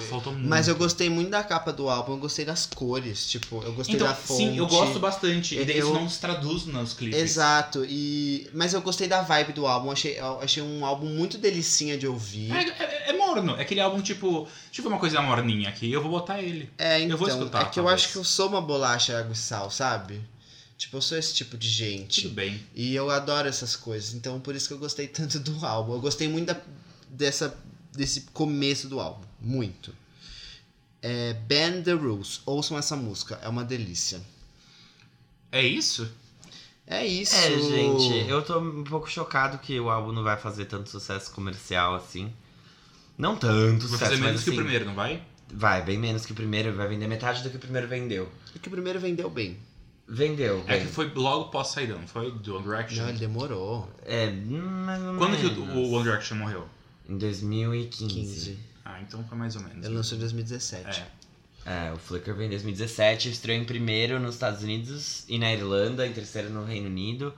[0.00, 0.10] conceito.
[0.10, 0.48] faltou muito.
[0.48, 3.94] Mas eu gostei muito da capa do álbum, eu gostei das cores, tipo, eu gostei
[3.94, 4.38] Então, da fonte.
[4.42, 5.54] sim, eu gosto bastante.
[5.56, 7.18] E daí Eu- isso não se traduz nos clipes.
[7.20, 11.38] Exato, e mas eu gostei da vibe do álbum, achei, eu achei um álbum muito
[11.38, 12.50] delicinha de ouvir.
[12.52, 13.54] É, é- é morno.
[13.56, 14.48] É aquele álbum tipo.
[14.76, 16.68] Eu ver uma coisa morninha aqui, eu vou botar ele.
[16.78, 18.02] É, eu então, vou escutar, é que eu talvez.
[18.02, 20.20] acho que eu sou uma bolacha água e sal, sabe?
[20.78, 22.22] Tipo, eu sou esse tipo de gente.
[22.22, 22.60] Tudo bem.
[22.74, 25.94] E eu adoro essas coisas, então por isso que eu gostei tanto do álbum.
[25.94, 26.60] Eu gostei muito da-
[27.08, 27.56] dessa,
[27.92, 29.94] desse começo do álbum, muito.
[31.00, 34.20] É, Band the Rules, ouçam essa música, é uma delícia.
[35.52, 36.10] É isso?
[36.86, 37.34] É isso.
[37.34, 41.30] É, gente, eu tô um pouco chocado que o álbum não vai fazer tanto sucesso
[41.32, 42.32] comercial assim.
[43.16, 45.22] Não tanto Vai sucesso, fazer menos mas que o assim, primeiro, não vai?
[45.52, 48.30] Vai, bem menos que o primeiro, vai vender metade do que o primeiro vendeu.
[48.52, 49.56] Porque o primeiro vendeu bem.
[50.08, 52.30] Vendeu, É que foi logo pós saída, não foi?
[52.30, 53.02] Do One Direction.
[53.02, 53.90] Não, ele demorou.
[54.04, 55.76] É, mais ou Quando que o, menos.
[55.76, 56.68] o One Direction morreu?
[57.08, 58.14] Em 2015.
[58.14, 58.58] 15.
[58.84, 59.84] Ah, então foi mais ou menos.
[59.84, 61.00] Ele lançou em 2017.
[61.00, 61.88] É.
[61.88, 66.06] É, o Flickr veio em 2017, estreou em primeiro nos Estados Unidos e na Irlanda,
[66.06, 67.34] em terceiro no Reino Unido.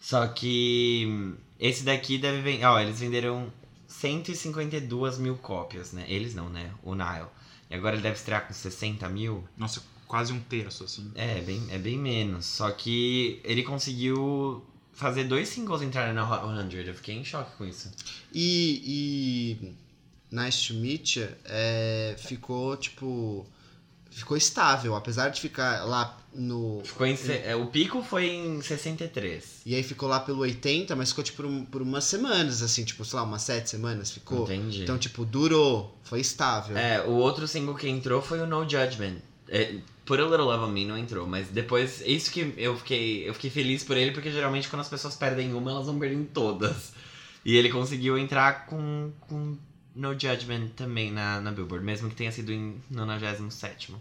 [0.00, 2.64] Só que esse daqui deve vender.
[2.64, 3.52] Ó, eles venderam
[3.88, 6.04] 152 mil cópias, né?
[6.06, 6.70] Eles não, né?
[6.84, 7.26] O Nile.
[7.68, 9.42] E agora ele deve estrear com 60 mil.
[9.56, 11.10] Nossa, quase um terço, assim.
[11.14, 12.46] É, bem, é bem menos.
[12.46, 16.86] Só que ele conseguiu fazer dois singles entrarem na Hot 100.
[16.86, 17.90] Eu fiquei em choque com isso.
[18.32, 19.74] E, e
[20.34, 23.46] Nice to Meet You é, ficou, tipo.
[24.10, 26.80] Ficou estável, apesar de ficar lá no.
[26.82, 29.60] Ficou em, é, o pico foi em 63.
[29.66, 32.82] E aí ficou lá pelo 80, mas ficou tipo por, um- por umas semanas, assim,
[32.82, 34.44] tipo, sei lá, umas sete semanas ficou.
[34.44, 34.84] Entendi.
[34.84, 36.78] Então, tipo, durou, foi estável.
[36.78, 39.16] É, o outro single que entrou foi o No Judgment.
[39.50, 39.76] É,
[40.06, 43.34] Put a Little Love on Me não entrou, mas depois, isso que eu fiquei, eu
[43.34, 46.92] fiquei feliz por ele, porque geralmente quando as pessoas perdem uma, elas vão perder todas.
[47.44, 49.56] E ele conseguiu entrar com, com
[49.94, 53.94] No Judgment também na, na Billboard, mesmo que tenha sido em 97.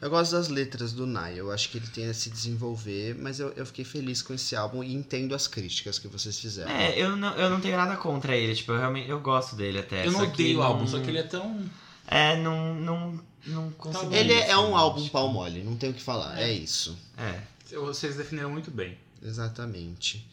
[0.00, 3.40] Eu gosto das letras do Nai, eu acho que ele tem a se desenvolver, mas
[3.40, 6.70] eu, eu fiquei feliz com esse álbum e entendo as críticas que vocês fizeram.
[6.70, 9.78] É, eu não, eu não tenho nada contra ele, tipo, eu realmente eu gosto dele
[9.78, 10.06] até.
[10.06, 11.64] Eu não odeio o álbum, só que ele é tão.
[12.06, 12.74] É, não.
[12.74, 14.14] não, não consegui.
[14.14, 16.96] Ele é um álbum pau mole, não tem o que falar, é isso.
[17.18, 17.40] É.
[17.76, 18.96] Vocês definiram muito bem.
[19.22, 20.26] Exatamente.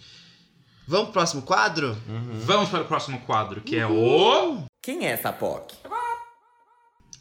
[0.88, 1.98] Vamos pro próximo quadro?
[2.08, 2.40] Uhum.
[2.42, 4.64] Vamos para o próximo quadro, que é o.
[4.82, 5.76] Quem é essa POC?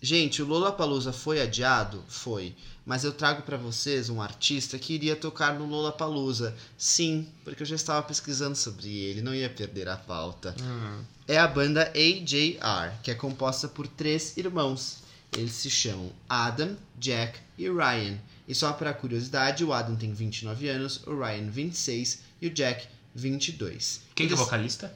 [0.02, 2.02] Gente, o Lollapalooza foi adiado?
[2.08, 2.56] Foi.
[2.86, 6.56] Mas eu trago pra vocês um artista que iria tocar no Lollapalooza.
[6.78, 10.54] Sim, porque eu já estava pesquisando sobre ele, não ia perder a pauta.
[10.60, 11.04] Hum.
[11.28, 15.02] É a banda AJR, que é composta por três irmãos.
[15.36, 18.18] Eles se chamam Adam, Jack e Ryan.
[18.48, 22.86] E só para curiosidade, o Adam tem 29 anos, o Ryan 26 e o Jack
[23.14, 24.00] 22.
[24.14, 24.94] Quem que é o Eles- vocalista?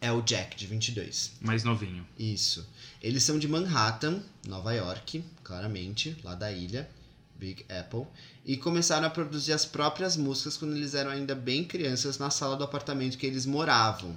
[0.00, 1.32] É o Jack, de 22.
[1.40, 2.06] Mais novinho.
[2.16, 2.64] Isso.
[3.02, 6.88] Eles são de Manhattan, Nova York, claramente, lá da ilha,
[7.34, 8.04] Big Apple,
[8.46, 12.56] e começaram a produzir as próprias músicas quando eles eram ainda bem crianças na sala
[12.56, 14.16] do apartamento que eles moravam.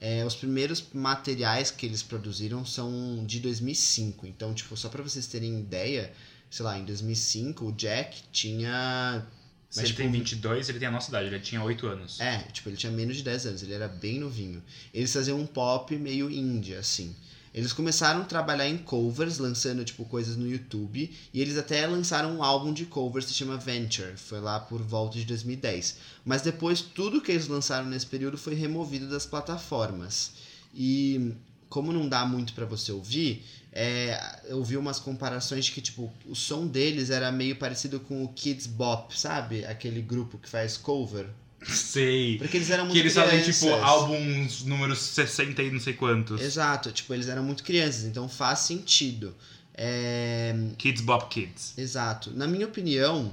[0.00, 5.26] É, os primeiros materiais que eles produziram são de 2005, então, tipo, só pra vocês
[5.26, 6.12] terem ideia,
[6.50, 9.26] sei lá, em 2005 o Jack tinha.
[9.68, 12.20] Se mas, ele tipo, tem 22, ele tem a nossa idade, ele tinha 8 anos.
[12.20, 14.62] é, tipo, ele tinha menos de 10 anos, ele era bem novinho.
[14.94, 17.14] Eles faziam um pop meio indie, assim.
[17.58, 21.12] Eles começaram a trabalhar em covers, lançando, tipo, coisas no YouTube.
[21.34, 24.16] E eles até lançaram um álbum de covers que se chama Venture.
[24.16, 25.96] Foi lá por volta de 2010.
[26.24, 30.30] Mas depois, tudo que eles lançaram nesse período foi removido das plataformas.
[30.72, 31.32] E
[31.68, 36.12] como não dá muito pra você ouvir, é, eu vi umas comparações de que, tipo,
[36.26, 39.64] o som deles era meio parecido com o Kids Bop, sabe?
[39.64, 41.26] Aquele grupo que faz cover.
[41.66, 42.38] Sei.
[42.38, 43.60] Porque eles eram muito Que eles fazem, crianças.
[43.60, 46.40] tipo, álbuns números 60 e não sei quantos.
[46.40, 49.34] Exato, tipo, eles eram muito crianças, então faz sentido.
[49.74, 50.54] É...
[50.76, 51.74] Kids Bop Kids.
[51.76, 52.30] Exato.
[52.32, 53.32] Na minha opinião,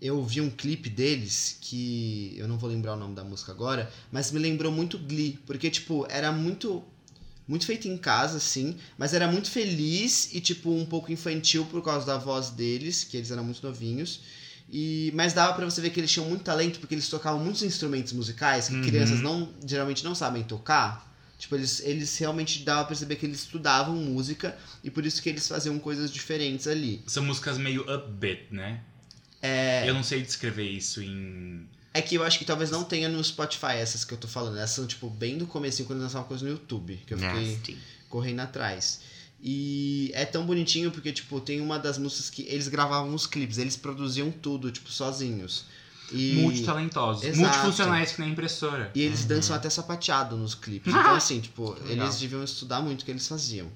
[0.00, 3.90] eu vi um clipe deles que eu não vou lembrar o nome da música agora,
[4.12, 6.82] mas me lembrou muito Glee, porque tipo, era muito
[7.46, 11.82] muito feito em casa assim, mas era muito feliz e tipo um pouco infantil por
[11.82, 14.20] causa da voz deles, que eles eram muito novinhos.
[14.70, 17.62] E mas dava pra você ver que eles tinham muito talento porque eles tocavam muitos
[17.62, 18.82] instrumentos musicais que Uhum.
[18.82, 21.12] crianças não geralmente não sabem tocar.
[21.38, 25.28] Tipo, eles, eles realmente dava pra perceber que eles estudavam música e por isso que
[25.28, 27.02] eles faziam coisas diferentes ali.
[27.06, 28.80] São músicas meio upbeat, né?
[29.42, 29.86] É.
[29.86, 31.68] Eu não sei descrever isso em.
[31.92, 34.56] É que eu acho que talvez não tenha no Spotify essas que eu tô falando.
[34.56, 36.98] Essas são, tipo, bem do comecinho quando lançava coisa no YouTube.
[37.06, 37.78] Que eu fiquei Nasty.
[38.08, 39.00] correndo atrás.
[39.46, 43.58] E é tão bonitinho porque, tipo, tem uma das músicas que eles gravavam os clipes.
[43.58, 45.66] Eles produziam tudo, tipo, sozinhos.
[46.10, 47.24] E, Multitalentosos.
[47.24, 47.40] Exato.
[47.40, 48.90] Multifuncionais que nem impressora.
[48.94, 49.28] e eles Uhum.
[49.28, 50.88] dançam até sapateado nos clipes.
[50.92, 53.68] Então, assim, tipo, eles deviam estudar muito o que eles faziam.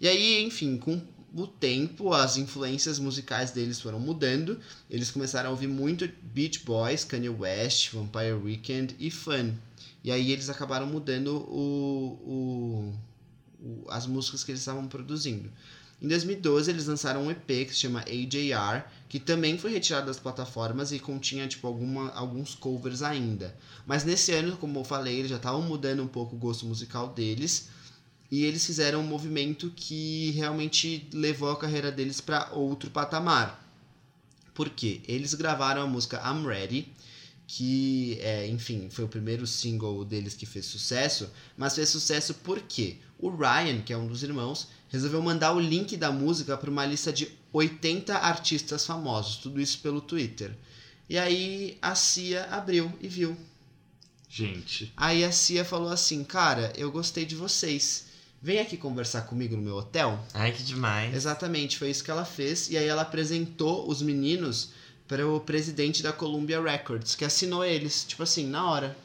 [0.00, 1.00] E aí, enfim, com
[1.34, 4.60] o tempo, as influências musicais deles foram mudando.
[4.88, 9.52] Eles começaram a ouvir muito Beach Boys, Kanye West, Vampire Weekend e Fun.
[10.04, 12.94] E aí eles acabaram mudando o, o,
[13.88, 15.50] as músicas que eles estavam produzindo.
[16.00, 20.18] Em 2012 eles lançaram um EP que se chama AJR, que também foi retirado das
[20.18, 23.56] plataformas e continha tipo alguma, alguns covers ainda.
[23.84, 27.08] Mas nesse ano, como eu falei, eles já estavam mudando um pouco o gosto musical
[27.08, 27.68] deles.
[28.30, 33.64] E eles fizeram um movimento que realmente levou a carreira deles para outro patamar.
[34.54, 35.00] Por quê?
[35.08, 36.92] Eles gravaram a música I'm Ready,
[37.48, 42.98] que, é, enfim, foi o primeiro single deles que fez sucesso, mas fez sucesso porque
[43.18, 46.84] o Ryan, que é um dos irmãos, resolveu mandar o link da música para uma
[46.84, 50.54] lista de 80 artistas famosos, tudo isso pelo Twitter.
[51.08, 53.34] E aí a Cia abriu e viu.
[54.28, 54.92] Gente.
[54.94, 58.08] Aí a Cia falou assim: Cara, eu gostei de vocês.
[58.42, 60.22] Vem aqui conversar comigo no meu hotel.
[60.34, 61.14] Ai, que demais.
[61.14, 62.70] Exatamente, foi isso que ela fez.
[62.70, 64.70] E aí ela apresentou os meninos
[65.08, 68.96] para o presidente da Columbia Records, que assinou eles, tipo assim, na hora.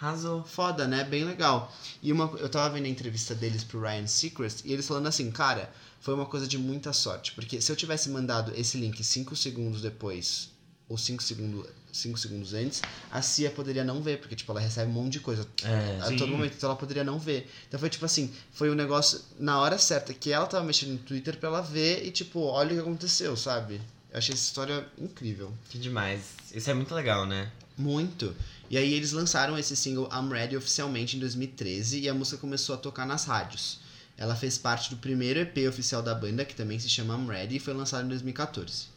[0.00, 0.42] Arrasou.
[0.42, 1.04] Foda, né?
[1.04, 1.72] Bem legal.
[2.02, 5.30] E uma, eu tava vendo a entrevista deles pro Ryan Seacrest e eles falando assim,
[5.30, 7.32] cara, foi uma coisa de muita sorte.
[7.32, 10.50] Porque se eu tivesse mandado esse link 5 segundos depois,
[10.88, 12.80] ou 5 segundos, cinco segundos antes,
[13.10, 15.98] a Cia poderia não ver, porque tipo, ela recebe um monte de coisa É.
[16.00, 16.16] a Sim.
[16.16, 17.50] todo momento, então ela poderia não ver.
[17.68, 20.98] Então foi tipo assim, foi um negócio na hora certa que ela tava mexendo no
[20.98, 23.78] Twitter pra ela ver e tipo, olha o que aconteceu, sabe?
[24.12, 25.52] Eu achei essa história incrível.
[25.70, 26.20] Que demais.
[26.54, 27.50] Isso é muito legal, né?
[27.76, 28.34] Muito.
[28.68, 32.74] E aí eles lançaram esse single I'm Ready oficialmente em 2013 e a música começou
[32.74, 33.80] a tocar nas rádios.
[34.16, 37.56] Ela fez parte do primeiro EP oficial da banda, que também se chama I'm Ready,
[37.56, 38.92] e foi lançado em 2014.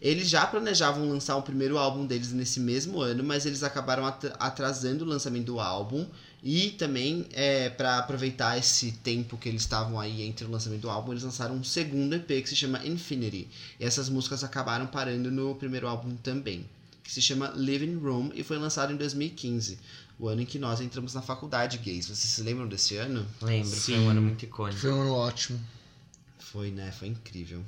[0.00, 4.32] Eles já planejavam lançar o primeiro álbum deles nesse mesmo ano, mas eles acabaram at-
[4.38, 6.06] atrasando o lançamento do álbum
[6.42, 10.90] E também, é, para aproveitar esse tempo que eles estavam aí entre o lançamento do
[10.90, 13.48] álbum, eles lançaram um segundo EP que se chama Infinity.
[13.78, 16.66] E essas músicas acabaram parando no primeiro álbum também,
[17.04, 19.78] que se chama Living Room e foi lançado em 2015,
[20.18, 22.06] o ano em que nós entramos na faculdade gays.
[22.06, 23.24] Vocês se lembram desse ano?
[23.40, 24.00] Lembro, foi Sim.
[24.00, 24.80] um ano muito icônico.
[24.80, 25.60] Foi um ano ótimo.
[26.40, 26.90] Foi, né?
[26.90, 27.62] Foi incrível.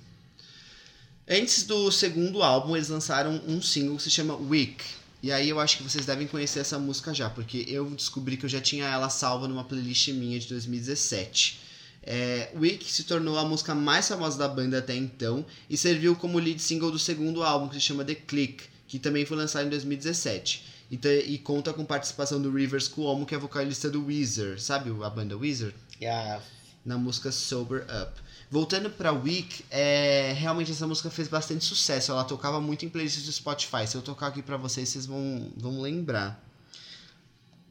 [1.29, 4.85] Antes do segundo álbum, eles lançaram um single que se chama Week.
[5.25, 8.45] E aí eu acho que vocês devem conhecer essa música já, porque eu descobri que
[8.45, 11.61] eu já tinha ela salva numa playlist minha de 2017.
[12.03, 16.39] É, Week se tornou a música mais famosa da banda até então e serviu como
[16.39, 19.71] lead single do segundo álbum, que se chama The Click, que também foi lançado em
[19.71, 20.67] 2017.
[20.91, 24.61] E, te- e conta com participação do Rivers Cuomo, que é vocalista do Weezer.
[24.61, 25.73] Sabe a banda Weezer?
[26.85, 28.21] na música Sober Up.
[28.55, 32.13] Voltando pra Week, é, realmente essa música fez bastante sucesso.
[32.13, 33.85] Ela tocava muito em playlists do Spotify.
[33.85, 36.41] Se eu tocar aqui pra vocês, vocês vão, vão lembrar.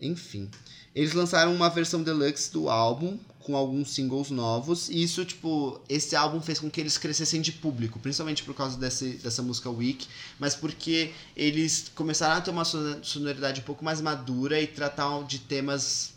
[0.02, 0.52] Enfim.
[0.94, 4.90] Eles lançaram uma versão deluxe do álbum com alguns singles novos.
[4.90, 8.78] E isso, tipo, esse álbum fez com que eles crescessem de público, principalmente por causa
[8.78, 10.06] desse, dessa música Week,
[10.38, 15.40] mas porque eles começaram a ter uma sonoridade um pouco mais madura e tratar de
[15.40, 16.12] temas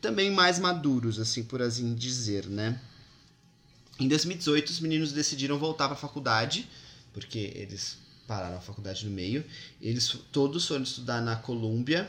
[0.00, 2.80] também mais maduros, assim por assim dizer, né?
[4.00, 6.66] Em 2018, os meninos decidiram voltar para a faculdade,
[7.12, 9.44] porque eles pararam a faculdade no meio.
[9.80, 12.08] Eles todos foram estudar na Colômbia.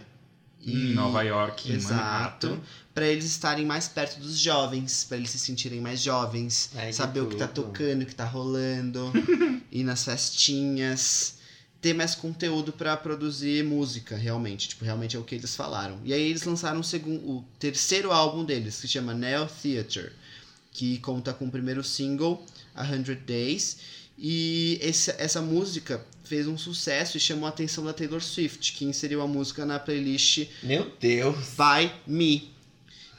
[0.64, 2.62] Em Nova York, Exato.
[2.94, 7.22] Para eles estarem mais perto dos jovens, para eles se sentirem mais jovens, que saber
[7.22, 9.12] o que tá tocando, o que tá rolando,
[9.72, 11.40] ir nas festinhas,
[11.82, 16.00] ter mais conteúdo para produzir música, realmente, tipo, realmente é o que eles falaram.
[16.06, 20.14] E aí eles lançaram o, segundo, o terceiro álbum deles, que se chama Neo Theater,
[20.72, 23.78] que conta com o primeiro single, A Hundred Days,
[24.18, 28.86] e esse- essa música fez um sucesso e chamou a atenção da Taylor Swift, que
[28.86, 31.36] inseriu a música na playlist Meu Deus.
[31.58, 32.52] By Me.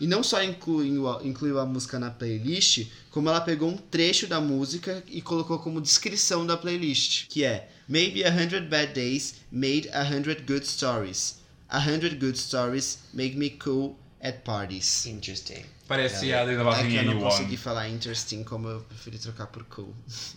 [0.00, 4.26] E não só incluiu a, incluiu a música na playlist, como ela pegou um trecho
[4.26, 9.34] da música e colocou como descrição da playlist, que é Maybe a hundred bad days
[9.50, 11.36] made a hundred good stories.
[11.68, 15.04] A hundred good stories make me cool at parties.
[15.06, 15.64] Interesting.
[15.92, 19.62] Parece a da É que eu não consegui falar interesting como eu preferi trocar por
[19.64, 19.94] cool.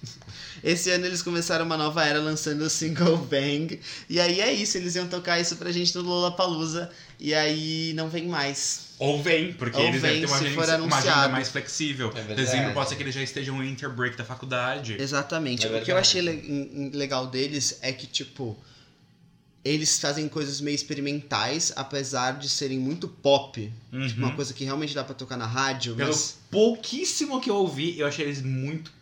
[0.63, 3.79] Esse ano eles começaram uma nova era lançando o single Bang.
[4.09, 6.89] E aí é isso, eles iam tocar isso pra gente no Lollapalooza.
[7.19, 8.87] E aí não vem mais.
[8.99, 12.11] Ou vem, porque Ou eles vem, devem ter uma agenda, uma agenda mais flexível.
[12.15, 12.33] É.
[12.33, 14.97] Dezembro pode ser que eles já estejam no interbreak da faculdade.
[14.99, 15.65] Exatamente.
[15.67, 18.57] É o que eu achei le- legal deles é que, tipo,
[19.65, 23.71] eles fazem coisas meio experimentais, apesar de serem muito pop.
[23.91, 24.07] Uhum.
[24.07, 27.55] Tipo, uma coisa que realmente dá pra tocar na rádio, Pelo mas pouquíssimo que eu
[27.55, 28.93] ouvi, eu achei eles muito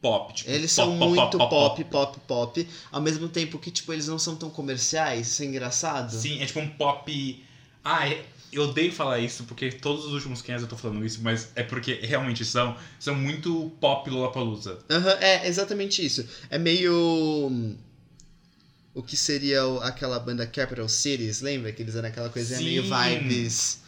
[0.00, 0.32] pop.
[0.32, 4.06] Tipo, eles pop, são pop, muito pop, pop, pop, ao mesmo tempo que, tipo, eles
[4.06, 6.12] não são tão comerciais, isso é engraçado.
[6.14, 7.44] Sim, é tipo um pop.
[7.82, 11.18] Ah, é- eu odeio falar isso porque todos os últimos 15 eu tô falando isso,
[11.22, 14.78] mas é porque realmente são, são muito pop Lollapalooza.
[14.88, 16.24] Aham, é, exatamente isso.
[16.48, 17.74] É meio.
[18.94, 21.72] O que seria o- aquela banda Capital Cities, lembra?
[21.72, 22.64] Que eles eram aquela coisa Sim.
[22.64, 23.80] meio vibes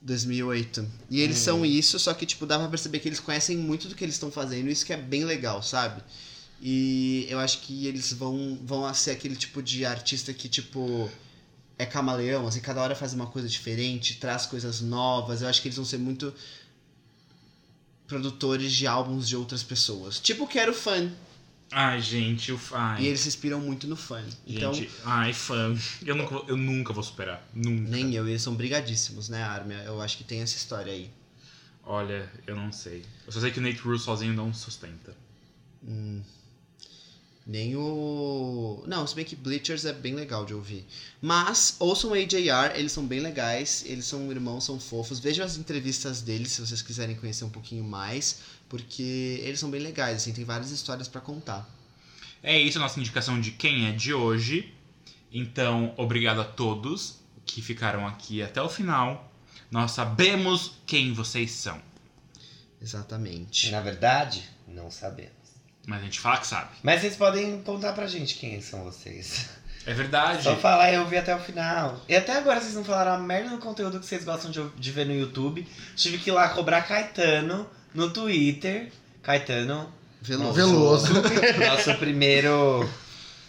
[0.00, 0.84] 2008.
[1.08, 1.44] E eles Hum.
[1.44, 4.16] são isso, só que, tipo, dá pra perceber que eles conhecem muito do que eles
[4.16, 6.02] estão fazendo, isso que é bem legal, sabe?
[6.60, 11.08] E eu acho que eles vão, vão ser aquele tipo de artista que, tipo,
[11.78, 15.42] é camaleão, assim, cada hora faz uma coisa diferente, traz coisas novas.
[15.42, 16.32] Eu acho que eles vão ser muito
[18.06, 20.18] produtores de álbuns de outras pessoas.
[20.20, 21.10] Tipo Quero Fã.
[21.74, 24.22] Ai, gente, o ai, E eles se inspiram muito no fã.
[24.46, 25.74] Então, gente, ai, fã.
[26.04, 27.42] Eu nunca, vou- eu nunca vou superar.
[27.54, 27.90] Nunca.
[27.90, 29.74] nem eu, eles são brigadíssimos, né, Armin?
[29.86, 31.10] Eu acho que tem essa história aí.
[31.84, 33.02] Olha, eu não sei.
[33.26, 35.16] Eu só sei que o Nate Russo sozinho não sustenta.
[37.44, 38.84] Nem o.
[38.86, 40.86] Não, se bem que Bleachers é bem legal de ouvir.
[41.20, 45.18] Mas ouçam o AJR, eles são bem legais, eles são irmãos, são fofos.
[45.18, 48.38] Vejam as entrevistas deles se vocês quiserem conhecer um pouquinho mais,
[48.72, 51.68] porque eles são bem legais, assim, tem várias histórias pra contar.
[52.42, 54.72] É isso a nossa indicação de quem é de hoje.
[55.30, 59.30] Então, obrigado a todos que ficaram aqui até o final.
[59.70, 61.78] Nós sabemos quem vocês são.
[62.80, 63.70] Exatamente.
[63.70, 65.32] Na verdade, não sabemos.
[65.86, 66.70] Mas a gente fala que sabe.
[66.82, 69.50] Mas vocês podem contar pra gente quem são vocês.
[69.84, 70.44] É verdade.
[70.44, 72.00] Só falar e eu vi até o final.
[72.08, 74.92] E até agora vocês não falaram a merda do conteúdo que vocês gostam de, de
[74.92, 75.68] ver no YouTube.
[75.94, 78.90] Tive que ir lá cobrar Caetano no Twitter.
[79.22, 80.52] Caetano, Veloso.
[80.54, 81.12] Veloso.
[81.68, 82.88] nosso primeiro,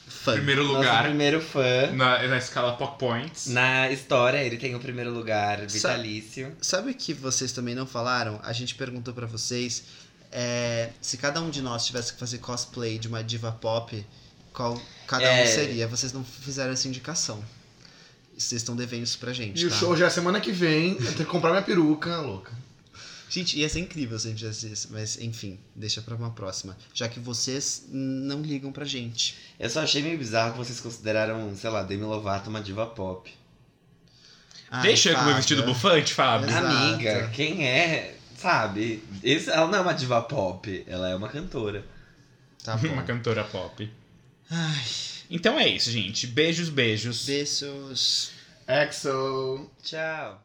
[0.07, 0.33] Fã.
[0.33, 1.91] Primeiro nosso lugar primeiro fã.
[1.93, 3.47] na, na escala Pop Points.
[3.47, 6.55] Na história, ele tem o primeiro lugar vitalício.
[6.61, 8.39] Sabe o que vocês também não falaram?
[8.43, 9.83] A gente perguntou pra vocês
[10.31, 14.05] é, se cada um de nós tivesse que fazer cosplay de uma diva pop,
[14.53, 15.45] qual cada um É.
[15.45, 15.87] seria?
[15.87, 17.43] Vocês não fizeram essa indicação.
[18.37, 19.75] Vocês estão devendo isso pra gente, E o tá?
[19.75, 20.91] show já é semana que vem.
[20.91, 22.51] Eu tenho que comprar minha peruca, louca.
[23.33, 26.77] Gente, ia ser incrível se a gente fizesse isso, mas enfim, deixa pra uma próxima.
[26.93, 29.35] Já que vocês não ligam pra gente.
[29.59, 33.33] Eu só achei meio bizarro que vocês consideraram, sei lá, Demi Lovato uma diva pop.
[34.69, 36.47] Ai, Deixa eu com o meu vestido bufante, Fábio.
[36.47, 36.67] Exato.
[36.67, 39.03] Amiga, quem é, sabe?
[39.23, 41.83] Esse, ela não é uma diva pop, ela é uma cantora.
[42.63, 42.89] Tá bom.
[42.89, 43.91] Uma cantora pop.
[44.47, 44.85] Ai,
[45.27, 46.27] Então é isso, gente.
[46.27, 47.25] Beijos, beijos.
[47.25, 48.31] beijos.
[48.67, 49.71] EXO.
[49.81, 50.43] Tchau.